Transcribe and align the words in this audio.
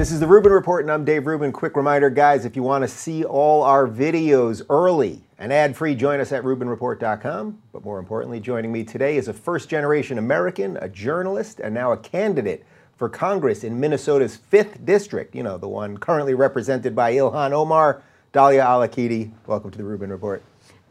This 0.00 0.12
is 0.12 0.20
the 0.20 0.26
Rubin 0.26 0.50
Report, 0.50 0.82
and 0.82 0.90
I'm 0.90 1.04
Dave 1.04 1.26
Rubin. 1.26 1.52
Quick 1.52 1.76
reminder, 1.76 2.08
guys, 2.08 2.46
if 2.46 2.56
you 2.56 2.62
want 2.62 2.80
to 2.80 2.88
see 2.88 3.22
all 3.22 3.62
our 3.62 3.86
videos 3.86 4.62
early 4.70 5.22
and 5.36 5.52
ad 5.52 5.76
free, 5.76 5.94
join 5.94 6.20
us 6.20 6.32
at 6.32 6.42
RubinReport.com. 6.42 7.60
But 7.70 7.84
more 7.84 7.98
importantly, 7.98 8.40
joining 8.40 8.72
me 8.72 8.82
today 8.82 9.18
is 9.18 9.28
a 9.28 9.34
first 9.34 9.68
generation 9.68 10.16
American, 10.16 10.78
a 10.78 10.88
journalist, 10.88 11.60
and 11.60 11.74
now 11.74 11.92
a 11.92 11.98
candidate 11.98 12.64
for 12.96 13.10
Congress 13.10 13.62
in 13.62 13.78
Minnesota's 13.78 14.38
5th 14.50 14.86
District, 14.86 15.34
you 15.34 15.42
know, 15.42 15.58
the 15.58 15.68
one 15.68 15.98
currently 15.98 16.32
represented 16.32 16.96
by 16.96 17.12
Ilhan 17.12 17.52
Omar. 17.52 18.02
Dalia 18.32 18.60
al-Aqidi, 18.60 19.30
welcome 19.46 19.70
to 19.70 19.76
the 19.76 19.84
Rubin 19.84 20.08
Report. 20.08 20.42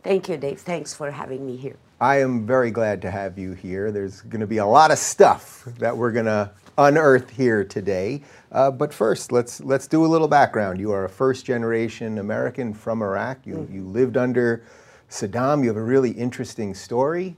Thank 0.04 0.30
you, 0.30 0.38
Dave. 0.38 0.60
Thanks 0.60 0.94
for 0.94 1.10
having 1.10 1.48
me 1.48 1.58
here. 1.58 1.78
I 2.00 2.22
am 2.22 2.46
very 2.46 2.70
glad 2.70 3.02
to 3.02 3.10
have 3.10 3.40
you 3.40 3.54
here. 3.54 3.92
There's 3.92 4.22
going 4.22 4.42
to 4.42 4.48
be 4.48 4.58
a 4.58 4.68
lot 4.68 4.92
of 4.92 5.00
stuff 5.00 5.66
that 5.80 5.98
we're 5.98 6.12
going 6.12 6.28
to 6.28 6.52
unearth 6.80 7.30
here 7.30 7.64
today. 7.64 8.24
Uh, 8.52 8.72
but 8.72 8.94
first, 8.94 9.32
let's 9.32 9.62
let's 9.62 9.88
do 9.88 10.06
a 10.06 10.08
little 10.08 10.28
background. 10.28 10.80
You 10.80 10.92
are 10.92 11.06
a 11.06 11.10
first 11.10 11.46
generation 11.46 12.18
American 12.18 12.74
from 12.74 13.02
Iraq. 13.02 13.46
You 13.46 13.56
mm. 13.56 13.74
you 13.74 13.84
lived 13.84 14.18
under 14.18 14.64
Saddam. 15.10 15.62
You 15.62 15.68
have 15.68 15.78
a 15.78 15.84
really 15.84 16.12
interesting 16.12 16.74
story. 16.74 17.36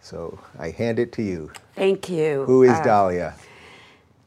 So 0.00 0.38
I 0.58 0.70
hand 0.70 0.98
it 0.98 1.12
to 1.14 1.22
you. 1.22 1.50
Thank 1.74 2.08
you. 2.08 2.44
Who 2.44 2.62
is 2.62 2.70
uh, 2.70 2.82
Dalia? 2.82 3.34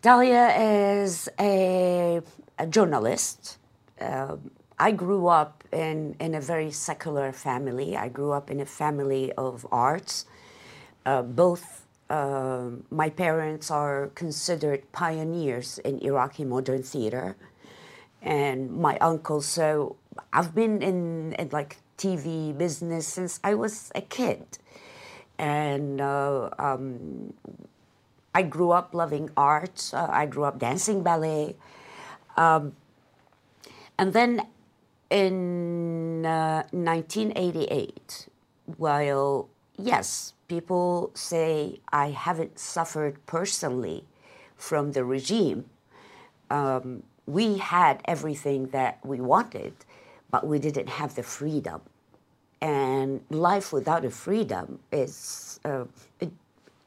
Dalia 0.03 1.01
is 1.01 1.29
a, 1.39 2.21
a 2.57 2.67
journalist. 2.67 3.57
Uh, 3.99 4.35
I 4.77 4.91
grew 4.91 5.27
up 5.27 5.63
in, 5.71 6.15
in 6.19 6.35
a 6.35 6.41
very 6.41 6.71
secular 6.71 7.31
family. 7.31 7.97
I 7.97 8.07
grew 8.09 8.31
up 8.31 8.49
in 8.49 8.59
a 8.59 8.65
family 8.65 9.31
of 9.33 9.65
arts. 9.71 10.25
Uh, 11.05 11.21
both 11.21 11.85
uh, 12.09 12.69
my 12.89 13.09
parents 13.09 13.69
are 13.69 14.07
considered 14.15 14.91
pioneers 14.91 15.77
in 15.79 15.99
Iraqi 15.99 16.43
modern 16.43 16.83
theater, 16.83 17.35
and 18.21 18.71
my 18.71 18.97
uncle. 18.97 19.41
So 19.41 19.95
I've 20.33 20.55
been 20.55 20.81
in, 20.81 21.33
in 21.33 21.49
like 21.51 21.77
TV 21.97 22.57
business 22.57 23.07
since 23.07 23.39
I 23.43 23.53
was 23.53 23.91
a 23.93 24.01
kid, 24.01 24.57
and 25.37 26.01
uh, 26.01 26.49
um, 26.57 27.33
I 28.33 28.41
grew 28.41 28.71
up 28.71 28.93
loving 28.93 29.29
art. 29.37 29.91
Uh, 29.93 30.07
I 30.09 30.25
grew 30.25 30.45
up 30.45 30.59
dancing 30.59 31.03
ballet, 31.03 31.55
um, 32.37 32.75
and 33.97 34.13
then 34.13 34.41
in 35.09 36.23
1988, 36.23 38.27
uh, 38.27 38.73
while 38.77 39.49
yes, 39.79 40.33
people 40.47 41.11
say 41.13 41.79
I 41.91 42.09
haven't 42.11 42.59
suffered 42.59 43.25
personally 43.25 44.05
from 44.57 44.91
the 44.91 45.03
regime, 45.03 45.65
um, 46.49 47.03
we 47.25 47.57
had 47.57 48.01
everything 48.05 48.67
that 48.67 48.99
we 49.05 49.21
wanted, 49.21 49.73
but 50.31 50.47
we 50.47 50.59
didn't 50.59 50.89
have 50.89 51.15
the 51.15 51.23
freedom. 51.23 51.81
And 52.61 53.21
life 53.29 53.71
without 53.71 54.03
a 54.03 54.09
freedom 54.09 54.79
is, 54.91 55.59
uh, 55.63 55.85
it, 56.19 56.31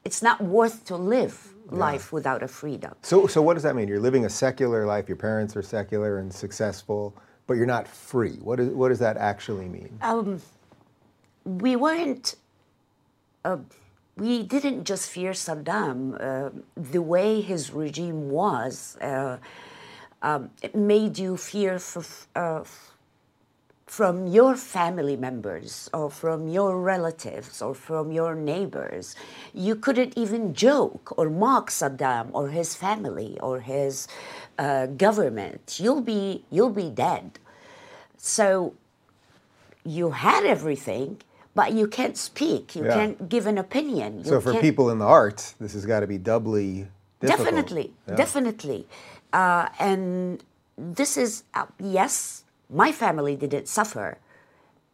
it's 0.05 0.23
not 0.23 0.43
worth 0.43 0.85
to 0.87 0.97
live 0.97 1.55
yeah. 1.71 1.79
life 1.79 2.13
without 2.13 2.43
a 2.43 2.49
freedom. 2.49 2.95
So, 3.03 3.27
so 3.27 3.41
what 3.41 3.55
does 3.55 3.63
that 3.63 3.75
mean? 3.75 3.89
You're 3.89 4.01
living 4.01 4.27
a 4.27 4.31
secular 4.31 4.85
life, 4.85 5.09
your 5.09 5.17
parents 5.17 5.57
are 5.57 5.63
secular 5.63 6.19
and 6.19 6.33
successful 6.33 7.15
but 7.47 7.55
you're 7.55 7.67
not 7.67 7.89
free. 7.89 8.39
What, 8.41 8.61
is, 8.61 8.69
what 8.71 8.89
does 8.89 8.99
that 9.01 9.17
actually 9.17 9.69
mean? 9.69 9.99
Um, 10.01 10.41
we 11.45 11.77
weren't, 11.77 12.37
uh, 13.45 13.59
we 14.17 14.43
didn't 14.43 14.85
just 14.85 15.11
fear 15.11 15.33
Saddam. 15.33 16.17
Uh, 16.21 16.51
the 16.77 17.03
way 17.03 17.41
his 17.41 17.73
regime 17.73 18.31
was, 18.31 18.97
uh, 19.01 19.39
um, 20.23 20.51
it 20.63 20.75
made 20.75 21.19
you 21.19 21.37
fear 21.37 21.79
for, 21.79 22.05
uh, 22.37 22.63
from 23.87 24.27
your 24.27 24.57
family 24.57 25.17
members 25.17 25.91
or 25.93 26.11
from 26.11 26.49
your 26.49 26.81
relatives 26.81 27.61
or 27.61 27.75
from 27.75 28.13
your 28.13 28.35
neighbors. 28.35 29.17
You 29.53 29.75
couldn't 29.77 30.17
even 30.17 30.55
joke 30.55 31.13
or 31.19 31.29
mock 31.29 31.71
Saddam 31.71 32.31
or 32.33 32.49
his 32.49 32.75
family 32.75 33.39
or 33.41 33.61
his 33.61 34.09
uh, 34.59 34.87
government, 34.87 35.79
you'll 35.81 36.03
be 36.03 36.45
you'll 36.51 36.71
be 36.71 36.91
dead. 36.91 37.39
So 38.17 38.75
you 39.85 40.11
had 40.11 40.45
everything, 40.45 41.21
but 41.55 41.73
you 41.73 41.87
can't 41.87 42.17
speak. 42.17 42.75
You 42.75 42.85
yeah. 42.85 42.95
can't 42.95 43.29
give 43.29 43.47
an 43.47 43.59
opinion. 43.59 44.19
You 44.19 44.25
so 44.25 44.41
for 44.41 44.55
people 44.61 44.91
in 44.91 44.99
the 44.99 45.07
arts, 45.07 45.55
this 45.61 45.75
has 45.75 45.87
got 45.87 46.01
to 46.01 46.07
be 46.07 46.19
doubly 46.19 46.89
difficult. 47.21 47.45
Definitely, 47.45 47.95
yeah. 48.09 48.15
definitely, 48.15 48.87
uh, 49.33 49.69
and 49.79 50.43
this 50.77 51.17
is 51.17 51.45
uh, 51.55 51.67
yes. 51.79 52.45
My 52.71 52.91
family 52.91 53.37
didn't 53.37 53.69
suffer, 53.69 54.17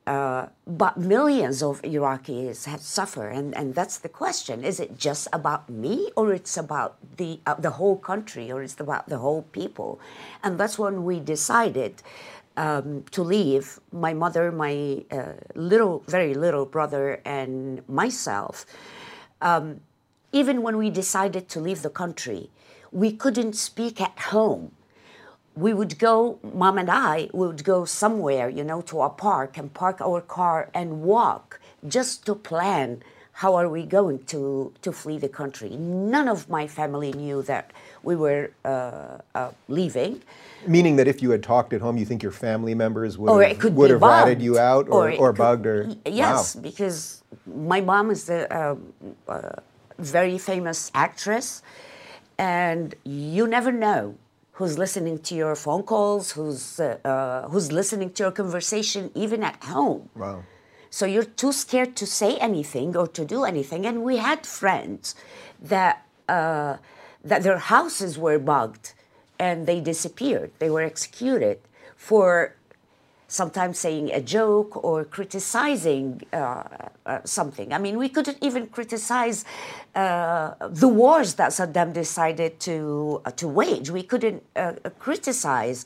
uh, 0.09 0.49
but 0.67 0.97
millions 0.97 1.63
of 1.63 1.81
Iraqis 1.83 2.65
have 2.65 2.81
suffered, 2.81 3.31
and, 3.31 3.57
and 3.57 3.75
that's 3.75 3.99
the 3.99 4.09
question: 4.09 4.65
Is 4.65 4.81
it 4.81 4.99
just 4.99 5.29
about 5.33 5.71
me, 5.71 6.11
or 6.17 6.33
it's 6.33 6.57
about 6.57 6.97
the 7.19 7.39
uh, 7.47 7.55
the 7.55 7.71
whole 7.79 7.97
country, 7.97 8.51
or 8.51 8.63
it's 8.63 8.81
about 8.81 9.09
the 9.09 9.19
whole 9.19 9.43
people? 9.53 10.01
And 10.43 10.59
that's 10.59 10.77
when 10.77 11.05
we 11.05 11.21
decided 11.21 12.03
um, 12.59 13.05
to 13.13 13.23
leave. 13.23 13.81
My 13.93 14.13
mother, 14.13 14.53
my 14.53 15.05
uh, 15.11 15.35
little, 15.55 16.05
very 16.07 16.35
little 16.35 16.67
brother, 16.67 17.21
and 17.25 17.89
myself. 17.89 18.67
Um, 19.41 19.81
even 20.33 20.63
when 20.63 20.77
we 20.77 20.91
decided 20.91 21.49
to 21.51 21.61
leave 21.61 21.81
the 21.83 21.95
country, 22.03 22.51
we 22.93 23.13
couldn't 23.13 23.55
speak 23.55 24.01
at 24.01 24.19
home 24.19 24.73
we 25.59 25.75
would 25.75 25.99
go, 25.99 26.39
mom 26.43 26.79
and 26.79 26.89
I 26.89 27.29
would 27.33 27.65
go 27.65 27.85
somewhere, 27.85 28.49
you 28.49 28.63
know, 28.63 28.81
to 28.83 29.03
a 29.03 29.11
park 29.11 29.59
and 29.59 29.75
park 29.75 30.01
our 30.01 30.21
car 30.21 30.71
and 30.73 31.03
walk 31.03 31.61
just 31.87 32.25
to 32.27 32.37
plan 32.37 33.03
how 33.39 33.55
are 33.55 33.69
we 33.69 33.87
going 33.87 34.19
to, 34.25 34.73
to 34.83 34.91
flee 34.91 35.17
the 35.17 35.29
country. 35.29 35.71
None 35.71 36.27
of 36.27 36.49
my 36.49 36.67
family 36.67 37.13
knew 37.13 37.41
that 37.43 37.71
we 38.03 38.17
were 38.17 38.51
uh, 38.65 39.19
uh, 39.33 39.53
leaving. 39.69 40.21
Meaning 40.67 40.97
that 40.97 41.07
if 41.07 41.23
you 41.23 41.31
had 41.31 41.41
talked 41.41 41.73
at 41.73 41.81
home, 41.81 41.97
you 41.97 42.05
think 42.05 42.21
your 42.21 42.33
family 42.33 42.75
members 42.75 43.17
would 43.17 43.29
have, 43.29 43.75
would 43.75 43.91
have 43.91 44.03
ratted 44.03 44.43
you 44.43 44.59
out 44.59 44.89
or, 44.89 45.13
or, 45.13 45.29
or 45.29 45.33
bugged 45.33 45.67
or 45.67 45.89
yes, 46.05 46.57
wow. 46.57 46.63
because 46.63 47.23
my 47.47 47.81
mom 47.81 48.11
is 48.11 48.29
a 48.29 48.77
very 49.99 50.39
famous 50.39 50.91
actress, 50.93 51.63
and 52.39 52.97
you 53.05 53.47
never 53.47 53.71
know 53.71 54.17
who's 54.53 54.77
listening 54.79 55.21
to 55.21 55.37
your 55.37 55.55
phone 55.55 55.85
calls, 55.85 56.33
who's 56.33 56.81
uh, 56.81 56.99
uh, 57.05 57.49
who's 57.51 57.71
listening 57.71 58.11
to 58.15 58.25
your 58.25 58.33
conversation, 58.33 59.13
even 59.15 59.45
at 59.45 59.63
home. 59.63 60.09
Wow. 60.17 60.43
So 60.91 61.07
you're 61.07 61.25
too 61.25 61.53
scared 61.53 61.97
to 61.97 62.07
say 62.07 62.37
anything 62.39 62.97
or 62.97 63.07
to 63.09 63.25
do 63.25 63.45
anything. 63.45 63.87
And 63.87 64.03
we 64.03 64.17
had 64.17 64.47
friends 64.47 65.15
that 65.61 66.07
uh, 66.29 66.77
that 67.25 67.43
their 67.43 67.59
houses 67.59 68.19
were 68.19 68.39
bugged 68.39 68.95
and 69.39 69.67
they 69.67 69.81
disappeared. 69.81 70.51
They 70.59 70.71
were 70.71 70.83
executed 70.83 71.59
for 71.97 72.55
sometimes 73.29 73.79
saying 73.79 74.11
a 74.13 74.21
joke 74.21 74.83
or 74.83 75.05
criticizing 75.05 76.23
uh, 76.33 76.63
uh, 77.05 77.21
something. 77.25 77.73
I 77.73 77.79
mean, 77.79 77.99
we 77.99 78.09
couldn't 78.09 78.39
even 78.41 78.69
criticize 78.69 79.45
uh, 79.95 80.55
the 80.69 80.89
wars 80.89 81.35
that 81.35 81.51
Saddam 81.51 81.93
decided 81.93 82.59
to 82.61 83.21
uh, 83.25 83.31
to 83.33 83.47
wage. 83.49 83.91
We 83.91 84.03
couldn't 84.03 84.43
uh, 84.57 84.75
criticize 84.99 85.85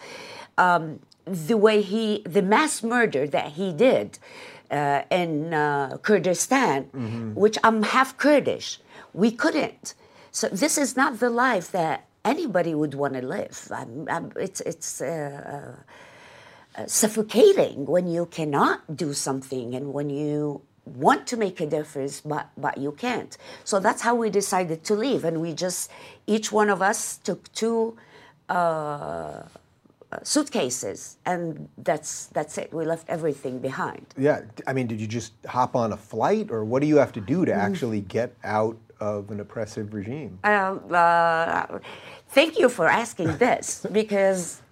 um, 0.56 1.00
the 1.24 1.56
way 1.56 1.82
he, 1.82 2.22
the 2.24 2.42
mass 2.42 2.82
murder 2.82 3.26
that 3.26 3.52
he 3.52 3.72
did 3.72 4.18
uh, 4.72 5.02
in 5.10 5.50
Kurdistan, 6.02 6.84
mm-hmm. 6.84 7.34
which 7.34 7.58
I'm 7.62 7.82
half 7.82 8.16
Kurdish. 8.16 8.80
We 9.12 9.30
couldn't. 9.30 9.94
So 10.30 10.48
this 10.48 10.78
is 10.78 10.96
not 10.96 11.20
the 11.20 11.30
life 11.30 11.70
that 11.72 12.06
anybody 12.24 12.74
would 12.74 12.94
want 12.94 13.14
to 13.14 13.22
live. 13.22 13.68
I'm, 13.70 14.08
I'm, 14.08 14.32
it's 14.36 14.60
it's 14.62 15.02
uh, 15.02 15.76
suffocating 16.86 17.86
when 17.86 18.06
you 18.06 18.26
cannot 18.26 18.96
do 18.96 19.12
something 19.12 19.74
and 19.74 19.92
when 19.92 20.08
you 20.10 20.62
want 20.84 21.26
to 21.28 21.36
make 21.36 21.60
a 21.60 21.66
difference 21.66 22.20
but 22.20 22.48
but 22.56 22.76
you 22.76 22.90
can't 22.92 23.36
so 23.62 23.78
that's 23.78 24.02
how 24.02 24.14
we 24.14 24.28
decided 24.30 24.82
to 24.82 24.94
leave 24.94 25.24
and 25.24 25.40
we 25.40 25.52
just 25.52 25.90
each 26.26 26.50
one 26.50 26.68
of 26.68 26.82
us 26.82 27.18
took 27.18 27.52
two 27.52 27.96
uh, 28.48 29.42
suitcases 30.22 31.18
and 31.26 31.68
that's 31.78 32.26
that's 32.26 32.58
it 32.58 32.72
we 32.72 32.84
left 32.84 33.08
everything 33.08 33.58
behind 33.58 34.06
yeah 34.16 34.40
i 34.66 34.72
mean 34.72 34.86
did 34.86 35.00
you 35.00 35.06
just 35.06 35.32
hop 35.46 35.74
on 35.76 35.92
a 35.92 35.96
flight 35.96 36.50
or 36.50 36.64
what 36.64 36.80
do 36.82 36.88
you 36.88 36.96
have 36.96 37.12
to 37.12 37.20
do 37.20 37.44
to 37.44 37.52
mm. 37.52 37.56
actually 37.56 38.00
get 38.00 38.34
out 38.44 38.76
of 39.00 39.30
an 39.30 39.40
oppressive 39.40 39.94
regime 39.94 40.38
uh, 40.44 40.46
uh, 40.46 41.78
thank 42.28 42.58
you 42.58 42.68
for 42.68 42.86
asking 42.86 43.36
this 43.38 43.86
because 43.92 44.62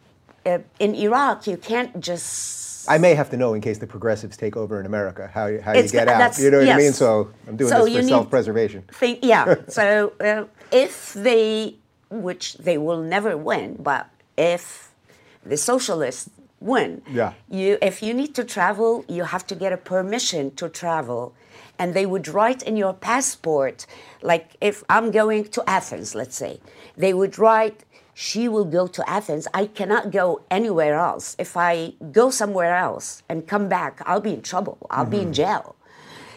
uh, 0.47 0.59
in 0.79 0.95
Iraq, 0.95 1.47
you 1.47 1.57
can't 1.57 2.01
just. 2.01 2.89
I 2.89 2.99
may 2.99 3.15
have 3.15 3.29
to 3.31 3.37
know 3.37 3.55
in 3.55 3.61
case 3.61 3.79
the 3.79 3.87
progressives 3.87 4.37
take 4.37 4.57
over 4.57 4.81
in 4.81 4.87
America 4.87 5.31
how, 5.33 5.61
how 5.61 5.75
you 5.75 5.89
get 5.89 6.09
out. 6.09 6.39
You 6.39 6.51
know 6.51 6.59
what 6.59 6.67
yes. 6.67 6.75
I 6.75 6.79
mean? 6.79 6.93
So 6.93 7.31
I'm 7.47 7.57
doing 7.57 7.71
so 7.71 7.85
this 7.85 7.97
for 7.97 8.03
self 8.03 8.31
preservation. 8.31 8.85
Yeah. 9.23 9.55
so 9.69 10.13
uh, 10.21 10.45
if 10.73 11.13
they, 11.13 11.77
which 12.11 12.55
they 12.55 12.79
will 12.79 13.03
never 13.03 13.37
win, 13.37 13.77
but 13.79 14.09
if 14.39 14.90
the 15.45 15.57
socialists 15.57 16.31
win. 16.61 17.03
Yeah. 17.11 17.33
You, 17.49 17.79
if 17.81 18.03
you 18.03 18.15
need 18.15 18.35
to 18.35 18.45
travel, 18.45 19.05
you 19.09 19.25
have 19.25 19.47
to 19.49 19.55
get 19.55 19.73
a 19.73 19.77
permission 19.77 20.55
to 20.57 20.69
travel. 20.69 21.35
And 21.79 21.95
they 21.95 22.05
would 22.05 22.29
write 22.29 22.63
in 22.63 22.77
your 22.77 22.93
passport, 22.93 23.87
like 24.21 24.57
if 24.61 24.85
I'm 24.91 25.11
going 25.11 25.45
to 25.45 25.65
Athens, 25.69 26.15
let's 26.15 26.37
say, 26.37 26.61
they 26.97 27.15
would 27.15 27.39
write, 27.39 27.85
she 28.13 28.49
will 28.49 28.67
go 28.67 28.87
to 28.87 29.09
Athens. 29.09 29.49
I 29.55 29.65
cannot 29.65 30.11
go 30.11 30.43
anywhere 30.51 30.97
else. 30.97 31.35
If 31.39 31.57
I 31.57 31.95
go 32.13 32.31
somewhere 32.31 32.77
else 32.77 33.23
and 33.31 33.47
come 33.47 33.69
back, 33.69 34.03
I'll 34.05 34.21
be 34.21 34.35
in 34.35 34.43
trouble. 34.43 34.77
I'll 34.91 35.07
be 35.07 35.21
in 35.21 35.33
jail. 35.33 35.75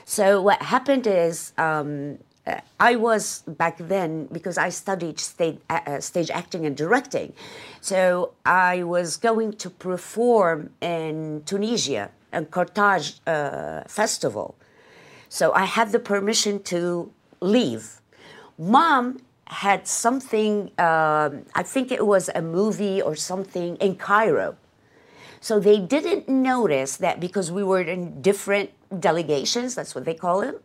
So 0.05 0.41
what 0.41 0.61
happened 0.61 1.07
is 1.07 1.51
um, 1.57 2.19
uh, 2.45 2.59
I 2.79 2.95
was 2.95 3.43
back 3.47 3.77
then 3.77 4.27
because 4.31 4.57
I 4.57 4.69
studied 4.69 5.19
stage, 5.19 5.59
uh, 5.69 5.79
uh, 5.85 5.99
stage 6.01 6.29
acting 6.29 6.65
and 6.65 6.75
directing. 6.75 7.33
So 7.79 8.33
I 8.45 8.83
was 8.83 9.17
going 9.17 9.53
to 9.53 9.69
perform 9.69 10.71
in 10.81 11.43
Tunisia 11.45 12.11
and 12.31 12.51
Carthage 12.51 13.21
uh, 13.25 13.83
festival. 13.87 14.55
So 15.29 15.53
I 15.53 15.65
had 15.65 15.91
the 15.91 15.99
permission 15.99 16.61
to 16.63 17.11
leave. 17.39 18.01
Mom 18.57 19.19
had 19.47 19.87
something, 19.87 20.71
um, 20.77 21.45
I 21.55 21.63
think 21.63 21.91
it 21.91 22.05
was 22.05 22.29
a 22.35 22.41
movie 22.41 23.01
or 23.01 23.15
something 23.15 23.77
in 23.77 23.95
Cairo. 23.95 24.57
So 25.39 25.59
they 25.59 25.79
didn't 25.79 26.29
notice 26.29 26.97
that 26.97 27.19
because 27.19 27.51
we 27.51 27.63
were 27.63 27.81
in 27.81 28.21
different 28.21 28.71
delegations, 28.99 29.75
that's 29.75 29.93
what 29.95 30.05
they 30.05 30.13
call 30.13 30.41
them. 30.41 30.55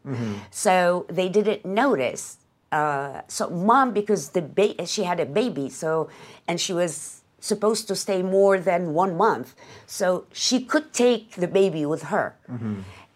So 0.51 1.07
they 1.09 1.29
didn't 1.29 1.65
notice. 1.65 2.39
Uh, 2.71 3.23
so 3.29 3.49
mom, 3.51 3.93
because 3.93 4.31
the 4.31 4.43
ba- 4.43 4.87
she 4.87 5.05
had 5.05 5.21
a 5.21 5.27
baby, 5.27 5.69
so 5.71 6.09
and 6.47 6.61
she 6.61 6.73
was 6.73 7.23
supposed 7.41 7.89
to 7.89 7.95
stay 7.97 8.21
more 8.23 8.59
than 8.59 8.93
one 8.93 9.17
month, 9.17 9.55
so 9.87 10.25
she 10.33 10.61
could 10.65 10.93
take 10.93 11.37
the 11.37 11.49
baby 11.49 11.87
with 11.87 12.03
her, 12.13 12.37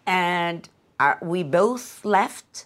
and 0.07 0.69
uh, 0.99 1.15
we 1.21 1.43
both 1.43 2.03
left. 2.03 2.65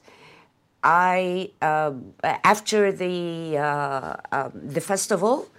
I 0.84 1.52
um, 1.62 2.14
after 2.24 2.92
the 2.92 3.58
uh, 3.58 4.16
um, 4.32 4.52
the 4.54 4.80
festival, 4.82 5.50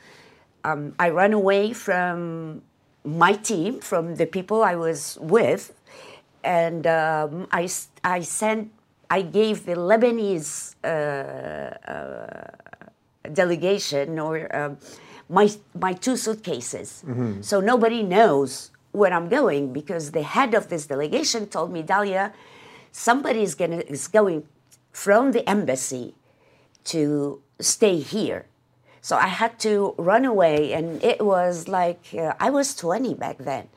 um, 0.64 0.94
I 0.98 1.10
ran 1.10 1.32
away 1.32 1.72
from 1.72 2.62
my 3.04 3.32
team, 3.34 3.80
from 3.80 4.16
the 4.16 4.26
people 4.26 4.62
I 4.62 4.76
was 4.76 5.18
with, 5.20 5.72
and 6.44 6.86
um, 6.86 7.46
I 7.52 7.68
I 8.04 8.20
sent 8.20 8.70
I 9.10 9.22
gave 9.22 9.64
the 9.66 9.74
Lebanese 9.74 10.74
uh, 10.84 10.88
uh, 10.88 12.50
delegation 13.32 14.18
or 14.18 14.54
um, 14.54 14.78
my 15.28 15.48
my 15.74 15.92
two 15.92 16.16
suitcases, 16.16 17.04
so 17.40 17.60
nobody 17.60 18.02
knows 18.02 18.70
where 18.92 19.12
I'm 19.12 19.28
going 19.28 19.72
because 19.72 20.12
the 20.12 20.22
head 20.22 20.54
of 20.54 20.68
this 20.68 20.86
delegation 20.86 21.46
told 21.46 21.72
me, 21.72 21.82
Dalia, 21.82 22.32
somebody 22.92 23.42
is 23.42 23.54
gonna 23.54 23.82
is 23.86 24.08
going 24.08 24.44
from 24.92 25.32
the 25.32 25.48
embassy 25.48 26.14
to 26.84 27.40
stay 27.60 27.98
here. 28.00 28.46
So 29.00 29.16
I 29.16 29.28
had 29.28 29.58
to 29.60 29.94
run 29.96 30.24
away, 30.24 30.72
and 30.72 31.02
it 31.02 31.24
was 31.24 31.68
like 31.68 32.08
uh, 32.14 32.34
I 32.40 32.50
was 32.50 32.74
20 32.74 33.14
back 33.14 33.38
then. 33.38 33.68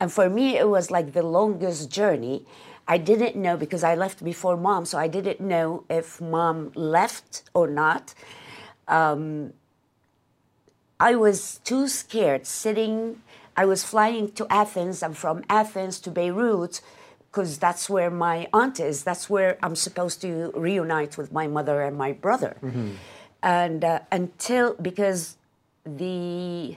And 0.00 0.12
for 0.12 0.28
me, 0.28 0.56
it 0.56 0.68
was 0.68 0.90
like 0.90 1.12
the 1.12 1.22
longest 1.22 1.90
journey. 1.90 2.44
I 2.88 2.98
didn't 2.98 3.34
know 3.36 3.56
because 3.56 3.82
I 3.82 3.94
left 3.94 4.22
before 4.22 4.56
mom, 4.56 4.84
so 4.84 4.98
I 4.98 5.08
didn't 5.08 5.40
know 5.40 5.84
if 5.88 6.20
mom 6.20 6.70
left 6.74 7.42
or 7.54 7.66
not. 7.66 8.14
Um, 8.86 9.52
I 11.00 11.14
was 11.16 11.60
too 11.64 11.88
scared 11.88 12.46
sitting. 12.46 13.22
I 13.56 13.64
was 13.64 13.82
flying 13.84 14.30
to 14.32 14.46
Athens. 14.50 15.02
I'm 15.02 15.14
from 15.14 15.42
Athens 15.48 15.98
to 16.00 16.10
Beirut 16.10 16.80
because 17.30 17.58
that's 17.58 17.90
where 17.90 18.10
my 18.10 18.46
aunt 18.52 18.78
is. 18.80 19.02
That's 19.04 19.28
where 19.28 19.58
I'm 19.62 19.76
supposed 19.76 20.20
to 20.22 20.52
reunite 20.54 21.18
with 21.18 21.32
my 21.32 21.46
mother 21.46 21.82
and 21.82 21.96
my 21.96 22.12
brother. 22.12 22.56
And 23.42 23.84
uh, 23.84 24.00
until 24.12 24.74
because 24.74 25.36
the 25.84 26.76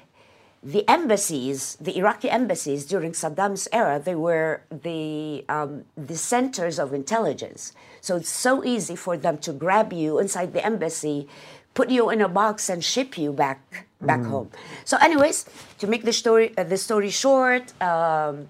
the 0.61 0.88
embassies, 0.89 1.77
the 1.79 1.97
Iraqi 1.97 2.29
embassies 2.29 2.85
during 2.85 3.13
Saddam's 3.13 3.67
era, 3.71 4.00
they 4.00 4.15
were 4.15 4.61
the 4.69 5.45
um, 5.47 5.85
the 5.95 6.17
centers 6.17 6.79
of 6.79 6.94
intelligence. 6.94 7.73
So 8.01 8.17
it's 8.17 8.29
so 8.29 8.63
easy 8.65 8.95
for 8.95 9.15
them 9.15 9.38
to 9.39 9.53
grab 9.53 9.94
you 9.94 10.19
inside 10.19 10.53
the 10.53 10.65
embassy, 10.65 11.27
put 11.73 11.89
you 11.89 12.09
in 12.09 12.21
a 12.21 12.27
box, 12.27 12.69
and 12.69 12.83
ship 12.83 13.17
you 13.17 13.31
back 13.31 13.88
back 14.01 14.23
home. 14.23 14.50
So, 14.83 14.97
anyways, 14.97 15.45
to 15.79 15.88
make 15.88 16.03
the 16.03 16.13
story 16.13 16.53
uh, 16.57 16.63
the 16.63 16.77
story 16.77 17.09
short. 17.09 17.71
Um, 17.81 18.50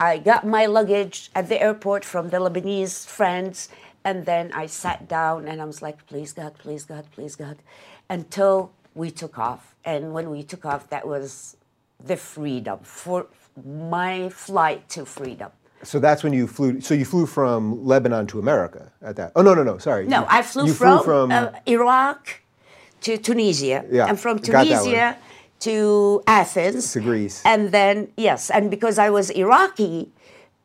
I 0.00 0.16
got 0.16 0.46
my 0.46 0.64
luggage 0.64 1.30
at 1.34 1.50
the 1.50 1.60
airport 1.60 2.06
from 2.06 2.30
the 2.30 2.38
Lebanese 2.38 3.06
friends, 3.06 3.68
and 4.02 4.24
then 4.24 4.50
I 4.54 4.64
sat 4.64 5.08
down 5.08 5.46
and 5.46 5.60
I 5.60 5.66
was 5.66 5.82
like, 5.82 6.06
please 6.06 6.32
God, 6.32 6.56
please 6.56 6.84
God, 6.84 7.04
please 7.12 7.36
God, 7.36 7.58
until 8.08 8.72
we 8.94 9.10
took 9.10 9.38
off. 9.38 9.69
And 9.84 10.12
when 10.12 10.30
we 10.30 10.42
took 10.42 10.64
off, 10.66 10.88
that 10.90 11.06
was 11.06 11.56
the 12.04 12.16
freedom 12.16 12.78
for 12.82 13.26
my 13.64 14.28
flight 14.28 14.88
to 14.90 15.04
freedom. 15.04 15.50
So 15.82 15.98
that's 15.98 16.22
when 16.22 16.32
you 16.34 16.46
flew. 16.46 16.80
So 16.80 16.92
you 16.94 17.04
flew 17.06 17.24
from 17.26 17.84
Lebanon 17.86 18.26
to 18.28 18.38
America 18.38 18.92
at 19.02 19.16
that. 19.16 19.32
Oh 19.34 19.42
no 19.42 19.54
no 19.54 19.62
no 19.62 19.78
sorry. 19.78 20.06
No, 20.06 20.20
You- 20.20 20.26
I 20.28 20.42
flew 20.42 20.66
from, 20.68 20.98
flew 20.98 21.04
from 21.04 21.32
uh, 21.32 21.50
Iraq 21.66 22.42
to 23.02 23.16
Tunisia, 23.16 23.84
Yeah, 23.90 24.06
and 24.06 24.20
from 24.20 24.36
got 24.38 24.46
that 24.46 24.56
one. 24.56 24.66
Tunisia 24.66 25.16
to 25.60 26.22
Athens 26.26 26.92
To 26.92 27.00
Greece. 27.00 27.42
and 27.46 27.70
then 27.72 28.08
yes, 28.16 28.50
and 28.50 28.70
because 28.70 28.98
I 28.98 29.08
was 29.08 29.30
Iraqi, 29.30 30.10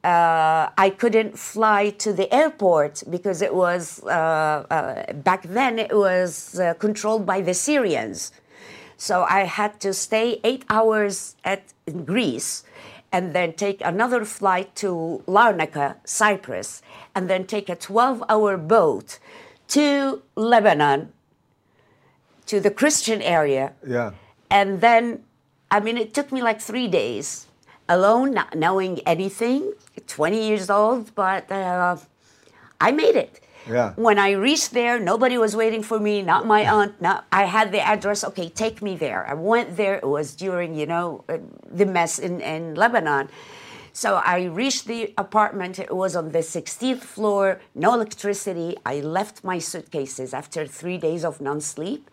uh, 0.04 0.70
I 0.78 0.90
couldn't 0.98 1.40
fly 1.40 1.90
to 2.04 2.12
the 2.14 2.32
airport 2.34 3.04
because 3.10 3.42
it 3.42 3.54
was 3.56 4.04
uh, 4.04 4.10
uh, 4.70 5.14
back 5.14 5.44
then 5.44 5.80
it 5.80 5.96
was 5.96 6.60
uh, 6.60 6.74
controlled 6.76 7.26
by 7.26 7.40
the 7.42 7.54
Syrians. 7.54 8.32
So 8.98 9.24
I 9.24 9.42
had 9.42 9.80
to 9.82 9.94
stay 9.94 10.40
eight 10.44 10.66
hours 10.70 11.36
at 11.44 11.74
in 11.86 12.06
Greece, 12.06 12.64
and 13.12 13.34
then 13.34 13.54
take 13.54 13.80
another 13.82 14.26
flight 14.26 14.76
to 14.76 15.24
Larnaca, 15.28 15.98
Cyprus, 16.04 16.82
and 17.14 17.30
then 17.30 17.46
take 17.46 17.70
a 17.70 17.76
12-hour 17.76 18.58
boat 18.58 19.20
to 19.70 20.24
Lebanon, 20.36 21.14
to 22.48 22.60
the 22.60 22.72
Christian 22.72 23.22
area, 23.22 23.74
yeah. 23.86 24.12
and 24.50 24.82
then 24.82 25.24
i 25.72 25.80
mean 25.80 25.98
it 25.98 26.14
took 26.14 26.32
me 26.32 26.42
like 26.42 26.62
three 26.62 26.88
days 26.88 27.48
alone 27.90 28.34
not 28.34 28.56
knowing 28.56 29.00
anything 29.06 29.74
20 30.08 30.48
years 30.48 30.70
old 30.70 31.14
but 31.16 31.52
uh, 31.52 31.98
i 32.80 32.92
made 32.92 33.16
it 33.16 33.42
Yeah. 33.68 33.94
when 33.96 34.20
i 34.20 34.32
reached 34.32 34.72
there 34.74 35.00
nobody 35.00 35.38
was 35.38 35.56
waiting 35.56 35.82
for 35.82 36.00
me 36.00 36.22
not 36.22 36.46
my 36.46 36.62
aunt 36.70 37.02
not 37.02 37.26
i 37.32 37.46
had 37.46 37.72
the 37.72 37.82
address 37.82 38.24
okay 38.24 38.48
take 38.50 38.82
me 38.82 38.96
there 38.96 39.26
i 39.28 39.34
went 39.34 39.76
there 39.76 39.96
it 39.96 40.08
was 40.08 40.36
during 40.36 40.76
you 40.76 40.86
know 40.86 41.24
uh, 41.30 41.38
the 41.72 41.86
mess 41.86 42.20
in, 42.20 42.42
in 42.42 42.76
lebanon 42.76 43.28
so 43.98 44.16
I 44.16 44.44
reached 44.44 44.88
the 44.88 45.14
apartment. 45.18 45.80
It 45.80 45.96
was 45.96 46.18
on 46.18 46.34
the 46.34 46.40
16th 46.40 47.00
floor, 47.00 47.62
no 47.74 47.94
electricity. 47.94 48.76
I 48.86 49.00
left 49.00 49.42
my 49.46 49.58
suitcases 49.58 50.34
after 50.34 50.68
three 50.68 50.98
days 50.98 51.24
of 51.24 51.40
non 51.40 51.62
sleep. 51.62 52.10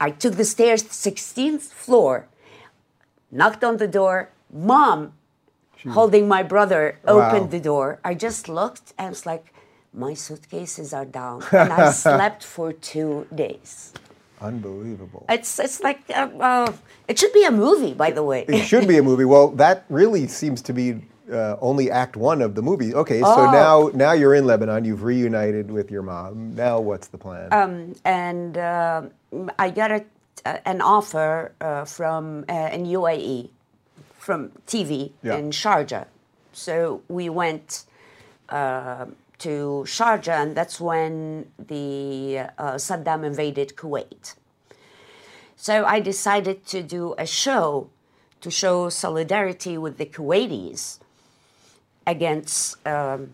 I 0.00 0.08
took 0.10 0.36
the 0.36 0.46
stairs, 0.46 0.82
16th 0.84 1.68
floor, 1.84 2.28
knocked 3.30 3.62
on 3.62 3.76
the 3.76 3.86
door. 3.86 4.30
Mom, 4.50 5.12
holding 5.90 6.26
my 6.28 6.42
brother, 6.42 6.98
opened 7.06 7.44
Wow. 7.52 7.56
the 7.56 7.60
door. 7.60 7.98
I 8.02 8.14
just 8.14 8.48
looked 8.48 8.94
and 8.98 9.12
it's 9.12 9.26
like, 9.26 9.52
my 9.94 10.14
suitcases 10.14 10.92
are 10.94 11.04
down. 11.04 11.42
And 11.52 11.72
I 11.72 11.90
slept 11.92 12.44
for 12.44 12.72
two 12.72 13.26
days. 13.34 13.92
Unbelievable. 14.40 15.24
It's, 15.28 15.58
it's 15.58 15.80
like, 15.82 16.00
uh, 16.10 16.28
uh, 16.40 16.72
it 17.06 17.18
should 17.18 17.32
be 17.32 17.44
a 17.44 17.50
movie, 17.52 17.94
by 17.94 18.10
the 18.10 18.22
way. 18.24 18.44
It 18.48 18.64
should 18.66 18.88
be 18.88 18.98
a 18.98 19.02
movie. 19.02 19.24
Well, 19.24 19.48
that 19.50 19.84
really 19.88 20.26
seems 20.26 20.60
to 20.62 20.72
be 20.72 21.02
uh, 21.32 21.56
only 21.60 21.90
Act 21.90 22.16
One 22.16 22.42
of 22.42 22.54
the 22.56 22.62
movie. 22.62 22.92
Okay, 22.94 23.20
so 23.20 23.26
Oh. 23.46 23.50
now 23.52 23.90
now 23.94 24.12
you're 24.12 24.34
in 24.34 24.44
Lebanon. 24.44 24.84
You've 24.84 25.04
reunited 25.04 25.70
with 25.70 25.90
your 25.90 26.02
mom. 26.02 26.54
Now 26.56 26.80
what's 26.80 27.06
the 27.08 27.18
plan? 27.18 27.48
Um, 27.52 27.94
and 28.04 28.58
uh, 28.58 29.02
I 29.58 29.70
got 29.70 29.92
a, 29.92 30.04
an 30.68 30.80
offer 30.80 31.52
uh, 31.60 31.84
from 31.84 32.44
uh, 32.48 32.70
in 32.72 32.84
UAE 32.86 33.50
from 34.18 34.50
TV 34.66 35.12
Yeah. 35.22 35.36
in 35.36 35.50
Sharjah. 35.52 36.06
So 36.52 37.02
we 37.08 37.28
went 37.28 37.84
uh, 38.48 39.06
to 39.42 39.84
Sharjah, 39.86 40.42
and 40.42 40.56
that's 40.56 40.80
when 40.80 41.50
the 41.58 42.48
uh, 42.58 42.74
Saddam 42.74 43.24
invaded 43.24 43.74
Kuwait. 43.76 44.34
So 45.56 45.84
I 45.84 46.00
decided 46.00 46.66
to 46.66 46.82
do 46.82 47.14
a 47.18 47.26
show 47.26 47.90
to 48.40 48.50
show 48.50 48.88
solidarity 48.88 49.78
with 49.78 49.98
the 49.98 50.06
Kuwaitis 50.06 50.98
against 52.06 52.84
um, 52.86 53.30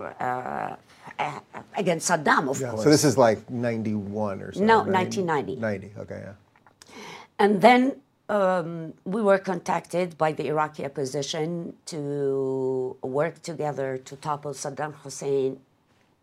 uh, 0.00 0.76
uh, 1.18 1.40
against 1.76 2.10
Saddam, 2.10 2.48
of 2.50 2.60
Yeah, 2.60 2.70
course. 2.70 2.84
so 2.84 2.90
this 2.90 3.04
is 3.04 3.16
like 3.16 3.48
91 3.50 4.42
or 4.42 4.52
something. 4.52 4.66
No, 4.66 4.78
right? 4.84 5.08
1990. 5.08 5.56
90, 5.56 5.92
okay, 6.00 6.22
yeah. 6.26 6.92
And 7.38 7.60
then 7.60 7.96
um, 8.28 8.94
we 9.04 9.22
were 9.22 9.38
contacted 9.38 10.18
by 10.18 10.32
the 10.32 10.46
Iraqi 10.48 10.84
opposition 10.84 11.74
to 11.86 12.96
work 13.02 13.42
together 13.42 13.98
to 13.98 14.16
topple 14.16 14.52
Saddam 14.52 14.94
Hussein. 15.02 15.60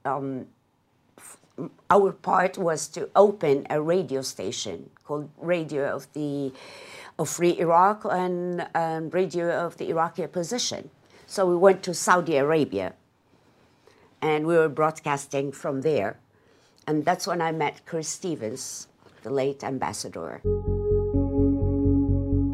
Um, 0.03 0.47
our 1.89 2.11
part 2.11 2.57
was 2.57 2.87
to 2.89 3.09
open 3.15 3.65
a 3.69 3.81
radio 3.81 4.21
station 4.21 4.89
called 5.05 5.29
Radio 5.37 5.95
of 5.95 6.11
the 6.13 6.51
of 7.19 7.29
Free 7.29 7.59
Iraq 7.59 8.05
and, 8.09 8.67
and 8.73 9.13
Radio 9.13 9.51
of 9.51 9.77
the 9.77 9.89
Iraqi 9.89 10.23
Opposition. 10.23 10.89
So 11.27 11.45
we 11.45 11.55
went 11.55 11.83
to 11.83 11.93
Saudi 11.93 12.37
Arabia, 12.37 12.93
and 14.19 14.47
we 14.47 14.55
were 14.55 14.67
broadcasting 14.67 15.51
from 15.51 15.81
there, 15.81 16.17
and 16.87 17.05
that's 17.05 17.27
when 17.27 17.39
I 17.39 17.51
met 17.51 17.85
Chris 17.85 18.09
Stevens, 18.09 18.87
the 19.21 19.29
late 19.29 19.63
ambassador. 19.63 20.41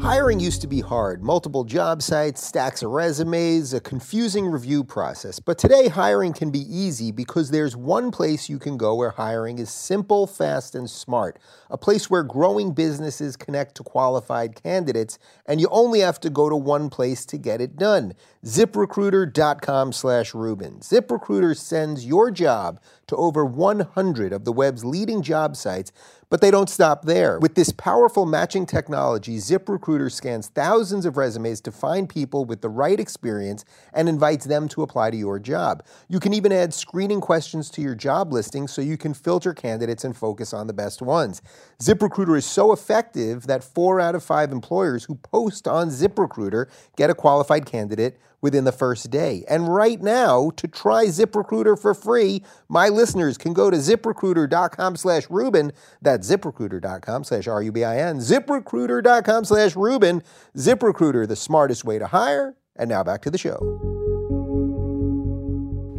Hiring 0.00 0.40
used 0.40 0.62
to 0.62 0.66
be 0.66 0.80
hard 0.80 1.22
multiple 1.22 1.62
job 1.62 2.00
sites, 2.00 2.42
stacks 2.42 2.82
of 2.82 2.90
resumes, 2.90 3.74
a 3.74 3.80
confusing 3.80 4.46
review 4.46 4.82
process. 4.82 5.38
But 5.40 5.58
today, 5.58 5.88
hiring 5.88 6.32
can 6.32 6.50
be 6.50 6.60
easy 6.60 7.12
because 7.12 7.50
there's 7.50 7.76
one 7.76 8.10
place 8.10 8.48
you 8.48 8.58
can 8.58 8.78
go 8.78 8.94
where 8.94 9.10
hiring 9.10 9.58
is 9.58 9.68
simple, 9.68 10.26
fast, 10.26 10.74
and 10.74 10.88
smart. 10.88 11.38
A 11.68 11.76
place 11.76 12.08
where 12.08 12.22
growing 12.22 12.72
businesses 12.72 13.36
connect 13.36 13.74
to 13.74 13.82
qualified 13.82 14.60
candidates, 14.62 15.18
and 15.44 15.60
you 15.60 15.68
only 15.70 16.00
have 16.00 16.18
to 16.20 16.30
go 16.30 16.48
to 16.48 16.56
one 16.56 16.88
place 16.88 17.26
to 17.26 17.36
get 17.36 17.60
it 17.60 17.76
done 17.76 18.14
ziprecruiter.com 18.44 19.92
slash 19.92 20.34
Rubin. 20.34 20.80
ZipRecruiter 20.80 21.54
sends 21.54 22.06
your 22.06 22.30
job 22.30 22.80
to 23.06 23.16
over 23.16 23.44
100 23.44 24.32
of 24.32 24.44
the 24.44 24.52
web's 24.52 24.84
leading 24.84 25.20
job 25.20 25.56
sites, 25.56 25.92
but 26.30 26.40
they 26.40 26.50
don't 26.50 26.70
stop 26.70 27.04
there. 27.04 27.38
With 27.40 27.56
this 27.56 27.72
powerful 27.72 28.24
matching 28.24 28.64
technology, 28.64 29.36
ZipRecruiter 29.36 30.10
scans 30.10 30.46
thousands 30.46 31.04
of 31.04 31.16
resumes 31.16 31.60
to 31.62 31.72
find 31.72 32.08
people 32.08 32.44
with 32.44 32.60
the 32.60 32.68
right 32.68 32.98
experience 32.98 33.64
and 33.92 34.08
invites 34.08 34.46
them 34.46 34.68
to 34.68 34.82
apply 34.82 35.10
to 35.10 35.16
your 35.16 35.40
job. 35.40 35.84
You 36.08 36.20
can 36.20 36.32
even 36.32 36.52
add 36.52 36.72
screening 36.72 37.20
questions 37.20 37.68
to 37.70 37.82
your 37.82 37.96
job 37.96 38.32
listing 38.32 38.68
so 38.68 38.80
you 38.80 38.96
can 38.96 39.12
filter 39.12 39.52
candidates 39.52 40.04
and 40.04 40.16
focus 40.16 40.54
on 40.54 40.68
the 40.68 40.72
best 40.72 41.02
ones. 41.02 41.42
ZipRecruiter 41.80 42.38
is 42.38 42.46
so 42.46 42.72
effective 42.72 43.48
that 43.48 43.64
four 43.64 44.00
out 44.00 44.14
of 44.14 44.22
five 44.22 44.52
employers 44.52 45.04
who 45.04 45.16
post 45.16 45.66
on 45.66 45.88
ZipRecruiter 45.88 46.66
get 46.96 47.10
a 47.10 47.14
qualified 47.14 47.66
candidate 47.66 48.18
within 48.40 48.64
the 48.64 48.72
first 48.72 49.10
day. 49.10 49.44
And 49.48 49.72
right 49.72 50.00
now, 50.00 50.50
to 50.56 50.68
try 50.68 51.06
ZipRecruiter 51.06 51.80
for 51.80 51.94
free, 51.94 52.42
my 52.68 52.88
listeners 52.88 53.36
can 53.38 53.52
go 53.52 53.70
to 53.70 53.76
ziprecruiter.com 53.76 54.96
slash 54.96 55.28
Rubin. 55.30 55.72
That's 56.00 56.30
ziprecruiter.com 56.30 57.24
slash 57.24 57.46
R-U-B-I-N. 57.46 58.18
ZipRecruiter.com 58.18 59.44
slash 59.44 59.76
Rubin. 59.76 60.22
ZipRecruiter, 60.56 61.28
the 61.28 61.36
smartest 61.36 61.84
way 61.84 61.98
to 61.98 62.06
hire. 62.06 62.56
And 62.76 62.88
now 62.88 63.02
back 63.02 63.22
to 63.22 63.30
the 63.30 63.38
show. 63.38 63.90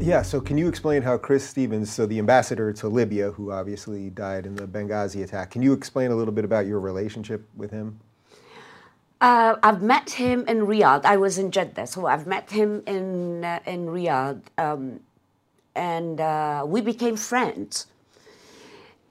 Yeah, 0.02 0.24
so 0.24 0.42
can 0.42 0.58
you 0.58 0.68
explain 0.68 1.04
how 1.04 1.20
Chris 1.20 1.48
Stevens, 1.48 1.92
so 1.92 2.08
the 2.08 2.18
ambassador 2.18 2.74
to 2.74 2.88
Libya, 2.88 3.30
who 3.32 3.52
obviously 3.52 4.10
died 4.10 4.48
in 4.48 4.56
the 4.56 4.68
Benghazi 4.68 5.24
attack, 5.24 5.52
can 5.52 5.62
you 5.62 5.74
explain 5.74 6.10
a 6.10 6.16
little 6.16 6.34
bit 6.34 6.44
about 6.44 6.66
your 6.66 6.80
relationship 6.80 7.48
with 7.56 7.70
him? 7.70 8.00
Uh, 9.22 9.56
I've 9.62 9.84
met 9.84 10.10
him 10.10 10.46
in 10.48 10.66
Riyadh. 10.66 11.06
I 11.06 11.16
was 11.16 11.38
in 11.38 11.52
Jeddah, 11.52 11.86
so 11.86 12.08
I've 12.08 12.26
met 12.26 12.50
him 12.50 12.82
in 12.88 13.46
uh, 13.46 13.60
in 13.68 13.86
Riyadh, 13.86 14.42
um, 14.58 15.00
and 15.76 16.20
uh, 16.20 16.64
we 16.66 16.82
became 16.82 17.16
friends. 17.16 17.86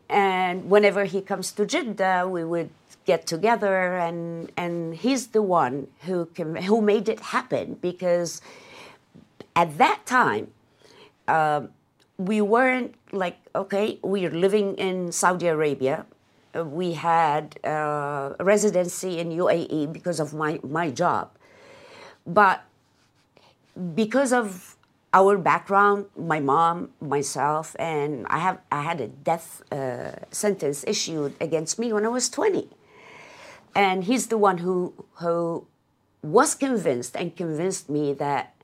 And 0.08 0.68
whenever 0.68 1.04
he 1.04 1.20
comes 1.22 1.52
to 1.52 1.64
Jeddah, 1.64 2.26
we 2.28 2.42
would 2.42 2.70
get 3.06 3.28
together, 3.28 3.98
and 3.98 4.50
and 4.56 4.96
he's 4.96 5.28
the 5.28 5.42
one 5.42 5.86
who 6.00 6.28
who 6.66 6.82
made 6.82 7.08
it 7.08 7.20
happen 7.20 7.78
because 7.80 8.42
at 9.54 9.78
that 9.78 10.06
time 10.06 10.50
uh, 11.28 11.62
we 12.18 12.40
weren't 12.40 12.96
like 13.12 13.38
okay, 13.54 14.00
we're 14.02 14.34
living 14.34 14.74
in 14.74 15.12
Saudi 15.12 15.46
Arabia 15.46 16.04
we 16.54 16.92
had 16.94 17.58
uh, 17.64 18.34
residency 18.40 19.18
in 19.18 19.30
UAE 19.30 19.92
because 19.92 20.20
of 20.20 20.34
my, 20.34 20.60
my 20.62 20.90
job. 20.90 21.30
But 22.26 22.62
because 23.94 24.32
of 24.32 24.76
our 25.12 25.38
background, 25.38 26.06
my 26.16 26.40
mom, 26.40 26.90
myself, 27.00 27.74
and 27.78 28.26
I 28.28 28.38
have 28.38 28.58
I 28.70 28.82
had 28.82 29.00
a 29.00 29.08
death 29.08 29.62
uh, 29.72 30.12
sentence 30.30 30.84
issued 30.86 31.34
against 31.40 31.78
me 31.78 31.92
when 31.92 32.04
I 32.04 32.08
was 32.08 32.28
20. 32.28 32.68
And 33.74 34.04
he's 34.04 34.28
the 34.28 34.38
one 34.38 34.58
who 34.58 34.94
who 35.14 35.66
was 36.22 36.54
convinced 36.54 37.16
and 37.16 37.34
convinced 37.34 37.88
me 37.90 38.12
that 38.14 38.54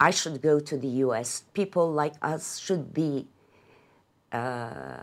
I 0.00 0.10
should 0.10 0.42
go 0.42 0.60
to 0.60 0.76
the 0.76 0.88
U.S. 1.08 1.44
People 1.54 1.90
like 1.90 2.14
us 2.20 2.58
should 2.58 2.92
be 2.92 3.28
uh, 4.32 5.02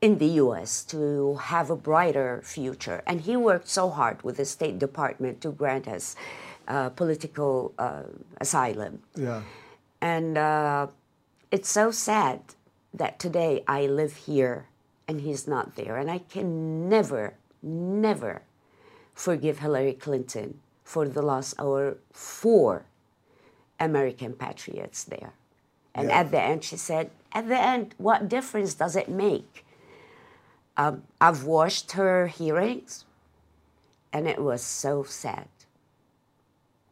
in 0.00 0.18
the 0.18 0.26
US 0.44 0.82
to 0.84 1.34
have 1.36 1.70
a 1.70 1.76
brighter 1.76 2.40
future. 2.44 3.02
And 3.06 3.20
he 3.20 3.36
worked 3.36 3.68
so 3.68 3.90
hard 3.90 4.22
with 4.22 4.36
the 4.38 4.44
State 4.44 4.78
Department 4.78 5.40
to 5.42 5.50
grant 5.50 5.86
us 5.86 6.16
uh, 6.68 6.88
political 6.90 7.74
uh, 7.78 8.04
asylum. 8.40 9.02
Yeah. 9.14 9.42
And 10.00 10.38
uh, 10.38 10.86
it's 11.50 11.68
so 11.68 11.90
sad 11.90 12.40
that 12.94 13.18
today 13.18 13.62
I 13.68 13.86
live 13.86 14.16
here 14.16 14.66
and 15.06 15.20
he's 15.20 15.46
not 15.46 15.76
there. 15.76 15.96
And 15.96 16.10
I 16.10 16.18
can 16.18 16.88
never, 16.88 17.34
never 17.62 18.42
forgive 19.14 19.58
Hillary 19.58 19.92
Clinton 19.92 20.60
for 20.84 21.06
the 21.08 21.22
loss 21.22 21.52
of 21.54 21.66
our 21.66 21.96
four 22.12 22.86
American 23.78 24.32
patriots 24.32 25.04
there. 25.04 25.32
And 25.94 26.08
yeah. 26.08 26.20
at 26.20 26.30
the 26.30 26.40
end, 26.40 26.64
she 26.64 26.76
said, 26.76 27.10
At 27.32 27.48
the 27.48 27.58
end, 27.58 27.94
what 27.98 28.28
difference 28.28 28.74
does 28.74 28.96
it 28.96 29.08
make? 29.08 29.64
Um, 30.80 31.02
I've 31.20 31.44
watched 31.44 31.92
her 31.92 32.26
hearings, 32.26 33.04
and 34.14 34.26
it 34.26 34.40
was 34.40 34.62
so 34.62 35.02
sad. 35.02 35.46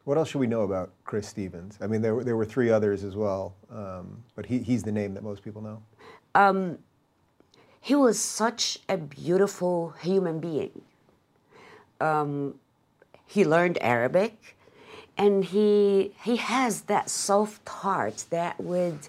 What 0.03 0.19
else 0.19 0.29
should 0.29 0.37
we 0.37 0.45
know 0.45 0.61
about 0.61 0.91
Chris 1.05 1.27
Stevens? 1.27 1.79
I 1.81 1.87
mean, 1.87 2.03
there, 2.03 2.13
were, 2.13 2.23
there 2.23 2.37
were 2.37 2.45
three 2.45 2.69
others 2.69 3.03
as 3.03 3.15
well, 3.15 3.55
um, 3.71 4.23
but 4.35 4.45
he, 4.45 4.59
he's 4.59 4.83
the 4.83 4.91
name 4.91 5.15
that 5.15 5.23
most 5.23 5.43
people 5.43 5.63
know. 5.63 5.81
Um, 6.35 6.77
he 7.81 7.95
was 7.95 8.19
such 8.19 8.77
a 8.87 8.95
beautiful 8.95 9.95
human 9.99 10.39
being. 10.39 10.83
Um, 11.99 12.59
he 13.25 13.43
learned 13.43 13.79
Arabic, 13.81 14.55
and 15.17 15.43
he 15.45 16.13
he 16.23 16.35
has 16.35 16.81
that 16.81 17.09
soft 17.09 17.67
heart 17.67 18.25
that 18.29 18.59
would. 18.61 18.99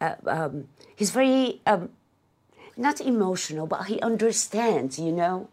Uh, 0.00 0.14
um, 0.26 0.68
he's 0.94 1.10
very 1.10 1.60
um, 1.66 1.90
not 2.76 3.00
emotional, 3.00 3.66
but 3.66 3.84
he 3.84 4.00
understands, 4.00 4.98
you 4.98 5.12
know. 5.12 5.48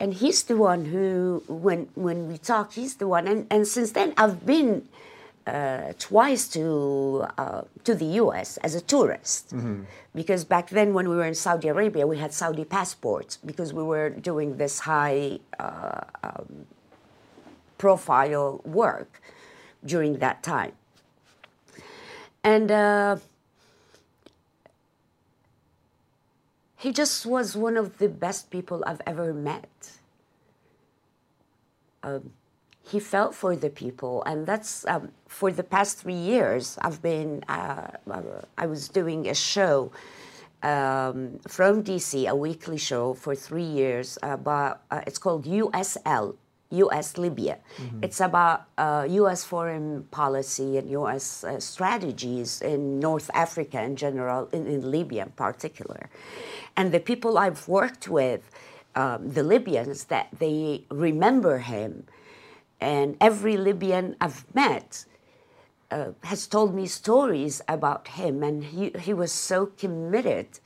And 0.00 0.14
he's 0.14 0.42
the 0.42 0.56
one 0.56 0.86
who, 0.86 1.42
when 1.46 1.88
when 1.94 2.28
we 2.28 2.38
talk, 2.38 2.72
he's 2.72 2.96
the 2.96 3.06
one. 3.06 3.28
And, 3.28 3.46
and 3.50 3.66
since 3.66 3.92
then, 3.92 4.12
I've 4.16 4.44
been 4.44 4.88
uh, 5.46 5.92
twice 5.98 6.48
to 6.48 7.26
uh, 7.38 7.62
to 7.84 7.94
the 7.94 8.06
U.S. 8.22 8.56
as 8.58 8.74
a 8.74 8.80
tourist, 8.80 9.54
mm-hmm. 9.54 9.82
because 10.14 10.44
back 10.44 10.70
then 10.70 10.94
when 10.94 11.08
we 11.08 11.16
were 11.16 11.26
in 11.26 11.34
Saudi 11.34 11.68
Arabia, 11.68 12.06
we 12.06 12.18
had 12.18 12.32
Saudi 12.32 12.64
passports 12.64 13.38
because 13.44 13.72
we 13.72 13.82
were 13.82 14.10
doing 14.10 14.56
this 14.56 14.80
high 14.80 15.38
uh, 15.58 16.00
um, 16.22 16.66
profile 17.78 18.62
work 18.64 19.20
during 19.84 20.18
that 20.18 20.42
time. 20.42 20.72
And 22.42 22.70
he 26.84 26.92
just 26.92 27.24
was 27.24 27.56
one 27.56 27.78
of 27.78 27.96
the 27.96 28.10
best 28.10 28.50
people 28.50 28.84
I've 28.86 29.00
ever 29.06 29.32
met. 29.32 29.74
Um, 32.02 32.32
he 32.82 33.00
felt 33.00 33.34
for 33.34 33.56
the 33.56 33.70
people, 33.70 34.22
and 34.26 34.46
that's 34.46 34.84
um, 34.86 35.10
for 35.26 35.50
the 35.50 35.62
past 35.62 35.96
three 36.02 36.22
years. 36.32 36.76
I've 36.82 37.00
been, 37.00 37.42
uh, 37.48 37.88
uh 38.10 38.42
I 38.58 38.66
was 38.66 38.90
doing 38.90 39.26
a 39.28 39.34
show 39.34 39.92
um, 40.62 41.40
from 41.48 41.82
DC, 41.82 42.28
a 42.28 42.36
weekly 42.36 42.76
show 42.76 43.14
for 43.14 43.34
three 43.34 43.70
years, 43.80 44.18
but 44.20 44.82
uh, 44.90 45.00
it's 45.06 45.16
called 45.16 45.46
USL, 45.46 46.36
U.S. 46.70 47.18
Libya. 47.18 47.58
Mm-hmm. 47.76 48.04
It's 48.04 48.20
about 48.20 48.66
uh, 48.78 49.06
U.S. 49.08 49.44
foreign 49.44 50.04
policy 50.10 50.78
and 50.78 50.90
U.S. 50.90 51.44
Uh, 51.44 51.60
strategies 51.60 52.60
in 52.62 52.98
North 52.98 53.30
Africa 53.34 53.82
in 53.82 53.96
general, 53.96 54.48
in, 54.52 54.66
in, 54.66 54.90
Libya 54.90 55.24
in 55.24 55.30
particular. 55.30 56.08
And 56.76 56.92
the 56.92 57.00
people 57.00 57.38
I've 57.38 57.68
worked 57.68 58.08
with, 58.08 58.50
um, 58.94 59.30
the 59.30 59.42
Libyans, 59.42 60.04
that 60.04 60.28
they 60.38 60.84
remember 60.90 61.58
him. 61.58 62.06
And 62.80 63.16
every 63.20 63.56
Libyan 63.56 64.16
I've 64.20 64.44
met 64.54 65.06
uh, 65.90 66.12
has 66.24 66.46
told 66.46 66.74
me 66.74 66.86
stories 66.86 67.62
about 67.68 68.08
him. 68.08 68.42
And 68.42 68.64
he, 68.64 68.90
he 68.98 69.14
was 69.14 69.32
so 69.32 69.66
committed 69.66 70.58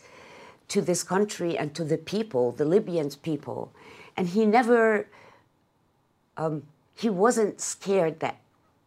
to 0.68 0.82
this 0.82 1.02
country 1.02 1.56
and 1.56 1.74
to 1.74 1.84
the 1.84 1.98
people, 1.98 2.52
the 2.52 2.64
Libyan 2.64 3.10
people. 3.22 3.72
And 4.16 4.28
he 4.28 4.44
never 4.46 5.08
um, 6.38 6.62
he 6.94 7.10
wasn't 7.10 7.60
scared 7.60 8.20
that 8.20 8.40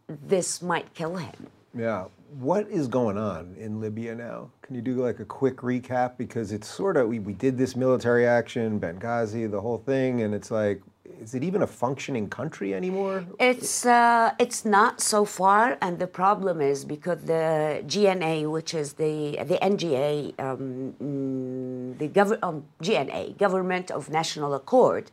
this 0.08 0.60
might 0.60 0.92
kill 0.94 1.16
him. 1.16 1.46
Yeah. 1.74 2.06
What 2.38 2.68
is 2.68 2.88
going 2.88 3.18
on 3.18 3.54
in 3.58 3.80
Libya 3.80 4.14
now? 4.14 4.50
Can 4.62 4.74
you 4.74 4.80
do 4.82 4.94
like 4.94 5.20
a 5.20 5.24
quick 5.24 5.58
recap? 5.58 6.16
Because 6.16 6.50
it's 6.50 6.66
sort 6.66 6.96
of, 6.96 7.08
we, 7.08 7.18
we 7.18 7.34
did 7.34 7.58
this 7.58 7.76
military 7.76 8.26
action, 8.26 8.80
Benghazi, 8.80 9.50
the 9.50 9.60
whole 9.60 9.78
thing, 9.78 10.22
and 10.22 10.34
it's 10.34 10.50
like, 10.50 10.82
is 11.20 11.34
it 11.34 11.44
even 11.44 11.62
a 11.62 11.66
functioning 11.66 12.28
country 12.28 12.74
anymore? 12.74 13.24
It's 13.38 13.86
uh, 13.86 14.32
it's 14.38 14.64
not 14.64 15.00
so 15.00 15.24
far, 15.24 15.78
and 15.80 15.98
the 15.98 16.06
problem 16.06 16.60
is 16.60 16.84
because 16.84 17.22
the 17.24 17.84
GNA, 17.86 18.50
which 18.50 18.74
is 18.74 18.94
the 18.94 19.38
the 19.44 19.58
NGA, 19.62 20.40
um, 20.40 20.94
mm, 21.00 21.98
the 21.98 22.08
gov- 22.08 22.38
um, 22.42 22.64
GNA, 22.82 23.36
Government 23.38 23.90
of 23.90 24.10
National 24.10 24.54
Accord, 24.54 25.10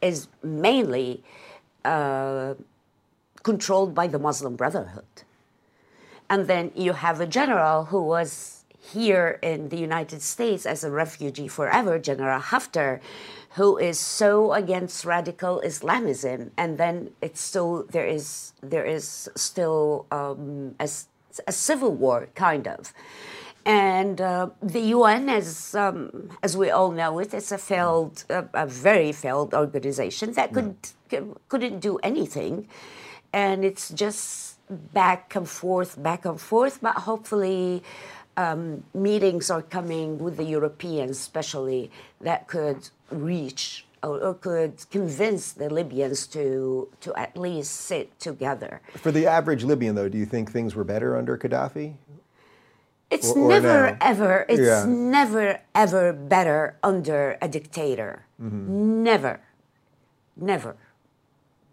is 0.00 0.28
mainly 0.42 1.24
uh, 1.88 2.54
controlled 3.42 3.94
by 3.94 4.06
the 4.06 4.18
Muslim 4.18 4.56
Brotherhood. 4.56 5.12
And 6.30 6.46
then 6.46 6.70
you 6.74 6.92
have 6.92 7.20
a 7.20 7.26
general 7.26 7.86
who 7.86 8.02
was 8.02 8.64
here 8.92 9.38
in 9.42 9.68
the 9.68 9.76
United 9.78 10.22
States 10.22 10.66
as 10.66 10.84
a 10.84 10.90
refugee 10.90 11.48
forever, 11.48 11.98
General 11.98 12.40
Haftar, 12.40 13.00
who 13.58 13.76
is 13.78 13.98
so 13.98 14.52
against 14.52 15.04
radical 15.04 15.60
Islamism, 15.60 16.52
and 16.56 16.78
then 16.78 17.10
it's 17.20 17.40
still 17.40 17.84
there 17.90 18.06
is 18.06 18.52
there 18.62 18.84
is 18.84 19.28
still 19.34 20.06
um, 20.10 20.74
a, 20.78 20.88
a, 21.46 21.52
civil 21.52 21.92
war 21.92 22.28
kind 22.34 22.68
of, 22.68 22.92
and 23.68 24.18
uh, 24.18 24.48
the 24.62 24.80
UN, 24.96 25.28
as 25.28 25.74
um, 25.74 26.30
as 26.42 26.56
we 26.56 26.70
all 26.70 26.90
know 26.90 27.18
it, 27.18 27.34
it's 27.34 27.52
a 27.52 27.58
failed, 27.58 28.24
a, 28.30 28.46
a 28.54 28.66
very 28.66 29.12
failed 29.12 29.52
organization 29.52 30.32
that 30.32 30.54
could 30.54 30.74
couldn't 31.48 31.80
do 31.80 31.98
anything, 31.98 32.66
and 33.30 33.66
it's 33.66 33.90
just 33.90 34.56
back 34.70 35.36
and 35.36 35.46
forth, 35.46 36.02
back 36.02 36.24
and 36.24 36.40
forth, 36.40 36.80
but 36.80 36.96
hopefully. 36.96 37.82
Um, 38.38 38.84
meetings 38.94 39.50
are 39.50 39.62
coming 39.62 40.18
with 40.18 40.36
the 40.36 40.44
Europeans, 40.44 41.18
especially 41.18 41.90
that 42.20 42.46
could 42.46 42.88
reach 43.10 43.84
or, 44.00 44.20
or, 44.20 44.34
could 44.34 44.88
convince 44.92 45.50
the 45.50 45.68
Libyans 45.68 46.28
to 46.28 46.88
to 47.00 47.12
at 47.16 47.36
least 47.36 47.72
sit 47.72 48.16
together. 48.20 48.80
For 48.94 49.10
the 49.10 49.26
average 49.26 49.64
Libyan, 49.64 49.96
though, 49.96 50.08
do 50.08 50.18
you 50.18 50.24
think 50.24 50.52
things 50.52 50.76
were 50.76 50.84
better 50.84 51.16
under 51.16 51.36
Gaddafi? 51.36 51.94
It's 53.10 53.30
or, 53.30 53.38
or 53.38 53.48
never 53.48 53.90
now? 53.90 53.96
ever. 54.00 54.46
It's 54.48 54.60
yeah. 54.60 54.84
never 54.86 55.60
ever 55.74 56.12
better 56.12 56.76
under 56.82 57.38
a 57.40 57.48
dictator. 57.48 58.26
Mm-hmm. 58.40 59.02
Never, 59.02 59.40
never. 60.36 60.76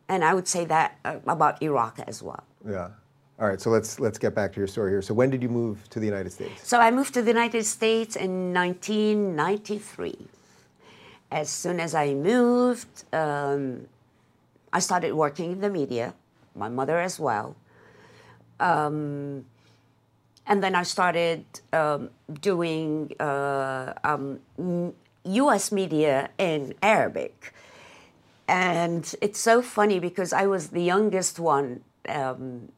And 0.08 0.24
I 0.24 0.34
would 0.34 0.48
say 0.48 0.66
that 0.66 0.98
uh, 1.04 1.18
about 1.28 1.62
Iraq 1.62 2.00
as 2.08 2.22
well. 2.22 2.44
Yeah. 2.68 2.90
All 3.38 3.50
right, 3.50 3.60
so 3.60 3.70
let's 3.70 4.00
let's 4.00 4.18
get 4.18 4.34
back 4.34 4.54
to 4.54 4.60
your 4.62 4.68
story 4.68 4.92
here. 4.92 5.02
So 5.02 5.14
when 5.14 5.30
did 5.30 5.44
you 5.44 5.50
move 5.50 5.90
to 5.90 6.00
the 6.00 6.06
United 6.06 6.32
States? 6.32 6.66
So 6.66 6.80
I 6.80 6.90
moved 6.90 7.14
to 7.16 7.22
the 7.22 7.32
United 7.32 7.66
States 7.66 8.16
in 8.16 8.54
1993 8.54 10.30
as 11.32 11.50
soon 11.50 11.80
as 11.80 11.94
I 11.94 12.14
moved, 12.14 13.04
um, 13.14 13.88
I 14.72 14.80
started 14.80 15.14
working 15.14 15.52
in 15.52 15.62
the 15.62 15.70
media, 15.70 16.14
my 16.56 16.70
mother 16.70 17.00
as 17.00 17.20
well. 17.20 17.56
Um, 18.60 19.46
and 20.48 20.64
then 20.64 20.76
I 20.76 20.84
started 20.84 21.46
um, 21.74 22.10
doing 22.42 23.12
uh, 23.20 23.94
US 25.24 25.72
um, 25.72 25.76
media 25.76 26.30
in 26.38 26.74
Arabic. 26.82 27.54
And 28.48 29.14
it's 29.22 29.40
so 29.40 29.62
funny 29.62 30.00
because 30.00 30.32
I 30.34 30.46
was 30.46 30.70
the 30.70 30.84
youngest 30.84 31.40
one. 31.40 31.82
Um, 32.08 32.70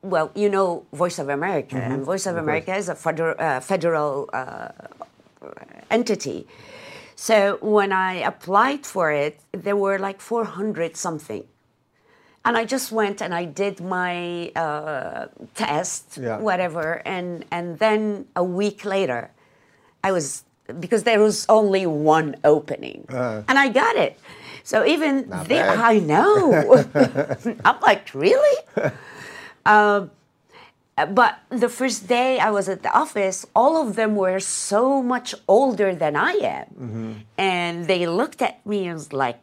well, 0.00 0.30
you 0.34 0.48
know 0.48 0.86
Voice 0.92 1.18
of 1.18 1.28
America, 1.28 1.76
mm-hmm. 1.76 1.92
and 1.92 2.04
Voice 2.04 2.26
of, 2.26 2.36
of 2.36 2.42
America 2.42 2.74
is 2.74 2.88
a 2.88 2.94
federal, 2.94 3.34
uh, 3.38 3.60
federal 3.60 4.30
uh, 4.32 4.68
entity. 5.90 6.46
So 7.16 7.58
when 7.60 7.92
I 7.92 8.14
applied 8.14 8.84
for 8.86 9.12
it, 9.12 9.40
there 9.52 9.76
were 9.76 9.98
like 9.98 10.20
400 10.20 10.96
something. 10.96 11.44
And 12.44 12.58
I 12.58 12.64
just 12.64 12.92
went 12.92 13.22
and 13.22 13.34
I 13.34 13.46
did 13.46 13.80
my 13.80 14.48
uh, 14.54 15.28
test, 15.54 16.18
yeah. 16.20 16.38
whatever. 16.38 17.00
And, 17.06 17.44
and 17.50 17.78
then 17.78 18.26
a 18.36 18.44
week 18.44 18.84
later, 18.84 19.30
I 20.02 20.12
was, 20.12 20.44
because 20.78 21.04
there 21.04 21.20
was 21.20 21.46
only 21.48 21.86
one 21.86 22.36
opening. 22.44 23.06
Uh, 23.08 23.42
and 23.48 23.58
I 23.58 23.68
got 23.68 23.96
it. 23.96 24.20
So 24.62 24.84
even 24.84 25.28
there, 25.46 25.70
I 25.70 25.98
know. 25.98 26.84
I'm 27.64 27.80
like, 27.80 28.12
really? 28.14 28.56
Um, 29.66 30.10
but 30.96 31.40
the 31.48 31.68
first 31.68 32.06
day 32.06 32.38
I 32.38 32.50
was 32.50 32.68
at 32.68 32.82
the 32.82 32.92
office, 32.92 33.44
all 33.54 33.76
of 33.86 33.96
them 33.96 34.14
were 34.14 34.38
so 34.38 35.02
much 35.02 35.34
older 35.48 35.94
than 35.94 36.14
I 36.14 36.32
am. 36.32 36.66
Mm-hmm. 36.66 37.12
And 37.36 37.86
they 37.88 38.06
looked 38.06 38.42
at 38.42 38.64
me 38.64 38.86
and 38.86 38.94
was 38.94 39.12
like, 39.12 39.40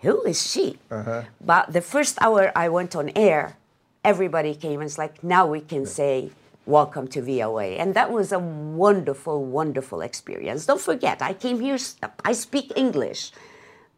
who 0.00 0.22
is 0.24 0.50
she? 0.50 0.78
Uh-huh. 0.90 1.22
But 1.40 1.72
the 1.72 1.80
first 1.80 2.18
hour 2.20 2.52
I 2.54 2.68
went 2.68 2.94
on 2.94 3.10
air, 3.16 3.56
everybody 4.04 4.54
came 4.54 4.80
and 4.80 4.88
it's 4.88 4.98
like, 4.98 5.22
now 5.24 5.46
we 5.46 5.60
can 5.60 5.86
say, 5.86 6.30
welcome 6.66 7.06
to 7.08 7.22
VOA. 7.22 7.76
And 7.78 7.94
that 7.94 8.10
was 8.10 8.32
a 8.32 8.38
wonderful, 8.38 9.44
wonderful 9.44 10.00
experience. 10.00 10.66
Don't 10.66 10.80
forget, 10.80 11.22
I 11.22 11.32
came 11.32 11.60
here, 11.60 11.78
I 12.24 12.32
speak 12.32 12.72
English. 12.76 13.32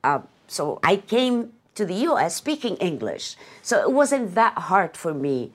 Uh, 0.05 0.21
so 0.47 0.79
I 0.83 0.97
came 0.97 1.53
to 1.75 1.85
the 1.85 1.95
US 2.11 2.37
speaking 2.37 2.77
English. 2.77 3.37
So 3.63 3.81
it 3.81 3.93
wasn't 3.93 4.35
that 4.35 4.55
hard 4.59 4.97
for 4.97 5.15
me 5.15 5.53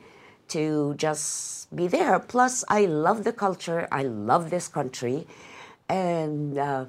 to 0.50 0.94
just 0.96 1.74
be 1.76 1.88
there. 1.88 2.20
Plus, 2.20 2.64
I 2.70 2.86
love 2.86 3.24
the 3.24 3.34
culture. 3.34 3.88
I 3.92 4.04
love 4.04 4.50
this 4.50 4.68
country, 4.68 5.28
and 5.90 6.58
uh, 6.58 6.86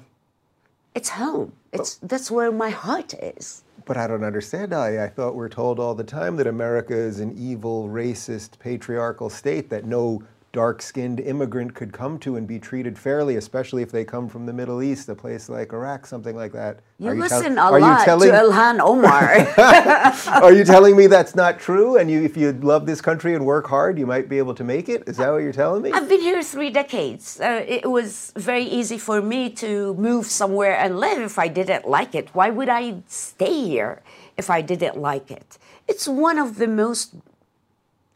it's 0.93 1.09
home. 1.09 1.53
It's 1.75 1.95
that's 1.95 2.31
where 2.31 2.51
my 2.51 2.69
heart 2.69 3.13
is. 3.13 3.63
But 3.85 3.97
I 3.97 4.07
don't 4.07 4.23
understand, 4.23 4.73
Ali. 4.73 4.99
I 4.99 5.07
thought 5.07 5.35
we're 5.35 5.49
told 5.49 5.79
all 5.79 5.93
the 5.93 6.03
time 6.03 6.37
that 6.37 6.47
America 6.47 6.95
is 6.95 7.19
an 7.19 7.37
evil, 7.37 7.87
racist, 7.87 8.57
patriarchal 8.57 9.29
state 9.29 9.69
that 9.69 9.85
no 9.85 10.23
dark 10.55 10.81
skinned 10.81 11.19
immigrant 11.19 11.75
could 11.75 11.91
come 11.91 12.17
to 12.17 12.37
and 12.37 12.47
be 12.47 12.57
treated 12.57 12.97
fairly, 12.97 13.35
especially 13.35 13.83
if 13.83 13.91
they 13.91 14.05
come 14.05 14.29
from 14.29 14.45
the 14.45 14.53
Middle 14.53 14.81
East, 14.81 15.09
a 15.09 15.13
place 15.13 15.49
like 15.49 15.73
Iraq, 15.73 16.05
something 16.05 16.33
like 16.33 16.53
that. 16.53 16.79
You, 16.97 17.11
you 17.11 17.19
listen 17.19 17.57
a 17.57 17.71
lot 17.71 18.05
telling, 18.05 18.29
to 18.31 18.37
Ilhan 18.37 18.79
Omar. 18.79 19.45
are 20.41 20.53
you 20.53 20.63
telling 20.63 20.95
me 20.95 21.07
that's 21.07 21.35
not 21.35 21.59
true? 21.59 21.97
And 21.97 22.09
you, 22.09 22.23
if 22.23 22.37
you 22.37 22.53
love 22.53 22.85
this 22.85 23.01
country 23.01 23.35
and 23.35 23.45
work 23.45 23.67
hard, 23.67 23.99
you 23.99 24.07
might 24.07 24.29
be 24.29 24.37
able 24.37 24.55
to 24.55 24.63
make 24.63 24.87
it? 24.87 25.03
Is 25.07 25.17
that 25.17 25.29
what 25.29 25.39
you're 25.39 25.51
telling 25.51 25.81
me? 25.81 25.91
I've 25.91 26.07
been 26.07 26.21
here 26.21 26.41
three 26.41 26.69
decades. 26.69 27.41
Uh, 27.41 27.65
it 27.67 27.89
was 27.91 28.31
very 28.37 28.63
easy 28.63 28.97
for 28.97 29.21
me 29.21 29.49
to 29.63 29.93
move 29.95 30.25
somewhere 30.27 30.77
and 30.77 30.97
live 31.01 31.19
if 31.21 31.37
I 31.37 31.49
didn't 31.49 31.85
like 31.85 32.15
it. 32.15 32.29
Why 32.31 32.49
would 32.49 32.69
I 32.69 33.03
stay 33.07 33.65
here 33.65 34.01
if 34.37 34.49
I 34.49 34.61
didn't 34.61 34.95
like 34.95 35.29
it? 35.31 35.57
It's 35.85 36.07
one 36.07 36.39
of 36.39 36.59
the 36.59 36.69
most 36.69 37.13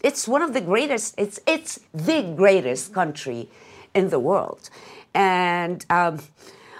it's 0.03 0.27
one 0.27 0.41
of 0.41 0.53
the 0.53 0.61
greatest, 0.61 1.15
it's, 1.17 1.39
it's 1.45 1.79
the 1.93 2.33
greatest 2.35 2.93
country 2.93 3.49
in 3.93 4.09
the 4.09 4.19
world. 4.19 4.69
And 5.13 5.85
um, 5.89 6.19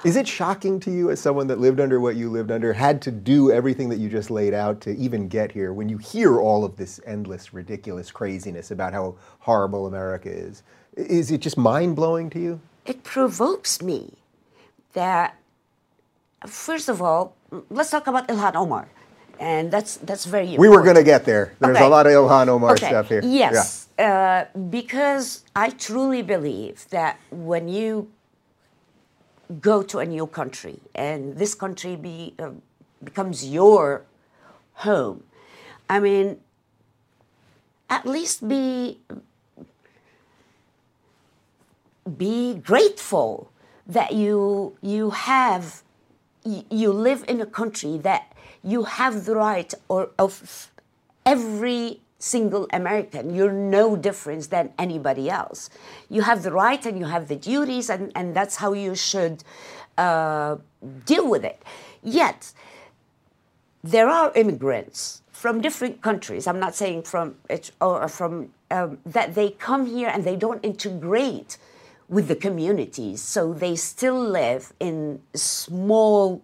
is 0.06 0.16
it 0.16 0.28
shocking 0.28 0.80
to 0.82 0.92
you, 0.92 1.10
as 1.12 1.20
someone 1.20 1.48
that 1.48 1.60
lived 1.60 1.82
under 1.82 2.00
what 2.00 2.16
you 2.16 2.30
lived 2.30 2.52
under, 2.52 2.72
had 2.72 3.02
to 3.02 3.12
do 3.12 3.52
everything 3.52 3.90
that 3.90 3.98
you 3.98 4.08
just 4.08 4.32
laid 4.32 4.54
out 4.54 4.80
to 4.82 4.96
even 4.96 5.28
get 5.28 5.52
here, 5.52 5.74
when 5.74 5.90
you 5.90 5.98
hear 5.98 6.40
all 6.40 6.64
of 6.64 6.78
this 6.78 7.02
endless, 7.06 7.54
ridiculous 7.54 8.10
craziness 8.10 8.72
about 8.72 8.94
how 8.94 9.16
horrible 9.40 9.88
America 9.88 10.30
is? 10.30 10.64
Is 10.96 11.32
it 11.32 11.42
just 11.42 11.58
mind 11.58 11.98
blowing 11.98 12.30
to 12.30 12.40
you? 12.40 12.62
It 12.86 13.04
provokes 13.04 13.82
me 13.82 14.14
that, 14.94 15.36
first 16.48 16.88
of 16.88 17.02
all, 17.02 17.36
let's 17.70 17.90
talk 17.90 18.08
about 18.08 18.28
Ilhan 18.30 18.56
Omar 18.56 18.88
and 19.40 19.72
that's 19.72 19.98
that's 19.98 20.26
very 20.26 20.54
important. 20.54 20.62
We 20.62 20.70
were 20.70 20.84
going 20.84 20.98
to 20.98 21.04
get 21.04 21.26
there. 21.26 21.54
There's 21.60 21.78
okay. 21.78 21.86
a 21.86 21.90
lot 21.90 22.06
of 22.06 22.12
Ilhan 22.12 22.48
Omar 22.50 22.74
okay. 22.74 22.88
stuff 22.88 23.08
here. 23.08 23.22
Yes, 23.24 23.88
yeah. 23.98 24.48
uh, 24.54 24.60
because 24.60 25.44
I 25.56 25.70
truly 25.70 26.22
believe 26.22 26.88
that 26.90 27.20
when 27.32 27.68
you 27.68 28.12
go 29.62 29.82
to 29.82 30.00
a 30.00 30.06
new 30.06 30.28
country 30.28 30.80
and 30.94 31.38
this 31.38 31.56
country 31.56 31.96
be, 31.96 32.36
uh, 32.38 32.52
becomes 33.04 33.48
your 33.50 34.06
home, 34.74 35.24
I 35.90 36.00
mean, 36.00 36.40
at 37.90 38.06
least 38.06 38.48
be 38.48 39.00
be 42.18 42.56
grateful 42.56 43.52
that 43.88 44.14
you 44.14 44.76
you 44.82 45.12
have 45.12 45.84
you 46.44 46.92
live 46.92 47.24
in 47.28 47.42
a 47.42 47.46
country 47.46 47.98
that 47.98 48.29
you 48.64 48.84
have 48.84 49.26
the 49.26 49.36
right 49.36 49.74
or 49.88 50.10
of 50.18 50.72
every 51.26 52.02
single 52.20 52.68
American. 52.72 53.34
You're 53.34 53.54
no 53.54 53.96
different 53.96 54.50
than 54.50 54.74
anybody 54.78 55.30
else. 55.30 55.70
You 56.10 56.22
have 56.24 56.44
the 56.44 56.52
right 56.52 56.86
and 56.86 57.00
you 57.00 57.06
have 57.06 57.28
the 57.28 57.36
duties, 57.36 57.90
and, 57.90 58.12
and 58.14 58.36
that's 58.36 58.58
how 58.58 58.74
you 58.74 58.94
should 58.94 59.44
uh, 59.98 60.58
deal 61.06 61.30
with 61.30 61.46
it. 61.46 61.62
Yet, 62.04 62.54
there 63.84 64.10
are 64.10 64.32
immigrants 64.36 65.22
from 65.32 65.62
different 65.62 66.02
countries. 66.02 66.48
I'm 66.48 66.60
not 66.60 66.76
saying 66.76 67.04
from 67.04 67.36
or 67.80 68.08
from 68.10 68.50
um, 68.72 68.98
that 69.06 69.36
they 69.36 69.52
come 69.52 69.86
here 69.86 70.10
and 70.10 70.26
they 70.26 70.36
don't 70.36 70.64
integrate 70.64 71.58
with 72.10 72.28
the 72.28 72.36
communities, 72.36 73.22
so 73.22 73.54
they 73.54 73.76
still 73.76 74.20
live 74.20 74.74
in 74.80 75.22
small 75.36 76.42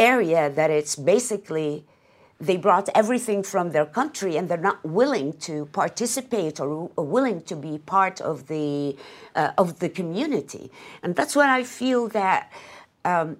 area 0.00 0.50
that 0.50 0.70
it's 0.70 0.96
basically 0.96 1.84
they 2.40 2.56
brought 2.56 2.88
everything 2.94 3.42
from 3.42 3.72
their 3.72 3.84
country 3.84 4.38
and 4.38 4.48
they're 4.48 4.56
not 4.56 4.82
willing 4.82 5.34
to 5.34 5.66
participate 5.66 6.58
or, 6.58 6.90
or 6.96 7.04
willing 7.04 7.42
to 7.42 7.54
be 7.54 7.76
part 7.78 8.18
of 8.22 8.46
the 8.46 8.96
uh, 9.36 9.52
of 9.58 9.78
the 9.78 9.90
community. 9.90 10.70
And 11.02 11.14
that's 11.14 11.36
when 11.36 11.50
i 11.50 11.62
feel 11.62 12.08
that 12.08 12.50
um, 13.04 13.36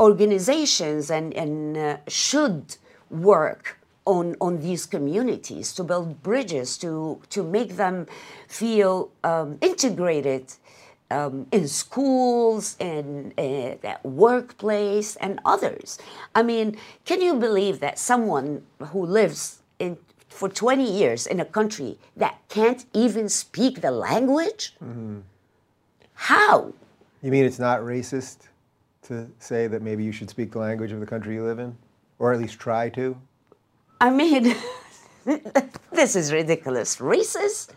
organizations 0.00 1.10
and, 1.10 1.34
and 1.34 1.76
uh, 1.76 1.96
should 2.08 2.76
work 3.10 3.78
on, 4.06 4.34
on 4.40 4.60
these 4.60 4.86
communities 4.86 5.72
to 5.74 5.84
build 5.84 6.22
bridges 6.22 6.78
to, 6.78 7.20
to 7.28 7.42
make 7.42 7.76
them 7.76 8.06
feel 8.48 9.10
um, 9.22 9.58
integrated 9.60 10.52
um, 11.10 11.46
in 11.52 11.66
schools, 11.68 12.76
in 12.78 13.32
uh, 13.36 13.96
workplace, 14.02 15.16
and 15.16 15.40
others. 15.44 15.98
I 16.34 16.42
mean, 16.42 16.76
can 17.04 17.20
you 17.20 17.34
believe 17.34 17.80
that 17.80 17.98
someone 17.98 18.62
who 18.78 19.04
lives 19.04 19.62
in 19.78 19.98
for 20.28 20.48
20 20.48 20.84
years 20.84 21.26
in 21.26 21.40
a 21.40 21.44
country 21.44 21.98
that 22.16 22.38
can't 22.48 22.86
even 22.94 23.28
speak 23.28 23.80
the 23.80 23.90
language? 23.90 24.74
Mm-hmm. 24.82 25.20
How? 26.14 26.72
You 27.22 27.30
mean 27.30 27.44
it's 27.44 27.58
not 27.58 27.80
racist 27.80 28.48
to 29.02 29.28
say 29.38 29.66
that 29.66 29.82
maybe 29.82 30.04
you 30.04 30.12
should 30.12 30.30
speak 30.30 30.52
the 30.52 30.58
language 30.58 30.92
of 30.92 31.00
the 31.00 31.06
country 31.06 31.34
you 31.34 31.44
live 31.44 31.58
in? 31.58 31.76
Or 32.18 32.32
at 32.32 32.38
least 32.38 32.58
try 32.58 32.88
to? 32.90 33.16
I 34.00 34.10
mean, 34.10 34.54
this 35.92 36.16
is 36.16 36.32
ridiculous. 36.32 36.96
Racist? 36.96 37.70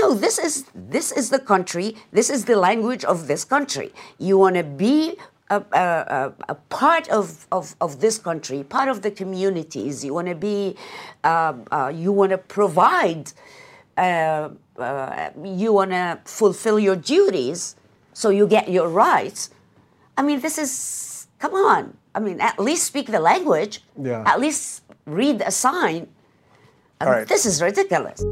No, 0.00 0.14
this 0.14 0.38
is 0.38 0.64
this 0.74 1.12
is 1.12 1.28
the 1.28 1.38
country. 1.38 1.94
This 2.10 2.30
is 2.30 2.46
the 2.46 2.56
language 2.56 3.04
of 3.04 3.26
this 3.26 3.44
country. 3.44 3.92
You 4.18 4.38
want 4.38 4.56
to 4.56 4.64
be 4.64 5.16
a, 5.50 5.56
a, 5.72 6.32
a, 6.48 6.54
part 6.54 7.08
of, 7.10 7.46
of, 7.52 7.74
of 7.80 8.00
this 8.00 8.16
country, 8.18 8.62
part 8.62 8.88
of 8.88 9.02
the 9.02 9.10
communities. 9.10 10.02
You 10.04 10.14
want 10.14 10.28
to 10.28 10.34
be. 10.34 10.76
Uh, 11.22 11.54
uh, 11.70 11.92
you 11.94 12.12
want 12.12 12.30
to 12.30 12.38
provide. 12.38 13.32
Uh, 13.96 14.50
uh 14.78 15.30
you 15.44 15.74
want 15.74 15.90
to 15.90 16.18
fulfill 16.24 16.78
your 16.78 16.96
duties, 16.96 17.76
so 18.14 18.30
you 18.30 18.46
get 18.46 18.70
your 18.70 18.88
rights. 18.88 19.50
I 20.16 20.22
mean, 20.22 20.40
this 20.40 20.56
is 20.56 21.26
come 21.38 21.54
on. 21.54 21.96
I 22.14 22.20
mean, 22.20 22.40
at 22.40 22.58
least 22.58 22.84
speak 22.84 23.06
the 23.08 23.20
language. 23.20 23.82
Yeah. 24.00 24.24
At 24.26 24.40
least 24.40 24.82
read 25.04 25.42
a 25.42 25.50
sign. 25.50 26.08
I 27.00 27.04
mean, 27.04 27.14
right. 27.14 27.28
This 27.28 27.44
is 27.44 27.60
ridiculous. 27.60 28.24